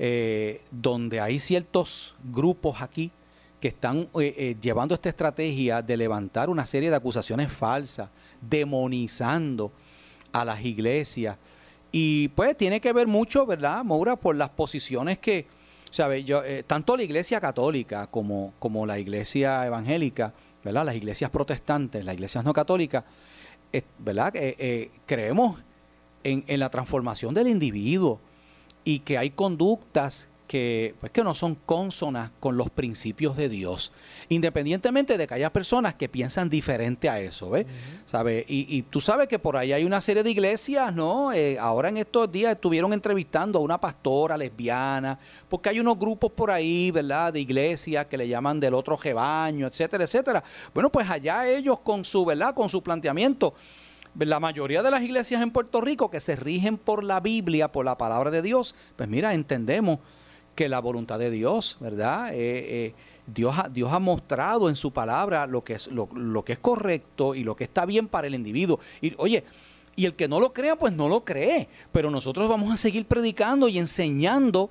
eh, 0.00 0.62
donde 0.72 1.20
hay 1.20 1.38
ciertos 1.38 2.14
grupos 2.24 2.82
aquí 2.82 3.12
que 3.60 3.68
están 3.68 4.08
eh, 4.20 4.34
eh, 4.36 4.56
llevando 4.60 4.94
esta 4.94 5.08
estrategia 5.08 5.80
de 5.80 5.96
levantar 5.96 6.50
una 6.50 6.66
serie 6.66 6.90
de 6.90 6.96
acusaciones 6.96 7.50
falsas, 7.52 8.10
demonizando 8.40 9.70
a 10.32 10.44
las 10.44 10.62
iglesias. 10.64 11.38
Y 11.92 12.28
pues 12.28 12.56
tiene 12.56 12.80
que 12.80 12.92
ver 12.92 13.06
mucho, 13.06 13.46
¿verdad, 13.46 13.84
Moura, 13.84 14.16
por 14.16 14.34
las 14.34 14.50
posiciones 14.50 15.18
que, 15.18 15.46
¿sabe? 15.90 16.24
Yo, 16.24 16.44
eh, 16.44 16.62
tanto 16.66 16.96
la 16.96 17.02
iglesia 17.02 17.40
católica 17.40 18.06
como, 18.08 18.54
como 18.58 18.86
la 18.86 18.98
iglesia 18.98 19.66
evangélica, 19.66 20.32
¿verdad? 20.64 20.84
Las 20.84 20.96
iglesias 20.96 21.30
protestantes, 21.30 22.04
las 22.04 22.14
iglesias 22.14 22.44
no 22.44 22.52
católicas, 22.52 23.04
eh, 23.72 23.82
¿verdad? 23.98 24.32
Eh, 24.36 24.90
creemos 25.06 25.60
en, 26.24 26.44
en 26.46 26.60
la 26.60 26.70
transformación 26.70 27.34
del 27.34 27.48
individuo 27.48 28.20
y 28.84 29.00
que 29.00 29.18
hay 29.18 29.30
conductas 29.30 30.28
que, 30.46 30.94
pues, 31.00 31.12
que 31.12 31.24
no 31.24 31.34
son 31.34 31.54
cónsonas 31.54 32.30
con 32.40 32.56
los 32.56 32.70
principios 32.70 33.36
de 33.36 33.48
Dios, 33.48 33.92
independientemente 34.28 35.18
de 35.18 35.26
que 35.26 35.34
haya 35.34 35.52
personas 35.52 35.94
que 35.94 36.08
piensan 36.08 36.48
diferente 36.48 37.08
a 37.08 37.20
eso, 37.20 37.50
¿ves? 37.50 37.66
¿Sabe? 38.06 38.44
Y, 38.48 38.66
y 38.76 38.82
tú 38.82 39.00
sabes 39.00 39.28
que 39.28 39.38
por 39.38 39.56
ahí 39.56 39.72
hay 39.72 39.84
una 39.84 40.00
serie 40.00 40.22
de 40.22 40.30
iglesias, 40.30 40.94
¿no? 40.94 41.32
Eh, 41.32 41.58
ahora 41.58 41.88
en 41.88 41.96
estos 41.96 42.30
días 42.30 42.52
estuvieron 42.52 42.92
entrevistando 42.92 43.58
a 43.58 43.62
una 43.62 43.78
pastora 43.80 44.36
lesbiana, 44.36 45.18
porque 45.48 45.70
hay 45.70 45.80
unos 45.80 45.98
grupos 45.98 46.32
por 46.32 46.50
ahí, 46.50 46.90
¿verdad? 46.90 47.32
De 47.32 47.40
iglesias 47.40 48.06
que 48.06 48.16
le 48.16 48.28
llaman 48.28 48.60
del 48.60 48.74
otro 48.74 48.96
rebaño, 48.96 49.66
etcétera, 49.66 50.04
etcétera. 50.04 50.42
Bueno, 50.72 50.90
pues 50.90 51.08
allá 51.10 51.48
ellos 51.48 51.80
con 51.80 52.04
su, 52.04 52.24
¿verdad? 52.24 52.54
Con 52.54 52.68
su 52.68 52.82
planteamiento 52.82 53.54
la 54.24 54.40
mayoría 54.40 54.82
de 54.82 54.90
las 54.90 55.02
iglesias 55.02 55.42
en 55.42 55.50
Puerto 55.50 55.80
Rico 55.82 56.10
que 56.10 56.20
se 56.20 56.36
rigen 56.36 56.78
por 56.78 57.04
la 57.04 57.20
Biblia, 57.20 57.70
por 57.70 57.84
la 57.84 57.98
palabra 57.98 58.30
de 58.30 58.40
Dios, 58.40 58.74
pues 58.96 59.08
mira, 59.08 59.34
entendemos 59.34 59.98
que 60.56 60.68
la 60.68 60.80
voluntad 60.80 61.20
de 61.20 61.30
Dios, 61.30 61.76
¿verdad? 61.78 62.34
Eh, 62.34 62.36
eh, 62.38 62.94
Dios, 63.26 63.54
ha, 63.56 63.68
Dios 63.68 63.92
ha 63.92 64.00
mostrado 64.00 64.68
en 64.68 64.74
su 64.74 64.92
palabra 64.92 65.46
lo 65.46 65.62
que, 65.62 65.74
es, 65.74 65.86
lo, 65.88 66.08
lo, 66.14 66.44
que 66.44 66.54
es 66.54 66.58
correcto 66.58 67.36
y 67.36 67.44
lo 67.44 67.54
que 67.54 67.64
está 67.64 67.86
bien 67.86 68.08
para 68.08 68.26
el 68.26 68.34
individuo. 68.34 68.80
Y 69.00 69.14
oye, 69.18 69.44
y 69.94 70.06
el 70.06 70.14
que 70.14 70.26
no 70.26 70.40
lo 70.40 70.52
crea, 70.52 70.76
pues 70.76 70.92
no 70.92 71.08
lo 71.08 71.24
cree. 71.24 71.68
Pero 71.92 72.10
nosotros 72.10 72.48
vamos 72.48 72.72
a 72.72 72.76
seguir 72.76 73.06
predicando 73.06 73.68
y 73.68 73.78
enseñando 73.78 74.70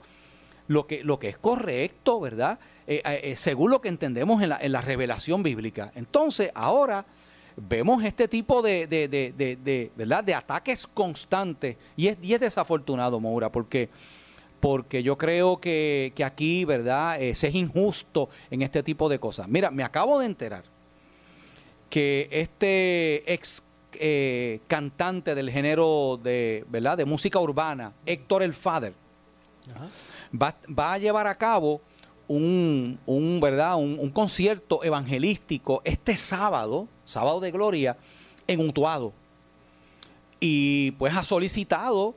lo 0.67 0.87
que, 0.87 1.03
lo 1.03 1.19
que 1.19 1.29
es 1.29 1.37
correcto, 1.37 2.19
¿verdad? 2.19 2.59
Eh, 2.87 3.33
según 3.37 3.71
lo 3.71 3.81
que 3.81 3.89
entendemos 3.89 4.41
en 4.41 4.49
la, 4.49 4.57
en 4.59 4.71
la 4.71 4.81
revelación 4.81 5.43
bíblica. 5.43 5.91
Entonces, 5.95 6.51
ahora 6.55 7.05
vemos 7.55 8.03
este 8.03 8.27
tipo 8.27 8.61
de, 8.61 8.87
de, 8.87 9.07
de, 9.07 9.33
de, 9.35 9.91
¿verdad? 9.95 10.23
de 10.23 10.33
ataques 10.33 10.87
constantes 10.87 11.77
y 11.95 12.07
es, 12.07 12.17
y 12.21 12.33
es 12.33 12.39
desafortunado, 12.39 13.19
Moura, 13.19 13.51
porque, 13.51 13.89
porque 14.59 15.03
yo 15.03 15.17
creo 15.17 15.57
que, 15.57 16.13
que 16.15 16.23
aquí, 16.23 16.65
¿verdad? 16.65 17.21
Eh, 17.21 17.35
se 17.35 17.47
es 17.47 17.55
injusto 17.55 18.29
en 18.49 18.61
este 18.61 18.83
tipo 18.83 19.09
de 19.09 19.19
cosas. 19.19 19.47
Mira, 19.47 19.71
me 19.71 19.83
acabo 19.83 20.19
de 20.19 20.25
enterar 20.25 20.63
que 21.89 22.27
este 22.31 23.31
ex 23.31 23.61
eh, 23.93 24.59
cantante 24.67 25.35
del 25.35 25.49
género 25.49 26.19
de, 26.21 26.65
¿verdad? 26.69 26.97
de 26.97 27.05
música 27.05 27.39
urbana, 27.39 27.93
Héctor 28.05 28.43
El 28.43 28.53
Father, 28.53 28.93
va, 30.33 30.55
va 30.67 30.93
a 30.93 30.97
llevar 30.97 31.27
a 31.27 31.35
cabo 31.35 31.81
un, 32.27 32.99
un, 33.05 33.39
¿verdad? 33.39 33.77
Un, 33.77 33.97
un, 33.99 34.09
concierto 34.09 34.83
evangelístico 34.83 35.81
este 35.85 36.17
sábado, 36.17 36.87
sábado 37.05 37.39
de 37.39 37.51
gloria, 37.51 37.97
en 38.47 38.67
Utuado. 38.67 39.13
Y 40.39 40.91
pues 40.91 41.15
ha 41.15 41.23
solicitado 41.23 42.15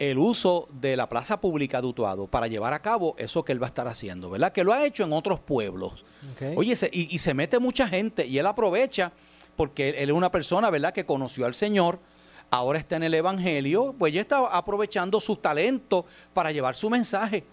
el 0.00 0.18
uso 0.18 0.66
de 0.72 0.96
la 0.96 1.08
plaza 1.08 1.40
pública 1.40 1.80
de 1.80 1.86
Utuado 1.86 2.26
para 2.26 2.46
llevar 2.46 2.72
a 2.72 2.80
cabo 2.80 3.14
eso 3.18 3.44
que 3.44 3.52
él 3.52 3.62
va 3.62 3.66
a 3.66 3.68
estar 3.68 3.86
haciendo, 3.86 4.30
¿verdad? 4.30 4.50
Que 4.50 4.64
lo 4.64 4.72
ha 4.72 4.84
hecho 4.84 5.04
en 5.04 5.12
otros 5.12 5.40
pueblos. 5.40 6.04
Okay. 6.32 6.54
Oye, 6.56 6.74
se, 6.74 6.88
y, 6.90 7.14
y, 7.14 7.18
se 7.18 7.34
mete 7.34 7.58
mucha 7.58 7.86
gente 7.86 8.26
y 8.26 8.38
él 8.38 8.46
aprovecha 8.46 9.12
porque 9.56 9.90
él, 9.90 9.94
él 9.96 10.10
es 10.10 10.16
una 10.16 10.30
persona, 10.30 10.70
¿verdad? 10.70 10.94
Que 10.94 11.04
conoció 11.04 11.44
al 11.44 11.54
Señor, 11.54 12.00
ahora 12.50 12.78
está 12.78 12.96
en 12.96 13.02
el 13.02 13.12
Evangelio, 13.12 13.94
pues 13.98 14.14
ya 14.14 14.22
está 14.22 14.46
aprovechando 14.46 15.20
sus 15.20 15.42
talentos 15.42 16.06
para 16.32 16.50
llevar 16.50 16.76
su 16.76 16.88
mensaje. 16.88 17.44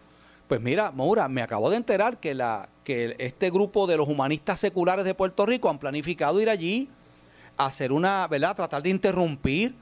Pues 0.47 0.61
mira, 0.61 0.91
Maura, 0.93 1.27
me 1.27 1.41
acabo 1.41 1.69
de 1.69 1.75
enterar 1.75 2.17
que, 2.17 2.33
la, 2.33 2.69
que 2.85 3.13
este 3.19 3.49
grupo 3.49 3.87
de 3.87 3.97
los 3.97 4.07
humanistas 4.07 4.57
seculares 4.57 5.03
de 5.03 5.13
Puerto 5.13 5.45
Rico 5.45 5.69
han 5.69 5.79
planificado 5.79 6.39
ir 6.39 6.49
allí 6.49 6.89
a 7.57 7.65
hacer 7.65 7.91
una, 7.91 8.25
¿verdad? 8.29 8.55
Tratar 8.55 8.81
de 8.81 8.89
interrumpir, 8.89 9.75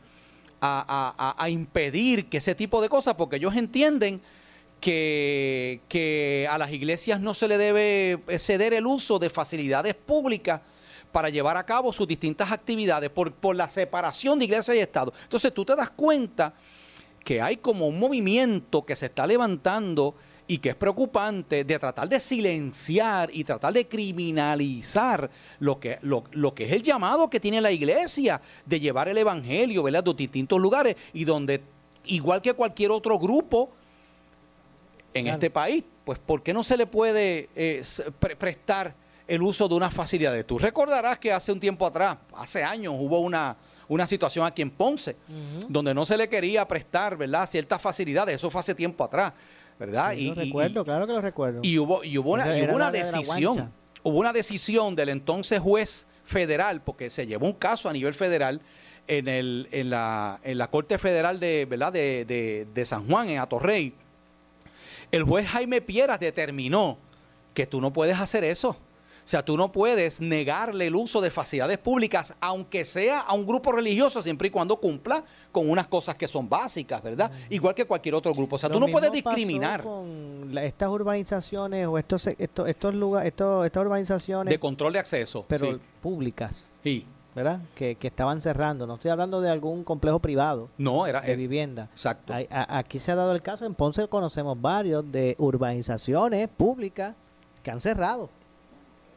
a, 0.62 1.48
impedir 1.50 2.28
que 2.28 2.38
ese 2.38 2.56
tipo 2.56 2.82
de 2.82 2.90
cosas, 2.90 3.16
porque 3.16 3.38
ellos 3.38 3.56
entienden 3.56 4.22
que, 4.80 6.48
a 6.50 6.58
las 6.58 6.72
iglesias 6.72 7.20
no 7.20 7.34
se 7.34 7.48
le 7.48 7.58
debe 7.58 8.20
ceder 8.40 8.74
el 8.74 8.86
uso 8.86 9.20
de 9.20 9.30
facilidades 9.30 9.96
públicas 9.96 10.62
para 11.12 11.30
llevar 11.30 11.58
a 11.58 11.66
cabo 11.66 11.94
sus 11.94 12.08
distintas 12.08 12.52
actividades 12.52 13.10
por, 13.10 13.34
por 13.34 13.56
la 13.56 13.70
separación 13.70 14.38
de 14.38 14.46
iglesia 14.46 14.76
y 14.76 14.80
Estado. 14.80 15.14
Entonces 15.24 15.54
tú 15.54 15.64
te 15.64 15.76
das 15.76 15.90
cuenta 15.90 16.54
que 17.24 17.42
hay 17.42 17.58
como 17.58 17.88
un 17.88 18.00
movimiento 18.00 18.86
que 18.86 18.96
se 18.96 19.08
está 19.08 19.26
levantando 19.26 20.16
y 20.48 20.60
que 20.60 20.70
es 20.70 20.76
preocupante 20.76 21.64
de 21.64 21.80
tratar 21.80 22.08
de 22.08 22.20
silenciar 22.20 23.30
y 23.34 23.44
tratar 23.44 23.74
de 23.74 23.88
criminalizar 23.88 25.30
lo 25.60 25.80
que, 25.80 25.98
lo, 26.02 26.24
lo, 26.32 26.54
que 26.54 26.66
es 26.66 26.72
el 26.72 26.84
llamado 26.84 27.30
que 27.30 27.40
tiene 27.40 27.62
la 27.62 27.72
iglesia 27.72 28.40
de 28.66 28.80
llevar 28.80 29.08
el 29.08 29.18
evangelio, 29.18 29.82
¿verdad? 29.84 30.04
De 30.04 30.14
distintos 30.14 30.60
lugares 30.60 30.96
y 31.14 31.26
donde, 31.26 31.62
igual 32.06 32.42
que 32.42 32.54
cualquier 32.54 32.92
otro 32.92 33.18
grupo 33.18 33.72
en 35.14 35.24
claro. 35.24 35.36
este 35.36 35.50
país, 35.50 35.84
pues 36.04 36.20
¿por 36.20 36.44
qué 36.44 36.54
no 36.54 36.62
se 36.62 36.78
le 36.78 36.86
puede 36.86 37.50
eh, 37.56 37.82
pre 38.20 38.36
prestar 38.36 38.94
el 39.28 39.42
uso 39.42 39.68
de 39.68 39.74
unas 39.74 39.94
facilidades? 39.94 40.46
Tú 40.46 40.60
recordarás 40.60 41.18
que 41.18 41.32
hace 41.32 41.52
un 41.52 41.60
tiempo 41.60 41.88
atrás, 41.88 42.18
hace 42.36 42.64
años, 42.64 42.94
hubo 43.00 43.20
una, 43.22 43.58
una 43.88 44.06
situación 44.06 44.46
aquí 44.46 44.62
en 44.62 44.70
Ponce, 44.70 45.16
uh 45.28 45.34
-huh. 45.34 45.66
donde 45.70 45.94
no 45.94 46.06
se 46.06 46.18
le 46.18 46.30
quería 46.30 46.68
prestar, 46.68 47.18
¿verdad? 47.18 47.48
Ciertas 47.48 47.82
facilidades, 47.82 48.36
eso 48.36 48.52
fue 48.52 48.62
hace 48.62 48.76
tiempo 48.76 49.04
atrás. 49.04 49.34
¿Verdad? 49.80 50.14
Sí, 50.14 50.20
y, 50.20 50.30
lo 50.30 50.36
recuerdo, 50.36 50.82
y, 50.82 50.84
claro 50.86 51.08
que 51.08 51.14
lo 51.14 51.22
recuerdo. 51.22 51.60
Y 51.64 51.78
hubo, 51.78 52.04
y 52.04 52.18
hubo 52.18 52.34
una, 52.34 52.58
y 52.58 52.64
hubo 52.64 52.76
una 52.76 52.92
decisión, 52.92 53.72
hubo 54.04 54.20
una 54.20 54.34
decisión 54.34 54.96
del 54.96 55.10
entonces 55.10 55.60
juez 55.60 56.08
federal, 56.26 56.82
porque 56.82 57.10
se 57.10 57.28
llevó 57.28 57.46
un 57.46 57.54
caso 57.54 57.90
a 57.90 57.94
nivel 57.94 58.14
federal 58.14 58.62
en, 59.08 59.28
el, 59.28 59.68
en, 59.72 59.90
la, 59.90 60.40
en 60.44 60.58
la 60.58 60.70
Corte 60.70 60.98
Federal 60.98 61.40
de, 61.40 61.66
¿verdad? 61.70 61.94
De, 61.94 62.26
de, 62.26 62.68
de 62.74 62.86
San 62.86 63.08
Juan, 63.08 63.30
en 63.30 63.40
Atorrey. 63.40 63.94
El 65.12 65.24
juez 65.24 65.48
Jaime 65.48 65.82
Pieras 65.82 66.20
determinó 66.20 66.98
que 67.54 67.68
tú 67.68 67.80
no 67.80 67.94
puedes 67.94 68.20
hacer 68.20 68.44
eso. 68.44 68.78
O 69.26 69.28
sea, 69.28 69.44
tú 69.44 69.58
no 69.58 69.72
puedes 69.72 70.22
negarle 70.22 70.86
el 70.86 70.96
uso 70.96 71.20
de 71.20 71.32
facilidades 71.32 71.80
públicas, 71.80 72.36
aunque 72.40 72.86
sea 72.86 73.22
a 73.22 73.34
un 73.34 73.48
grupo 73.48 73.72
religioso, 73.72 74.22
siempre 74.22 74.50
y 74.50 74.52
cuando 74.52 74.76
cumpla 74.78 75.24
con 75.52 75.68
unas 75.68 75.88
cosas 75.88 76.14
que 76.14 76.28
son 76.28 76.48
básicas, 76.48 77.02
¿verdad? 77.02 77.32
-huh. 77.32 77.56
Igual 77.56 77.74
que 77.74 77.86
cualquier 77.86 78.14
otro 78.14 78.36
grupo. 78.36 78.56
O 78.58 78.60
sea, 78.60 78.70
Lo 78.70 78.76
tú 78.76 78.82
no 78.82 78.88
puedes 78.92 79.12
discriminar. 79.12 79.82
con 79.82 80.50
la, 80.54 80.64
estas 80.64 80.90
urbanizaciones 80.90 81.88
o 81.88 81.98
estos, 81.98 82.28
estos, 82.28 82.70
estos 82.70 82.94
lugares, 82.94 83.30
estos, 83.30 83.66
estas 83.66 83.82
urbanizaciones. 83.84 84.52
De 84.52 84.60
control 84.60 84.94
de 84.94 85.00
acceso. 85.00 85.44
Pero 85.48 85.72
sí. 85.74 85.80
públicas. 86.04 86.68
Sí. 86.84 87.08
¿verdad? 87.34 87.60
Que, 87.76 87.96
que 87.96 88.08
estaban 88.08 88.40
cerrando. 88.40 88.86
No 88.88 88.94
estoy 88.96 89.12
hablando 89.12 89.42
de 89.42 89.50
algún 89.50 89.84
complejo 89.84 90.20
privado 90.20 90.70
No, 90.78 91.06
era 91.06 91.20
de 91.20 91.36
vivienda. 91.36 91.90
Exacto. 91.92 92.34
Hay- 92.34 92.48
a- 92.50 92.78
aquí 92.78 92.98
se 93.00 93.12
ha 93.12 93.16
dado 93.16 93.34
el 93.34 93.42
caso, 93.42 93.66
en 93.66 93.74
Ponce 93.76 94.08
conocemos 94.08 94.62
varios 94.62 95.12
de 95.12 95.36
urbanizaciones 95.40 96.48
públicas 96.48 97.14
que 97.64 97.72
han 97.72 97.82
cerrado. 97.82 98.30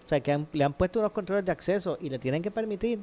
O 0.08 0.10
sea, 0.10 0.20
que 0.20 0.32
han- 0.32 0.48
le 0.54 0.64
han 0.64 0.72
puesto 0.72 1.00
unos 1.00 1.12
controles 1.12 1.44
de 1.44 1.52
acceso 1.52 1.98
y 2.00 2.08
le 2.08 2.18
tienen 2.18 2.40
que 2.40 2.50
permitir. 2.50 3.00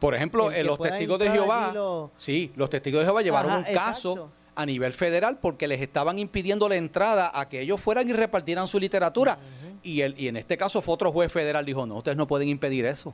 Por 0.00 0.14
ejemplo, 0.14 0.50
eh, 0.50 0.64
los 0.64 0.78
testigos 0.80 1.18
de 1.18 1.30
Jehová, 1.30 1.70
lo- 1.74 2.10
sí, 2.16 2.50
los 2.56 2.70
testigos 2.70 3.00
de 3.00 3.04
Jehová 3.04 3.20
llevaron 3.20 3.50
Ajá, 3.52 3.58
un 3.68 3.74
caso 3.74 4.30
a 4.54 4.64
nivel 4.64 4.94
federal 4.94 5.36
porque 5.38 5.68
les 5.68 5.82
estaban 5.82 6.18
impidiendo 6.18 6.66
la 6.66 6.76
entrada 6.76 7.30
a 7.34 7.46
que 7.46 7.60
ellos 7.60 7.78
fueran 7.78 8.08
y 8.08 8.14
repartieran 8.14 8.66
su 8.68 8.80
literatura. 8.80 9.38
y, 9.82 10.00
el, 10.00 10.18
y 10.18 10.28
en 10.28 10.36
este 10.38 10.56
caso 10.56 10.80
fue 10.80 10.94
otro 10.94 11.12
juez 11.12 11.30
federal 11.30 11.66
dijo, 11.66 11.84
no, 11.84 11.96
ustedes 11.98 12.16
no 12.16 12.26
pueden 12.26 12.48
impedir 12.48 12.86
eso. 12.86 13.12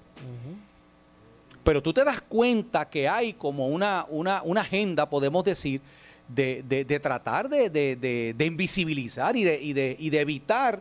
Pero 1.64 1.83
tú 1.83 1.93
te 1.93 2.05
das 2.05 2.20
cuenta 2.20 2.89
que 2.89 3.09
hay 3.09 3.33
como 3.33 3.66
una, 3.66 4.07
una, 4.09 4.43
una 4.45 4.61
agenda, 4.61 5.09
podemos 5.11 5.43
decir, 5.43 5.81
de, 6.29 6.62
de- 6.68 6.85
de 6.85 7.01
tratar 7.01 7.49
de- 7.49 7.68
de 7.70 8.45
invisibilizar 8.47 9.35
y 9.37 9.43
de, 9.45 9.61
y, 9.61 9.72
de, 9.72 9.97
y 9.99 10.11
de 10.11 10.20
evitar 10.20 10.81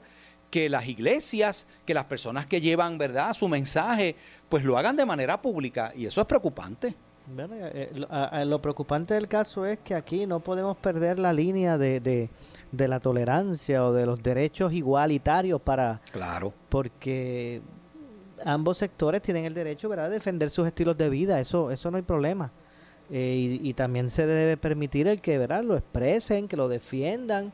que 0.50 0.70
las 0.70 0.88
iglesias, 0.88 1.68
que 1.86 1.94
las 1.94 2.06
personas 2.06 2.46
que 2.46 2.62
llevan 2.62 2.98
verdad 2.98 3.34
su 3.34 3.48
mensaje, 3.48 4.16
pues 4.50 4.64
lo 4.64 4.78
hagan 4.78 4.96
de 4.96 5.06
manera 5.06 5.42
pública. 5.42 5.92
Y 5.96 6.06
eso 6.06 6.22
es 6.22 6.28
preocupante. 6.28 6.96
Bueno, 7.36 7.56
eh, 7.58 7.92
lo, 7.94 8.08
a- 8.10 8.26
a- 8.28 8.46
lo 8.46 8.62
preocupante 8.62 9.14
del 9.14 9.28
caso 9.28 9.66
es 9.66 9.80
que 9.80 9.94
aquí 9.94 10.26
no 10.26 10.40
podemos 10.40 10.78
perder 10.78 11.20
la 11.20 11.34
línea 11.34 11.78
de, 11.78 12.00
de, 12.00 12.30
de 12.72 12.88
la 12.88 13.02
tolerancia 13.02 13.84
o 13.86 13.92
de 13.92 14.06
los 14.06 14.24
derechos 14.24 14.72
igualitarios 14.72 15.60
para... 15.62 16.00
Claro. 16.14 16.54
Porque 16.70 17.62
ambos 18.46 18.78
sectores 18.78 19.22
tienen 19.22 19.44
el 19.46 19.54
derecho 19.54 19.90
¿verdad? 19.90 20.06
de 20.08 20.14
defender 20.16 20.50
sus 20.50 20.66
estilos 20.68 20.98
de 20.98 21.10
vida, 21.10 21.42
eso, 21.42 21.70
eso 21.72 21.92
no 21.92 21.98
hay 21.98 22.04
problema. 22.04 22.52
Eh, 23.10 23.60
y, 23.62 23.70
y 23.70 23.74
también 23.74 24.10
se 24.10 24.26
debe 24.26 24.56
permitir 24.58 25.08
el 25.08 25.20
que 25.22 25.38
¿verdad? 25.38 25.64
lo 25.64 25.76
expresen, 25.76 26.48
que 26.48 26.56
lo 26.58 26.68
defiendan, 26.70 27.52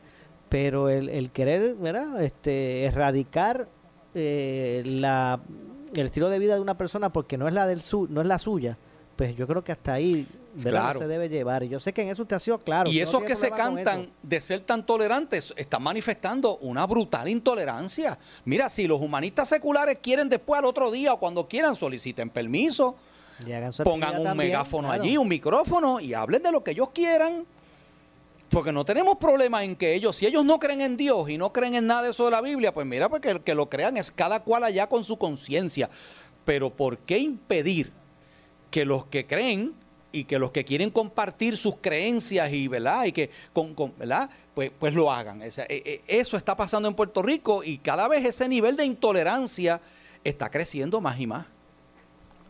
pero 0.54 0.88
el, 0.88 1.08
el 1.08 1.32
querer 1.32 1.74
¿verdad? 1.74 2.22
Este, 2.22 2.84
erradicar 2.84 3.66
eh, 4.14 4.84
la, 4.86 5.40
el 5.96 6.06
estilo 6.06 6.30
de 6.30 6.38
vida 6.38 6.54
de 6.54 6.60
una 6.60 6.78
persona 6.78 7.12
porque 7.12 7.36
no 7.36 7.48
es 7.48 7.54
la 7.54 7.66
del 7.66 7.80
su, 7.80 8.06
no 8.08 8.20
es 8.20 8.28
la 8.28 8.38
suya, 8.38 8.78
pues 9.16 9.34
yo 9.34 9.48
creo 9.48 9.64
que 9.64 9.72
hasta 9.72 9.94
ahí. 9.94 10.28
Claro. 10.62 11.00
se 11.00 11.08
debe 11.08 11.28
llevar. 11.28 11.64
Y 11.64 11.70
yo 11.70 11.80
sé 11.80 11.92
que 11.92 12.02
en 12.02 12.10
eso 12.10 12.22
usted 12.22 12.36
ha 12.36 12.38
sido 12.38 12.58
claro. 12.58 12.88
y 12.88 12.98
no 12.98 13.02
esos 13.02 13.24
que 13.24 13.34
se 13.34 13.50
cantan 13.50 14.08
de 14.22 14.40
ser 14.40 14.60
tan 14.60 14.86
tolerantes 14.86 15.52
están 15.56 15.82
manifestando 15.82 16.58
una 16.58 16.86
brutal 16.86 17.28
intolerancia. 17.28 18.16
Mira, 18.44 18.68
si 18.68 18.86
los 18.86 19.00
humanistas 19.00 19.48
seculares 19.48 19.98
quieren 20.00 20.28
después 20.28 20.60
al 20.60 20.66
otro 20.66 20.92
día 20.92 21.14
o 21.14 21.18
cuando 21.18 21.48
quieran 21.48 21.74
soliciten 21.74 22.30
permiso, 22.30 22.94
pongan 23.82 24.18
un 24.18 24.22
también, 24.22 24.50
megáfono 24.50 24.86
claro. 24.86 25.02
allí, 25.02 25.16
un 25.16 25.26
micrófono 25.26 25.98
y 25.98 26.14
hablen 26.14 26.44
de 26.44 26.52
lo 26.52 26.62
que 26.62 26.70
ellos 26.70 26.90
quieran. 26.94 27.44
Porque 28.54 28.72
no 28.72 28.84
tenemos 28.84 29.16
problema 29.16 29.64
en 29.64 29.74
que 29.74 29.94
ellos, 29.94 30.14
si 30.14 30.26
ellos 30.26 30.44
no 30.44 30.60
creen 30.60 30.80
en 30.80 30.96
Dios 30.96 31.28
y 31.28 31.36
no 31.36 31.52
creen 31.52 31.74
en 31.74 31.88
nada 31.88 32.02
de 32.02 32.10
eso 32.12 32.24
de 32.24 32.30
la 32.30 32.40
Biblia, 32.40 32.72
pues 32.72 32.86
mira, 32.86 33.08
porque 33.08 33.30
el 33.30 33.40
que 33.40 33.52
lo 33.52 33.68
crean 33.68 33.96
es 33.96 34.12
cada 34.12 34.44
cual 34.44 34.62
allá 34.62 34.86
con 34.86 35.02
su 35.02 35.18
conciencia. 35.18 35.90
Pero 36.44 36.70
¿por 36.70 36.98
qué 36.98 37.18
impedir 37.18 37.90
que 38.70 38.84
los 38.84 39.06
que 39.06 39.26
creen 39.26 39.74
y 40.12 40.22
que 40.22 40.38
los 40.38 40.52
que 40.52 40.64
quieren 40.64 40.90
compartir 40.90 41.56
sus 41.56 41.78
creencias 41.80 42.52
y, 42.52 42.68
¿verdad? 42.68 43.06
Y 43.06 43.12
que, 43.12 43.30
con, 43.52 43.74
con-. 43.74 43.92
Pues, 44.54 44.70
pues 44.78 44.94
lo 44.94 45.10
hagan. 45.10 45.42
Eh, 45.42 45.50
eh, 45.68 46.02
eso 46.06 46.36
está 46.36 46.56
pasando 46.56 46.88
en 46.88 46.94
Puerto 46.94 47.22
Rico 47.22 47.64
y 47.64 47.78
cada 47.78 48.06
vez 48.06 48.24
ese 48.24 48.48
nivel 48.48 48.76
de 48.76 48.84
intolerancia 48.84 49.80
está 50.22 50.48
creciendo 50.48 51.00
más 51.00 51.18
y 51.18 51.26
más. 51.26 51.46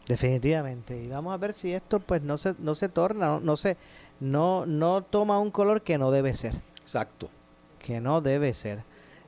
Definitivamente. 0.06 1.02
Y 1.02 1.08
vamos 1.08 1.32
a 1.32 1.38
ver 1.38 1.54
si 1.54 1.72
esto 1.72 1.98
pues 1.98 2.20
no 2.20 2.36
se, 2.36 2.54
no 2.58 2.74
se 2.74 2.90
torna, 2.90 3.26
no, 3.26 3.40
no 3.40 3.56
se, 3.56 3.78
no, 4.24 4.66
no 4.66 5.02
toma 5.02 5.38
un 5.38 5.50
color 5.50 5.82
que 5.82 5.98
no 5.98 6.10
debe 6.10 6.34
ser. 6.34 6.54
Exacto. 6.82 7.28
Que 7.78 8.00
no 8.00 8.20
debe 8.20 8.54
ser. 8.54 8.82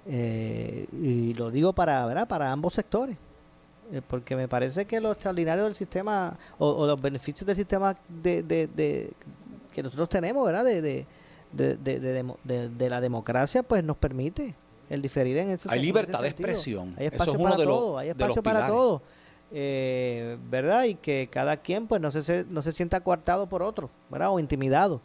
Eh, 0.07 0.87
y 0.93 1.35
lo 1.35 1.51
digo 1.51 1.73
para, 1.73 2.05
¿verdad? 2.07 2.27
para 2.29 2.51
ambos 2.53 2.75
sectores. 2.75 3.17
Eh, 3.93 4.03
porque 4.07 4.35
me 4.35 4.49
parece 4.49 4.85
que 4.87 5.01
lo 5.01 5.13
extraordinario 5.13 5.65
del 5.65 5.75
sistema 5.75 6.37
o, 6.59 6.69
o 6.71 6.87
los 6.87 7.01
beneficios 7.01 7.47
del 7.47 7.55
sistema 7.57 7.95
de, 8.09 8.43
de- 8.43 8.67
de- 8.67 9.13
que 9.73 9.83
nosotros 9.83 10.09
tenemos, 10.09 10.45
¿verdad? 10.47 10.65
De, 10.65 11.07
de, 11.53 12.89
la 12.91 13.01
democracia, 13.01 13.63
pues 13.63 13.85
nos 13.85 13.97
permite 13.97 14.55
el 14.91 15.03
diferir 15.03 15.37
en 15.39 15.51
ese 15.51 15.69
Hay 15.69 15.79
en 15.79 15.79
ese 15.79 15.87
libertad 15.87 16.23
de 16.23 16.29
expresión. 16.29 16.95
Hay 16.99 17.07
Eso 17.07 17.15
espacio 17.15 17.33
es 17.35 17.39
uno 17.39 17.49
para 17.51 17.57
de 17.61 17.65
los- 17.67 17.79
todo, 17.79 17.99
hay 17.99 18.09
espacio 18.09 18.43
para 18.43 18.59
pilares. 18.61 18.77
todo. 18.77 19.03
Eh, 19.53 20.37
¿Verdad? 20.51 20.85
Y 20.85 20.97
que 20.97 21.29
cada 21.31 21.59
quien 21.59 21.87
pues 21.87 22.01
no 22.01 22.11
se, 22.11 22.45
no 22.53 22.63
se 22.63 22.73
sienta 22.73 23.01
coartado 23.01 23.49
por 23.49 23.63
otro, 23.63 23.91
¿verdad? 24.11 24.33
O 24.33 24.41
intimidado. 24.41 25.01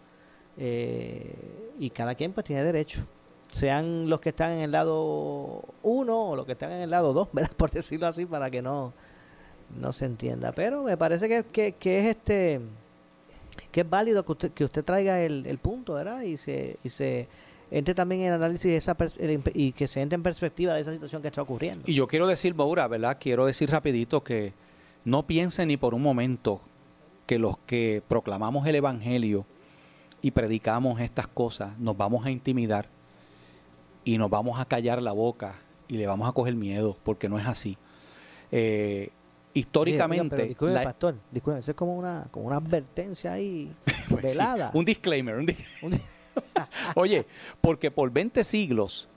Eh, 0.58 1.34
y 1.80 1.90
cada 1.90 2.16
quien 2.16 2.34
pues 2.34 2.46
tiene 2.46 2.64
derecho. 2.64 3.06
Sean 3.50 4.10
los 4.10 4.22
que 4.22 4.30
están 4.30 4.52
en 4.52 4.60
el 4.60 4.72
lado 4.72 5.64
1 5.84 6.30
o 6.30 6.36
los 6.36 6.46
que 6.46 6.54
están 6.54 6.72
en 6.72 6.82
el 6.82 6.90
lado 6.90 7.14
2, 7.14 7.30
¿verdad? 7.34 7.52
Por 7.56 7.72
decirlo 7.72 8.08
así, 8.08 8.26
para 8.26 8.50
que 8.50 8.62
no, 8.62 8.94
no 9.80 9.94
se 9.94 10.06
entienda. 10.06 10.52
Pero 10.52 10.84
me 10.84 10.98
parece 10.98 11.28
que, 11.28 11.44
que, 11.44 11.74
que 11.74 12.00
es 12.00 12.16
este 12.16 12.62
que 13.72 13.82
es 13.82 13.90
válido 13.90 14.26
que 14.26 14.32
usted, 14.32 14.52
que 14.52 14.66
usted 14.66 14.84
traiga 14.84 15.22
el, 15.22 15.46
el 15.46 15.58
punto, 15.58 15.94
¿verdad? 15.94 16.22
Y 16.22 16.38
se, 16.38 16.78
y 16.84 16.90
se 16.90 17.28
entre 17.72 17.96
también 17.96 18.22
en 18.22 18.28
el 18.28 18.34
análisis 18.34 18.66
de 18.72 18.76
esa 18.78 18.96
y 19.54 19.72
que 19.72 19.88
se 19.88 20.02
entre 20.02 20.16
en 20.16 20.24
perspectiva 20.24 20.74
de 20.76 20.82
esa 20.82 20.92
situación 20.94 21.22
que 21.22 21.30
está 21.30 21.42
ocurriendo. 21.42 21.84
Y 21.88 21.94
yo 21.94 22.08
quiero 22.08 22.28
decir, 22.28 22.54
Maura, 22.54 22.88
¿verdad? 22.88 23.18
Quiero 23.20 23.46
decir 23.46 23.70
rapidito 23.72 24.24
que 24.24 24.54
no 25.06 25.26
piensen 25.26 25.70
ni 25.70 25.78
por 25.78 25.94
un 25.94 26.02
momento 26.02 26.62
que 27.26 27.40
los 27.40 27.58
que 27.66 28.04
proclamamos 28.08 28.68
el 28.68 28.76
Evangelio 28.76 29.46
y 30.22 30.32
predicamos 30.32 31.00
estas 31.00 31.28
cosas 31.28 31.80
nos 31.80 31.96
vamos 31.98 32.26
a 32.26 32.30
intimidar 32.32 32.88
y 34.04 34.18
nos 34.18 34.30
vamos 34.30 34.60
a 34.60 34.66
callar 34.66 35.02
la 35.02 35.14
boca 35.14 35.56
y 35.88 35.98
le 35.98 36.08
vamos 36.08 36.28
a 36.28 36.32
coger 36.34 36.56
miedo, 36.56 36.98
porque 37.04 37.30
no 37.30 37.40
es 37.40 37.48
así. 37.48 37.78
Eh, 38.52 39.10
históricamente... 39.54 40.36
Pero 40.36 40.48
disculpe, 40.48 40.74
la- 40.74 40.84
pastor, 40.84 41.16
disculpe, 41.32 41.60
eso 41.60 41.72
es 41.72 41.78
como 41.78 41.96
una, 41.96 42.28
como 42.32 42.48
una 42.48 42.58
advertencia 42.58 43.34
ahí 43.34 43.72
Pues 43.86 44.22
sí, 44.22 44.28
velada. 44.28 44.72
un 44.74 44.86
disclaimer. 44.86 45.36
un 45.38 45.46
di- 45.46 45.56
Oye, 46.96 47.26
porque 47.62 47.92
por 47.92 48.12
20 48.12 48.44
siglos 48.44 49.08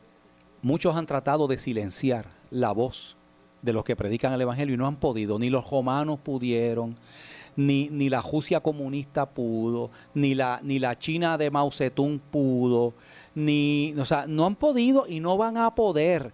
muchos 0.62 0.96
han 0.96 1.06
tratado 1.06 1.46
de 1.46 1.58
silenciar 1.58 2.26
la 2.50 2.72
voz 2.72 3.16
de 3.62 3.72
los 3.72 3.84
que 3.84 3.96
predican 3.96 4.32
el 4.32 4.40
Evangelio 4.40 4.74
y 4.74 4.78
no 4.78 4.86
han 4.86 4.96
podido. 4.96 5.38
Ni 5.38 5.50
los 5.50 5.68
romanos 5.70 6.18
pudieron, 6.22 6.96
ni, 7.56 7.88
ni 7.90 8.08
la 8.08 8.20
Rusia 8.20 8.60
comunista 8.60 9.26
pudo, 9.26 9.90
ni 10.14 10.34
la, 10.34 10.60
ni 10.62 10.78
la 10.78 10.98
China 10.98 11.38
de 11.38 11.50
Mao 11.50 11.70
Zedong 11.70 12.18
pudo, 12.18 12.92
ni, 13.34 13.94
o 13.98 14.04
sea, 14.04 14.26
no 14.26 14.46
han 14.46 14.56
podido 14.56 15.06
y 15.08 15.20
no 15.20 15.36
van 15.36 15.56
a 15.56 15.74
poder. 15.74 16.32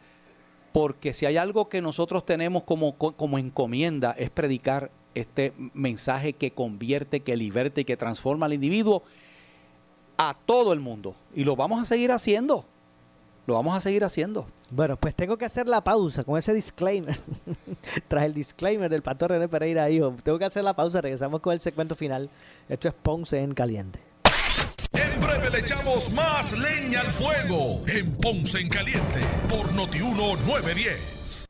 Porque 0.72 1.12
si 1.12 1.26
hay 1.26 1.36
algo 1.36 1.68
que 1.68 1.82
nosotros 1.82 2.24
tenemos 2.24 2.62
como, 2.62 2.96
co- 2.96 3.12
como 3.12 3.38
encomienda 3.38 4.12
es 4.16 4.30
predicar 4.30 4.90
este 5.16 5.52
mensaje 5.74 6.32
que 6.32 6.52
convierte, 6.52 7.20
que 7.20 7.36
liberta 7.36 7.80
y 7.80 7.84
que 7.84 7.96
transforma 7.96 8.46
al 8.46 8.52
individuo 8.52 9.02
a 10.20 10.34
todo 10.34 10.74
el 10.74 10.80
mundo. 10.80 11.14
Y 11.34 11.44
lo 11.44 11.56
vamos 11.56 11.80
a 11.80 11.86
seguir 11.86 12.12
haciendo. 12.12 12.66
Lo 13.46 13.54
vamos 13.54 13.74
a 13.74 13.80
seguir 13.80 14.04
haciendo. 14.04 14.46
Bueno, 14.70 14.96
pues 14.96 15.14
tengo 15.14 15.38
que 15.38 15.46
hacer 15.46 15.66
la 15.66 15.82
pausa 15.82 16.24
con 16.24 16.38
ese 16.38 16.52
disclaimer. 16.52 17.18
Tras 18.08 18.24
el 18.24 18.34
disclaimer 18.34 18.90
del 18.90 19.02
pastor 19.02 19.30
René 19.30 19.48
Pereira, 19.48 19.88
hijo, 19.88 20.14
tengo 20.22 20.38
que 20.38 20.44
hacer 20.44 20.62
la 20.62 20.76
pausa. 20.76 21.00
Regresamos 21.00 21.40
con 21.40 21.54
el 21.54 21.60
segmento 21.60 21.96
final. 21.96 22.28
Esto 22.68 22.88
es 22.88 22.94
Ponce 22.94 23.40
en 23.40 23.54
Caliente. 23.54 23.98
En 24.92 25.20
breve 25.20 25.50
le 25.50 25.60
echamos 25.60 26.12
más 26.12 26.52
leña 26.58 27.00
al 27.00 27.12
fuego 27.12 27.82
en 27.86 28.12
Ponce 28.16 28.60
en 28.60 28.68
Caliente 28.68 29.20
por 29.48 29.72
Notiuno 29.72 30.36
910. 30.36 31.49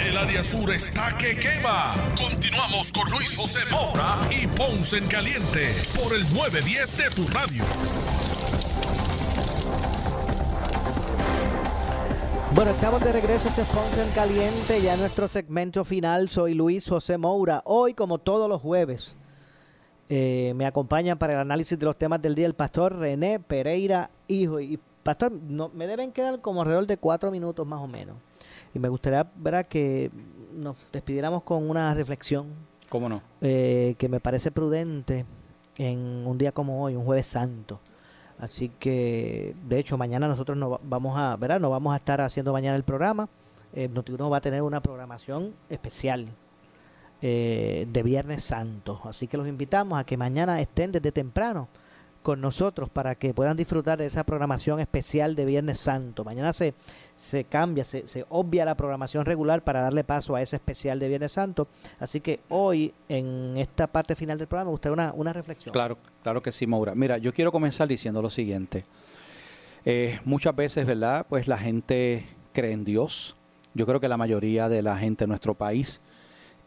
El 0.00 0.16
área 0.16 0.42
sur 0.42 0.70
está 0.72 1.16
que 1.16 1.38
quema. 1.38 1.94
Continuamos 2.20 2.92
con 2.92 3.10
Luis 3.10 3.36
José 3.36 3.60
Moura 3.70 4.20
y 4.30 4.46
Ponce 4.46 4.98
en 4.98 5.06
Caliente 5.06 5.74
por 5.94 6.14
el 6.14 6.22
910 6.34 6.96
de 6.96 7.10
tu 7.10 7.26
radio. 7.28 7.64
Bueno, 12.54 12.70
estamos 12.70 13.02
de 13.02 13.12
regreso, 13.12 13.48
este 13.48 13.62
es 13.62 13.68
Ponce 13.68 14.02
en 14.02 14.10
Caliente, 14.10 14.80
ya 14.80 14.96
nuestro 14.96 15.26
segmento 15.26 15.84
final. 15.84 16.28
Soy 16.28 16.54
Luis 16.54 16.88
José 16.88 17.18
Moura. 17.18 17.62
Hoy, 17.64 17.94
como 17.94 18.18
todos 18.18 18.48
los 18.48 18.62
jueves, 18.62 19.16
eh, 20.08 20.52
me 20.54 20.66
acompaña 20.66 21.16
para 21.16 21.32
el 21.32 21.38
análisis 21.40 21.78
de 21.78 21.86
los 21.86 21.96
temas 21.96 22.20
del 22.22 22.34
día 22.34 22.46
el 22.46 22.54
pastor 22.54 22.96
René 22.96 23.40
Pereira, 23.40 24.10
hijo. 24.28 24.60
Y 24.60 24.78
pastor, 25.02 25.32
no, 25.32 25.70
me 25.70 25.86
deben 25.86 26.12
quedar 26.12 26.40
como 26.40 26.60
alrededor 26.60 26.86
de 26.86 26.96
cuatro 26.96 27.30
minutos 27.30 27.66
más 27.66 27.80
o 27.80 27.88
menos. 27.88 28.16
Y 28.74 28.78
me 28.78 28.88
gustaría 28.88 29.26
ver 29.36 29.66
que 29.66 30.10
nos 30.54 30.76
despidiéramos 30.92 31.42
con 31.42 31.68
una 31.70 31.94
reflexión. 31.94 32.48
¿Cómo 32.88 33.08
no? 33.08 33.22
eh, 33.40 33.94
que 33.98 34.08
me 34.08 34.20
parece 34.20 34.50
prudente 34.52 35.24
en 35.76 35.98
un 36.26 36.38
día 36.38 36.52
como 36.52 36.82
hoy, 36.84 36.94
un 36.94 37.04
jueves 37.04 37.26
santo. 37.26 37.80
Así 38.38 38.68
que, 38.78 39.54
de 39.68 39.78
hecho, 39.78 39.96
mañana 39.96 40.28
nosotros 40.28 40.56
no 40.58 40.70
va- 40.70 40.80
vamos 40.82 41.16
a, 41.16 41.36
¿verdad? 41.36 41.60
No 41.60 41.70
vamos 41.70 41.92
a 41.92 41.96
estar 41.96 42.20
haciendo 42.20 42.52
mañana 42.52 42.76
el 42.76 42.82
programa. 42.84 43.28
Eh, 43.72 43.88
Noti1 43.88 44.30
va 44.30 44.36
a 44.36 44.40
tener 44.40 44.62
una 44.62 44.80
programación 44.80 45.54
especial 45.68 46.28
eh, 47.22 47.86
de 47.90 48.02
Viernes 48.02 48.44
Santo. 48.44 49.00
Así 49.04 49.26
que 49.26 49.36
los 49.36 49.48
invitamos 49.48 49.98
a 49.98 50.04
que 50.04 50.16
mañana 50.16 50.60
estén 50.60 50.92
desde 50.92 51.10
temprano 51.12 51.68
con 52.24 52.40
nosotros 52.40 52.88
para 52.88 53.16
que 53.16 53.34
puedan 53.34 53.54
disfrutar 53.54 53.98
de 53.98 54.06
esa 54.06 54.24
programación 54.24 54.80
especial 54.80 55.36
de 55.36 55.44
Viernes 55.44 55.78
Santo. 55.78 56.24
Mañana 56.24 56.54
se, 56.54 56.72
se 57.14 57.44
cambia, 57.44 57.84
se, 57.84 58.08
se 58.08 58.24
obvia 58.30 58.64
la 58.64 58.74
programación 58.74 59.26
regular 59.26 59.62
para 59.62 59.82
darle 59.82 60.04
paso 60.04 60.34
a 60.34 60.40
ese 60.40 60.56
especial 60.56 60.98
de 60.98 61.08
Viernes 61.08 61.32
Santo. 61.32 61.68
Así 62.00 62.22
que 62.22 62.40
hoy, 62.48 62.94
en 63.10 63.58
esta 63.58 63.86
parte 63.86 64.14
final 64.14 64.38
del 64.38 64.46
programa, 64.48 64.70
me 64.70 64.72
gustaría 64.72 64.94
una, 64.94 65.12
una 65.12 65.34
reflexión. 65.34 65.74
Claro, 65.74 65.98
claro 66.22 66.42
que 66.42 66.50
sí, 66.50 66.66
Maura. 66.66 66.94
Mira, 66.94 67.18
yo 67.18 67.34
quiero 67.34 67.52
comenzar 67.52 67.88
diciendo 67.88 68.22
lo 68.22 68.30
siguiente. 68.30 68.84
Eh, 69.84 70.18
muchas 70.24 70.56
veces, 70.56 70.86
¿verdad? 70.86 71.26
Pues 71.28 71.46
la 71.46 71.58
gente 71.58 72.26
cree 72.54 72.72
en 72.72 72.86
Dios. 72.86 73.36
Yo 73.74 73.84
creo 73.84 74.00
que 74.00 74.08
la 74.08 74.16
mayoría 74.16 74.70
de 74.70 74.80
la 74.80 74.96
gente 74.96 75.24
en 75.24 75.28
nuestro 75.28 75.52
país 75.52 76.00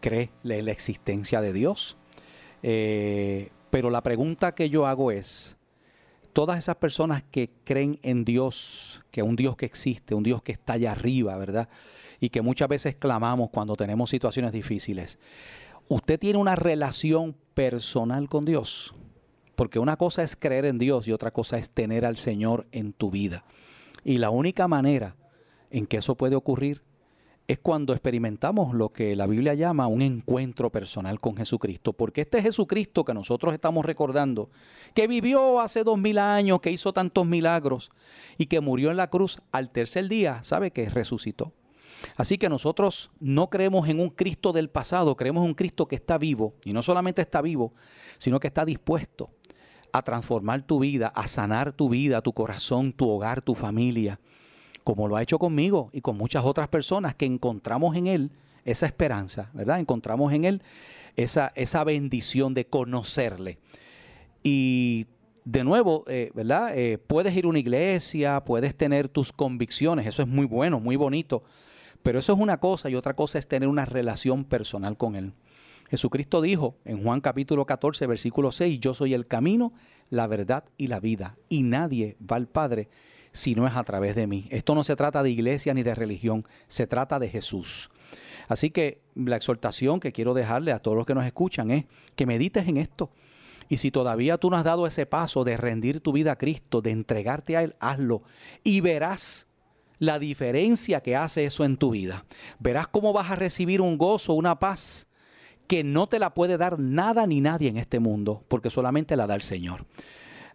cree 0.02 0.30
en 0.44 0.66
la 0.66 0.72
existencia 0.72 1.42
de 1.42 1.52
Dios. 1.52 1.98
Eh, 2.62 3.50
pero 3.78 3.92
la 3.92 4.02
pregunta 4.02 4.56
que 4.56 4.72
yo 4.72 4.88
hago 4.88 5.12
es, 5.12 5.56
todas 6.34 6.58
esas 6.58 6.78
personas 6.78 7.22
que 7.22 7.48
creen 7.64 8.00
en 8.02 8.26
Dios, 8.26 9.04
que 9.12 9.22
un 9.22 9.36
Dios 9.36 9.56
que 9.56 9.68
existe, 9.68 10.16
un 10.16 10.24
Dios 10.24 10.42
que 10.42 10.52
está 10.52 10.74
allá 10.74 10.94
arriba, 10.94 11.38
¿verdad? 11.38 11.70
Y 12.20 12.30
que 12.30 12.42
muchas 12.42 12.70
veces 12.70 12.96
clamamos 12.96 13.52
cuando 13.52 13.76
tenemos 13.76 14.10
situaciones 14.10 14.52
difíciles. 14.52 15.20
¿Usted 15.90 16.20
tiene 16.20 16.40
una 16.40 16.56
relación 16.56 17.36
personal 17.54 18.28
con 18.30 18.46
Dios? 18.46 18.96
Porque 19.56 19.78
una 19.78 19.96
cosa 19.96 20.24
es 20.24 20.36
creer 20.36 20.66
en 20.66 20.80
Dios 20.80 21.08
y 21.08 21.12
otra 21.12 21.30
cosa 21.30 21.60
es 21.60 21.70
tener 21.70 22.04
al 22.04 22.18
Señor 22.18 22.66
en 22.72 22.94
tu 22.94 23.12
vida. 23.12 23.46
Y 24.04 24.18
la 24.18 24.32
única 24.32 24.68
manera 24.68 25.16
en 25.70 25.86
que 25.86 25.98
eso 25.98 26.16
puede 26.16 26.36
ocurrir 26.36 26.82
es 27.48 27.60
cuando 27.60 27.94
experimentamos 27.94 28.74
lo 28.74 28.90
que 28.90 29.16
la 29.16 29.26
Biblia 29.26 29.54
llama 29.54 29.88
un 29.88 30.02
encuentro 30.02 30.70
personal 30.70 31.22
con 31.22 31.38
Jesucristo. 31.38 31.94
Porque 31.94 32.22
este 32.22 32.42
Jesucristo 32.42 33.06
que 33.06 33.14
nosotros 33.14 33.54
estamos 33.54 33.86
recordando, 33.86 34.50
que 34.94 35.08
vivió 35.08 35.62
hace 35.62 35.86
dos 35.86 35.98
mil 35.98 36.18
años, 36.18 36.60
que 36.60 36.72
hizo 36.72 36.92
tantos 36.92 37.26
milagros 37.26 37.90
y 38.38 38.48
que 38.48 38.60
murió 38.60 38.92
en 38.92 38.98
la 38.98 39.10
cruz 39.10 39.42
al 39.54 39.72
tercer 39.72 40.10
día, 40.10 40.44
¿sabe 40.44 40.72
que 40.72 40.90
resucitó? 40.90 41.54
Así 42.18 42.38
que 42.38 42.50
nosotros 42.50 43.12
no 43.20 43.50
creemos 43.50 43.88
en 43.88 44.02
un 44.02 44.10
Cristo 44.10 44.52
del 44.52 44.70
pasado, 44.70 45.16
creemos 45.16 45.44
en 45.44 45.50
un 45.50 45.56
Cristo 45.56 45.88
que 45.88 45.96
está 45.96 46.18
vivo. 46.18 46.54
Y 46.66 46.74
no 46.74 46.84
solamente 46.84 47.22
está 47.22 47.42
vivo, 47.42 47.74
sino 48.18 48.42
que 48.42 48.48
está 48.48 48.66
dispuesto 48.66 49.30
a 49.94 50.02
transformar 50.02 50.64
tu 50.64 50.80
vida, 50.80 51.08
a 51.08 51.28
sanar 51.28 51.72
tu 51.72 51.88
vida, 51.88 52.22
tu 52.22 52.34
corazón, 52.34 52.92
tu 52.92 53.10
hogar, 53.10 53.42
tu 53.42 53.56
familia, 53.56 54.20
como 54.88 55.10
lo 55.10 55.18
ha 55.18 55.22
hecho 55.22 55.38
conmigo 55.38 55.90
y 55.92 56.00
con 56.00 56.18
muchas 56.18 56.46
otras 56.46 56.70
personas 56.70 57.14
que 57.14 57.26
encontramos 57.26 57.98
en 57.98 58.08
Él 58.08 58.32
esa 58.64 58.86
esperanza, 58.86 59.50
¿verdad? 59.52 59.82
Encontramos 59.82 60.32
en 60.32 60.46
Él 60.46 60.62
esa, 61.18 61.52
esa 61.56 61.84
bendición 61.84 62.54
de 62.54 62.68
conocerle. 62.68 63.60
Y 64.44 65.08
de 65.44 65.66
nuevo, 65.66 66.06
eh, 66.08 66.32
¿verdad? 66.34 66.72
Eh, 66.74 67.00
puedes 67.00 67.36
ir 67.36 67.44
a 67.44 67.50
una 67.50 67.60
iglesia, 67.60 68.46
puedes 68.46 68.78
tener 68.78 69.10
tus 69.10 69.34
convicciones, 69.34 70.08
eso 70.08 70.22
es 70.22 70.28
muy 70.30 70.46
bueno, 70.46 70.80
muy 70.80 70.96
bonito, 70.96 71.44
pero 72.02 72.20
eso 72.20 72.32
es 72.32 72.40
una 72.40 72.62
cosa 72.62 72.90
y 72.90 72.96
otra 72.96 73.14
cosa 73.14 73.40
es 73.40 73.46
tener 73.46 73.68
una 73.68 73.84
relación 73.84 74.46
personal 74.46 74.96
con 74.96 75.18
Él. 75.18 75.34
Jesucristo 75.90 76.40
dijo 76.40 76.78
en 76.86 77.04
Juan 77.04 77.20
capítulo 77.20 77.66
14, 77.66 78.08
versículo 78.08 78.54
6, 78.54 78.80
yo 78.80 78.94
soy 78.94 79.14
el 79.14 79.28
camino, 79.28 79.74
la 80.10 80.28
verdad 80.28 80.64
y 80.78 80.88
la 80.88 81.02
vida, 81.02 81.36
y 81.50 81.64
nadie 81.64 82.16
va 82.22 82.38
al 82.38 82.48
Padre 82.48 82.88
si 83.38 83.54
no 83.54 83.68
es 83.68 83.76
a 83.76 83.84
través 83.84 84.16
de 84.16 84.26
mí. 84.26 84.48
Esto 84.50 84.74
no 84.74 84.84
se 84.84 84.96
trata 84.96 85.22
de 85.22 85.30
iglesia 85.30 85.74
ni 85.74 85.84
de 85.84 85.94
religión, 85.94 86.46
se 86.68 86.88
trata 86.88 87.20
de 87.20 87.30
Jesús. 87.30 87.90
Así 88.48 88.72
que 88.72 89.02
la 89.14 89.36
exhortación 89.36 90.00
que 90.00 90.12
quiero 90.12 90.34
dejarle 90.34 90.72
a 90.72 90.80
todos 90.80 90.98
los 90.98 91.06
que 91.06 91.14
nos 91.14 91.26
escuchan 91.26 91.70
es 91.72 91.86
que 92.16 92.26
medites 92.26 92.68
en 92.68 92.78
esto. 92.78 93.12
Y 93.70 93.78
si 93.78 93.92
todavía 93.92 94.38
tú 94.38 94.50
no 94.50 94.58
has 94.58 94.64
dado 94.64 94.88
ese 94.88 95.06
paso 95.06 95.44
de 95.44 95.56
rendir 95.56 96.00
tu 96.00 96.14
vida 96.14 96.32
a 96.32 96.38
Cristo, 96.38 96.82
de 96.82 96.92
entregarte 96.92 97.58
a 97.58 97.64
Él, 97.64 97.76
hazlo. 97.80 98.24
Y 98.64 98.82
verás 98.82 99.46
la 100.00 100.18
diferencia 100.18 101.02
que 101.02 101.16
hace 101.16 101.46
eso 101.46 101.64
en 101.64 101.78
tu 101.78 101.92
vida. 101.92 102.26
Verás 102.60 102.88
cómo 102.88 103.14
vas 103.14 103.30
a 103.30 103.36
recibir 103.36 103.82
un 103.82 103.98
gozo, 103.98 104.34
una 104.34 104.58
paz 104.58 105.08
que 105.68 105.84
no 105.84 106.08
te 106.08 106.18
la 106.18 106.34
puede 106.34 106.58
dar 106.58 106.80
nada 106.80 107.28
ni 107.28 107.42
nadie 107.42 107.70
en 107.70 107.78
este 107.78 108.00
mundo, 108.00 108.44
porque 108.48 108.70
solamente 108.70 109.16
la 109.16 109.28
da 109.28 109.36
el 109.36 109.42
Señor. 109.42 109.86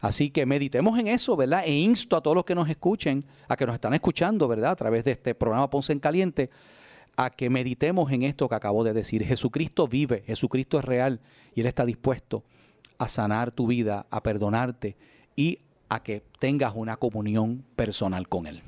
Así 0.03 0.30
que 0.30 0.44
meditemos 0.44 0.98
en 0.98 1.07
eso, 1.07 1.36
¿verdad? 1.36 1.62
E 1.64 1.72
insto 1.78 2.16
a 2.16 2.20
todos 2.20 2.34
los 2.34 2.44
que 2.44 2.57
nos 2.57 2.68
escuchen, 2.68 3.24
a 3.48 3.57
que 3.57 3.64
nos 3.64 3.74
están 3.74 3.94
escuchando, 3.94 4.48
¿verdad? 4.48 4.72
A 4.72 4.76
través 4.76 5.05
de 5.05 5.12
este 5.12 5.34
programa 5.34 5.70
Ponce 5.70 5.92
en 5.92 6.00
Caliente, 6.00 6.50
a 7.16 7.30
que 7.30 7.48
meditemos 7.48 8.11
en 8.11 8.24
esto 8.24 8.48
que 8.48 8.55
acabo 8.57 8.82
de 8.82 8.92
decir. 8.94 9.24
Jesucristo 9.24 9.86
vive, 9.86 10.24
Jesucristo 10.26 10.78
es 10.80 10.84
real 10.84 11.20
y 11.55 11.61
Él 11.61 11.66
está 11.66 11.86
dispuesto 11.86 12.42
a 12.98 13.07
sanar 13.07 13.53
tu 13.53 13.68
vida, 13.68 14.07
a 14.11 14.22
perdonarte 14.22 14.96
y 15.36 15.61
a 15.88 16.03
que 16.03 16.22
tengas 16.40 16.72
una 16.74 16.96
comunión 16.96 17.64
personal 17.76 18.28
con 18.28 18.48
Él. 18.48 18.61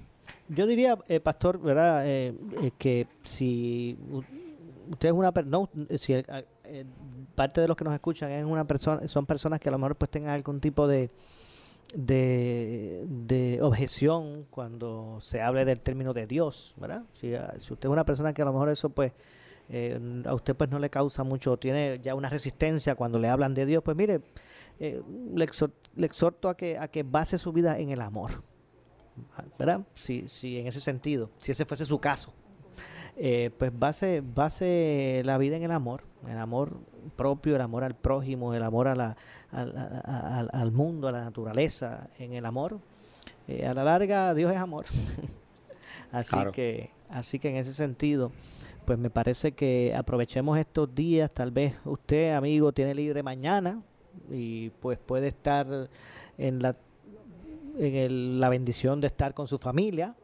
Yo 0.49 0.66
diría, 0.68 0.99
eh, 1.09 1.18
pastor, 1.18 1.61
¿verdad? 1.61 2.07
Eh, 2.07 2.32
eh, 2.62 2.70
que 2.78 3.09
si 3.24 3.97
usted 4.89 5.09
es 5.09 5.14
una 5.14 5.32
per- 5.32 5.47
no, 5.47 5.68
si 5.99 6.14
eh, 6.65 6.85
parte 7.35 7.61
de 7.61 7.69
los 7.69 7.77
que 7.77 7.85
nos 7.85 7.95
escuchan 7.95 8.31
es 8.31 8.45
una 8.45 8.67
persona, 8.67 9.07
son 9.09 9.27
personas 9.27 9.61
que 9.61 9.69
a 9.69 9.73
lo 9.73 9.79
mejor 9.79 9.97
pues 9.97 10.11
tengan 10.11 10.33
algún 10.35 10.61
tipo 10.61 10.87
de 10.87 11.11
de, 11.95 13.05
de 13.07 13.59
objeción 13.62 14.47
cuando 14.51 15.19
se 15.21 15.41
hable 15.43 15.65
del 15.65 15.81
término 15.81 16.12
de 16.12 16.27
Dios, 16.27 16.75
¿verdad? 16.79 17.05
Si, 17.12 17.35
ah, 17.35 17.55
si 17.59 17.73
usted 17.73 17.89
es 17.89 17.93
una 17.93 18.05
persona 18.05 18.33
que 18.33 18.43
a 18.43 18.45
lo 18.47 18.53
mejor 18.53 18.69
eso 18.69 18.91
pues 18.91 19.12
eh, 19.69 19.99
a 20.27 20.35
usted 20.35 20.57
pues 20.57 20.71
no 20.71 20.79
le 20.79 20.91
causa 20.91 21.23
mucho, 21.25 21.57
tiene 21.57 22.01
ya 22.03 22.15
una 22.15 22.29
resistencia 22.31 22.95
cuando 22.95 23.19
le 23.19 23.29
hablan 23.29 23.55
de 23.55 23.67
Dios, 23.67 23.83
pues 23.85 23.97
mire, 23.97 24.23
eh, 24.81 25.01
le, 25.35 25.47
exhor- 25.47 25.73
le 25.95 26.07
exhorto 26.07 26.49
a 26.49 26.57
que, 26.57 26.79
a 26.79 26.89
que 26.89 27.03
base 27.03 27.39
su 27.39 27.53
vida 27.53 27.79
en 27.79 27.91
el 27.91 28.01
amor, 28.01 28.43
¿verdad? 29.59 29.83
Si, 29.95 30.29
si 30.29 30.59
en 30.59 30.67
ese 30.67 30.81
sentido, 30.81 31.31
si 31.37 31.53
ese 31.53 31.65
fuese 31.65 31.85
su 31.85 32.01
caso, 32.01 32.33
eh, 33.17 33.51
pues 33.57 33.71
base, 33.79 34.21
base 34.25 35.23
la 35.25 35.39
vida 35.39 35.57
en 35.57 35.62
el 35.62 35.71
amor, 35.71 36.03
el 36.29 36.39
amor 36.39 36.79
propio, 37.16 37.55
el 37.57 37.61
amor 37.62 37.85
al 37.85 37.95
prójimo, 37.95 38.55
el 38.55 38.62
amor 38.62 38.89
a 38.89 38.95
la, 38.95 39.16
al, 39.51 39.77
al- 40.05 40.51
al 40.53 40.72
mundo, 40.72 41.09
a 41.09 41.12
la 41.12 41.25
naturaleza, 41.25 42.09
en 42.18 42.33
el 42.33 42.47
amor. 42.47 42.79
Eh, 43.49 43.66
a 43.66 43.75
la 43.75 43.85
larga, 43.85 44.35
Dios 44.35 44.51
es 44.51 44.57
amor. 44.57 44.85
así 46.12 46.31
Claro. 46.31 46.53
que, 46.53 46.91
así 47.11 47.39
que 47.39 47.51
en 47.51 47.57
ese 47.57 47.72
sentido, 47.72 48.33
pues 48.85 48.99
me 48.99 49.11
parece 49.11 49.53
que 49.53 49.93
aprovechemos 49.97 50.59
estos 50.59 50.95
días. 50.95 51.31
Tal 51.33 51.51
vez 51.51 51.75
usted, 51.85 52.33
amigo, 52.35 52.72
tiene 52.72 52.95
libre 52.95 53.22
mañana 53.22 53.83
y 54.31 54.70
pues 54.70 54.99
puede 54.99 55.29
estar 55.29 55.66
en 56.39 56.62
la 56.62 56.75
en 57.77 57.97
el- 57.97 58.41
la 58.41 58.49
bendición 58.51 59.01
de 59.01 59.09
estar 59.09 59.35
con 59.35 59.49
su 59.49 59.59
familia 59.59 60.14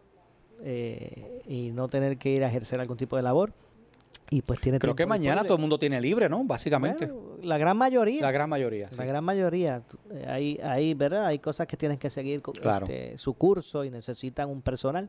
eh, 0.62 1.42
y 1.48 1.72
no 1.72 1.88
tener 1.88 2.16
que 2.16 2.30
ir 2.30 2.44
a 2.44 2.48
ejercer 2.48 2.80
algún 2.80 2.96
tipo 2.96 3.16
de 3.16 3.22
labor. 3.22 3.52
Y 4.32 4.42
pues 4.42 4.60
tiene 4.60 4.78
Creo 4.78 4.94
que 4.94 5.06
mañana 5.06 5.42
todo 5.42 5.54
el 5.56 5.60
mundo 5.60 5.76
tiene 5.78 6.00
libre, 6.00 6.28
¿no? 6.28 6.44
Básicamente. 6.44 7.06
Bueno, 7.06 7.36
la 7.42 7.58
gran 7.58 7.76
mayoría. 7.76 8.22
La 8.22 8.30
gran 8.30 8.48
mayoría. 8.48 8.88
La 8.96 9.02
sí. 9.02 9.08
gran 9.08 9.24
mayoría. 9.24 9.82
Hay, 10.28 10.58
hay, 10.62 10.94
¿verdad? 10.94 11.26
Hay 11.26 11.40
cosas 11.40 11.66
que 11.66 11.76
tienen 11.76 11.98
que 11.98 12.10
seguir 12.10 12.40
co- 12.40 12.52
Claro. 12.52 12.86
este, 12.86 13.18
su 13.18 13.34
curso 13.34 13.84
y 13.84 13.90
necesitan 13.90 14.48
un 14.48 14.62
personal. 14.62 15.08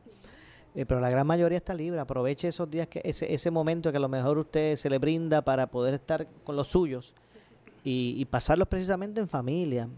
Eh, 0.74 0.86
pero 0.86 1.00
la 1.00 1.08
gran 1.10 1.26
mayoría 1.26 1.58
está 1.58 1.72
libre. 1.72 2.00
Aproveche 2.00 2.48
esos 2.48 2.68
días, 2.68 2.88
que 2.88 3.00
ese, 3.04 3.32
ese 3.32 3.50
momento 3.52 3.92
que 3.92 3.98
a 3.98 4.00
lo 4.00 4.08
mejor 4.08 4.38
usted 4.38 4.74
se 4.74 4.90
le 4.90 4.98
brinda 4.98 5.42
para 5.42 5.68
poder 5.68 5.94
estar 5.94 6.26
con 6.42 6.56
los 6.56 6.66
suyos 6.68 7.14
y, 7.84 8.14
y 8.18 8.24
pasarlos 8.24 8.66
precisamente 8.66 9.20
en 9.20 9.28
familia, 9.28 9.88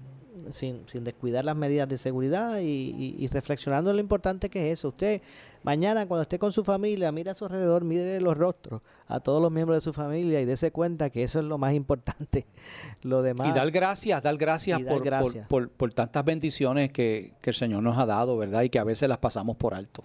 sin, 0.51 0.89
sin 0.89 1.05
descuidar 1.05 1.45
las 1.45 1.57
medidas 1.57 1.89
de 1.89 1.97
seguridad 1.99 2.59
y, 2.59 2.64
y- 2.64 3.16
y 3.18 3.26
reflexionando 3.28 3.91
en 3.91 3.97
lo 3.97 4.01
importante 4.03 4.49
que 4.51 4.70
es 4.70 4.78
eso. 4.80 4.89
Usted 4.89 5.20
mañana 5.62 6.07
cuando 6.07 6.22
esté 6.22 6.39
con 6.39 6.53
su 6.53 6.64
familia, 6.64 7.11
mire 7.12 7.30
a 7.30 7.35
su 7.35 7.45
alrededor, 7.45 7.85
mire 7.85 8.20
los 8.20 8.37
rostros 8.37 8.82
a 9.07 9.20
todos 9.20 9.41
los 9.41 9.51
miembros 9.53 9.76
de 9.78 9.80
su 9.80 9.93
familia 9.93 10.41
y 10.41 10.45
dése 10.45 10.70
cuenta 10.72 11.11
que 11.11 11.22
eso 11.22 11.39
es 11.39 11.45
lo 11.45 11.59
más 11.59 11.72
importante. 11.74 12.47
Lo 13.03 13.20
demás. 13.22 13.47
Y 13.49 13.53
dar 13.53 13.70
gracias, 13.70 14.22
dar 14.22 14.37
gracias, 14.39 14.80
por. 14.95 15.03
Por, 15.49 15.68
por 15.70 15.93
tantas 15.93 16.24
bendiciones 16.24 16.91
que, 16.91 17.35
que 17.43 17.51
el 17.51 17.57
Señor 17.57 17.82
nos 17.82 17.99
ha 17.99 18.07
dado, 18.07 18.37
¿verdad? 18.39 18.62
Y 18.62 18.70
que 18.70 18.78
a 18.78 18.85
veces 18.85 19.09
las 19.09 19.18
pasamos 19.18 19.57
por 19.57 19.74
alto. 19.74 20.05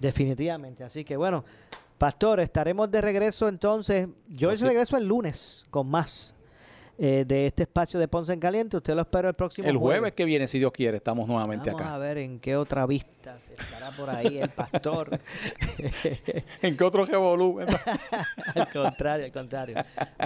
Definitivamente. 0.00 0.84
Así 0.84 1.04
que 1.04 1.16
bueno, 1.16 1.44
Pastor, 1.98 2.40
estaremos 2.40 2.90
de 2.90 3.00
regreso 3.00 3.48
entonces. 3.48 4.08
Yo 4.28 4.48
Pues 4.48 4.60
regreso 4.60 4.96
el 4.96 5.06
lunes 5.08 5.64
con 5.70 5.88
más 5.88 6.34
eh, 7.00 7.24
de 7.26 7.46
este 7.46 7.62
espacio 7.62 8.00
de 8.00 8.08
Ponce 8.08 8.32
en 8.32 8.40
Caliente. 8.40 8.76
Usted 8.76 8.94
lo 8.94 9.02
espero 9.02 9.28
el 9.28 9.34
próximo 9.34 9.68
El 9.68 9.76
jueves 9.76 10.12
que 10.14 10.24
viene, 10.24 10.48
si 10.48 10.58
Dios 10.58 10.72
quiere, 10.72 10.96
estamos 10.96 11.28
nuevamente 11.28 11.70
Vamos 11.70 11.82
acá. 11.86 11.94
a 11.94 11.98
ver 11.98 12.18
en 12.18 12.40
qué 12.40 12.56
otra 12.56 12.86
vista 12.86 13.38
se 13.38 13.54
estará 13.54 13.90
por 13.92 14.10
ahí 14.10 14.38
el 14.38 14.48
pastor. 14.50 15.20
¿En 16.62 16.76
qué 16.76 16.84
otro 16.84 17.04
revolú? 17.04 17.60
al 18.54 18.68
contrario, 18.72 19.26
al 19.26 19.32
contrario. 19.32 19.76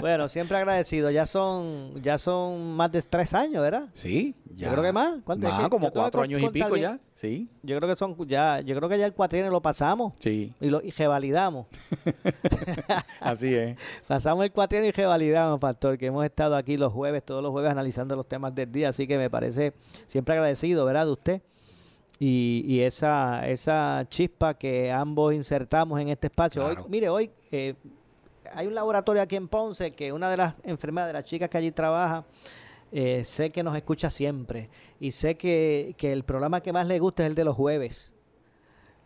Bueno, 0.01 0.27
siempre 0.27 0.57
agradecido. 0.57 1.11
Ya 1.11 1.25
son, 1.25 2.01
ya 2.01 2.17
son 2.17 2.73
más 2.75 2.91
de 2.91 3.01
tres 3.03 3.33
años, 3.33 3.61
¿verdad? 3.61 3.89
Sí, 3.93 4.35
ya. 4.55 4.67
Yo 4.67 4.71
creo 4.73 4.83
que 4.83 4.91
más. 4.91 5.19
¿Cuánto? 5.23 5.47
Más, 5.47 5.57
Es 5.59 5.63
que 5.65 5.69
como 5.69 5.87
yo 5.87 5.93
cuatro 5.93 6.21
años 6.21 6.39
y 6.39 6.43
contar 6.43 6.53
pico 6.63 6.75
bien- 6.75 6.91
ya. 6.91 6.99
Sí. 7.23 7.47
Yo 7.61 7.77
creo 7.77 7.89
que 7.89 7.95
son 7.95 8.17
ya, 8.27 8.59
yo 8.59 8.75
creo 8.75 8.89
que 8.89 8.97
ya 8.97 9.05
el 9.05 9.13
cuatrienio 9.13 9.49
lo 9.49 9.61
pasamos. 9.61 10.11
Sí. 10.19 10.53
Y 10.59 10.69
lo 10.69 10.81
y 10.81 10.91
revalidamos. 10.91 11.67
Así 13.21 13.53
es. 13.53 13.77
Pasamos 14.09 14.43
el 14.43 14.51
cuatrienio 14.51 14.89
y 14.89 14.91
revalidamos, 14.91 15.57
pastor, 15.57 15.97
que 15.97 16.07
hemos 16.07 16.25
estado 16.25 16.57
aquí 16.57 16.75
los 16.75 16.91
jueves, 16.91 17.23
todos 17.23 17.41
los 17.41 17.53
jueves 17.53 17.71
analizando 17.71 18.17
los 18.17 18.27
temas 18.27 18.53
del 18.53 18.69
día, 18.69 18.89
así 18.89 19.07
que 19.07 19.17
me 19.17 19.29
parece 19.29 19.71
siempre 20.05 20.35
agradecido, 20.35 20.83
¿verdad? 20.83 21.05
De 21.05 21.11
usted. 21.13 21.41
Y, 22.19 22.65
y 22.67 22.81
esa, 22.81 23.47
esa 23.47 24.05
chispa 24.09 24.55
que 24.55 24.91
ambos 24.91 25.33
insertamos 25.33 26.01
en 26.01 26.09
este 26.09 26.27
espacio. 26.27 26.65
Hoy, 26.65 26.75
mire, 26.89 27.07
hoy 27.07 27.31
eh, 27.51 27.75
hay 28.53 28.67
un 28.67 28.75
laboratorio 28.75 29.21
aquí 29.21 29.37
en 29.37 29.47
Ponce 29.47 29.91
que 29.91 30.11
una 30.11 30.29
de 30.29 30.35
las 30.35 30.55
enfermeras, 30.63 31.07
de 31.07 31.13
las 31.13 31.23
chicas 31.23 31.47
que 31.47 31.57
allí 31.57 31.71
trabaja, 31.71 32.25
eh, 32.93 33.25
sé 33.25 33.49
que 33.49 33.63
nos 33.63 33.75
escucha 33.75 34.09
siempre 34.09 34.69
y 34.99 35.11
sé 35.11 35.35
que, 35.35 35.95
que 35.97 36.13
el 36.13 36.23
programa 36.23 36.61
que 36.61 36.71
más 36.71 36.87
le 36.87 36.99
gusta 36.99 37.23
es 37.23 37.29
el 37.29 37.35
de 37.35 37.43
los 37.43 37.55
jueves. 37.55 38.13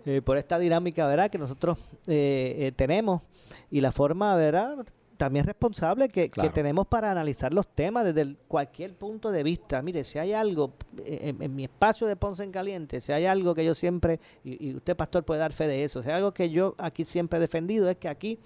Eh, 0.06 0.22
por 0.22 0.38
esta 0.38 0.58
dinámica, 0.60 1.06
¿verdad? 1.08 1.30
Que 1.30 1.38
nosotros 1.38 1.78
eh, 2.08 2.56
eh, 2.60 2.72
tenemos 2.76 3.24
y 3.72 3.82
la 3.82 3.92
forma, 3.92 4.36
¿verdad? 4.36 4.86
También 5.18 5.46
responsable 5.46 6.08
que, 6.10 6.30
que 6.30 6.50
tenemos 6.52 6.86
para 6.88 7.10
analizar 7.12 7.54
los 7.54 7.68
temas 7.68 8.06
desde 8.06 8.22
el- 8.22 8.38
cualquier 8.48 8.94
punto 8.94 9.32
de 9.32 9.42
vista. 9.44 9.82
Mire, 9.82 10.04
si 10.04 10.18
hay 10.20 10.32
algo 10.32 10.76
eh, 11.04 11.20
en, 11.24 11.42
en 11.42 11.56
mi 11.56 11.64
espacio 11.66 12.08
de 12.08 12.16
Ponce 12.16 12.44
en 12.44 12.52
Caliente, 12.52 13.02
si 13.02 13.12
hay 13.12 13.26
algo 13.26 13.54
que 13.56 13.66
yo 13.66 13.74
siempre, 13.76 14.20
y, 14.46 14.70
y 14.70 14.76
usted 14.76 14.96
pastor 14.96 15.26
puede 15.26 15.40
dar 15.42 15.52
fe 15.52 15.68
de 15.68 15.84
eso, 15.84 16.02
si 16.04 16.08
hay 16.10 16.16
algo 16.16 16.34
que 16.34 16.52
yo 16.52 16.76
aquí 16.78 17.04
siempre 17.04 17.38
he 17.38 17.42
defendido 17.42 17.90
es 17.90 17.98
que 17.98 18.08
aquí 18.08 18.40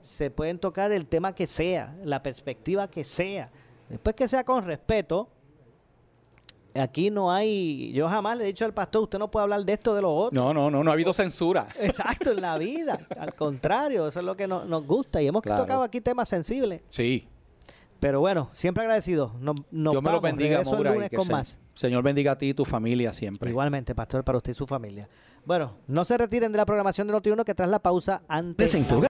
se 0.00 0.30
pueden 0.30 0.58
tocar 0.58 0.90
el 0.92 1.06
tema 1.06 1.34
que 1.34 1.46
sea, 1.46 1.96
la 2.04 2.22
perspectiva 2.22 2.90
que 2.90 3.04
sea, 3.04 3.50
después 3.88 4.14
que 4.16 4.28
sea 4.28 4.44
con 4.44 4.64
respeto. 4.64 5.28
Aquí 6.74 7.08
no 7.10 7.32
hay, 7.32 7.90
yo 7.94 8.06
jamás 8.06 8.36
le 8.36 8.44
he 8.44 8.46
dicho 8.48 8.66
al 8.66 8.74
pastor, 8.74 9.04
usted 9.04 9.18
no 9.18 9.30
puede 9.30 9.44
hablar 9.44 9.64
de 9.64 9.72
esto, 9.72 9.94
de 9.94 10.02
lo 10.02 10.12
otro. 10.14 10.38
No, 10.38 10.52
no, 10.52 10.70
no, 10.70 10.84
no 10.84 10.90
ha 10.90 10.92
habido 10.92 11.14
censura. 11.14 11.68
Exacto, 11.80 12.32
en 12.32 12.42
la 12.42 12.58
vida. 12.58 13.00
Al 13.18 13.34
contrario, 13.34 14.06
eso 14.06 14.20
es 14.20 14.26
lo 14.26 14.36
que 14.36 14.46
no- 14.46 14.66
nos 14.66 14.86
gusta. 14.86 15.22
Y 15.22 15.26
hemos 15.26 15.40
Claro. 15.42 15.62
tocado 15.62 15.82
aquí 15.82 16.02
temas 16.02 16.28
sensibles. 16.28 16.82
Sí. 16.90 17.28
Pero 17.98 18.20
bueno, 18.20 18.50
siempre 18.52 18.82
agradecido. 18.82 19.32
Nos, 19.40 19.56
nos 19.70 19.92
Dios 19.94 20.02
me 20.02 20.10
lo 20.12 20.20
bendiga, 20.20 20.60
y 20.62 20.84
lunes 20.84 21.10
con 21.16 21.28
más. 21.28 21.58
Señor 21.74 22.02
bendiga 22.02 22.32
a 22.32 22.38
ti 22.38 22.50
y 22.50 22.54
tu 22.54 22.66
familia 22.66 23.10
siempre. 23.14 23.48
Igualmente, 23.48 23.94
pastor, 23.94 24.22
para 24.22 24.36
usted 24.36 24.52
y 24.52 24.54
su 24.54 24.66
familia. 24.66 25.08
Bueno, 25.46 25.76
no 25.86 26.04
se 26.04 26.18
retiren 26.18 26.52
de 26.52 26.58
la 26.58 26.66
programación 26.66 27.06
de 27.06 27.14
Noti1 27.14 27.42
que 27.44 27.54
tras 27.54 27.70
la 27.70 27.78
pausa 27.78 28.22
antes. 28.28 28.70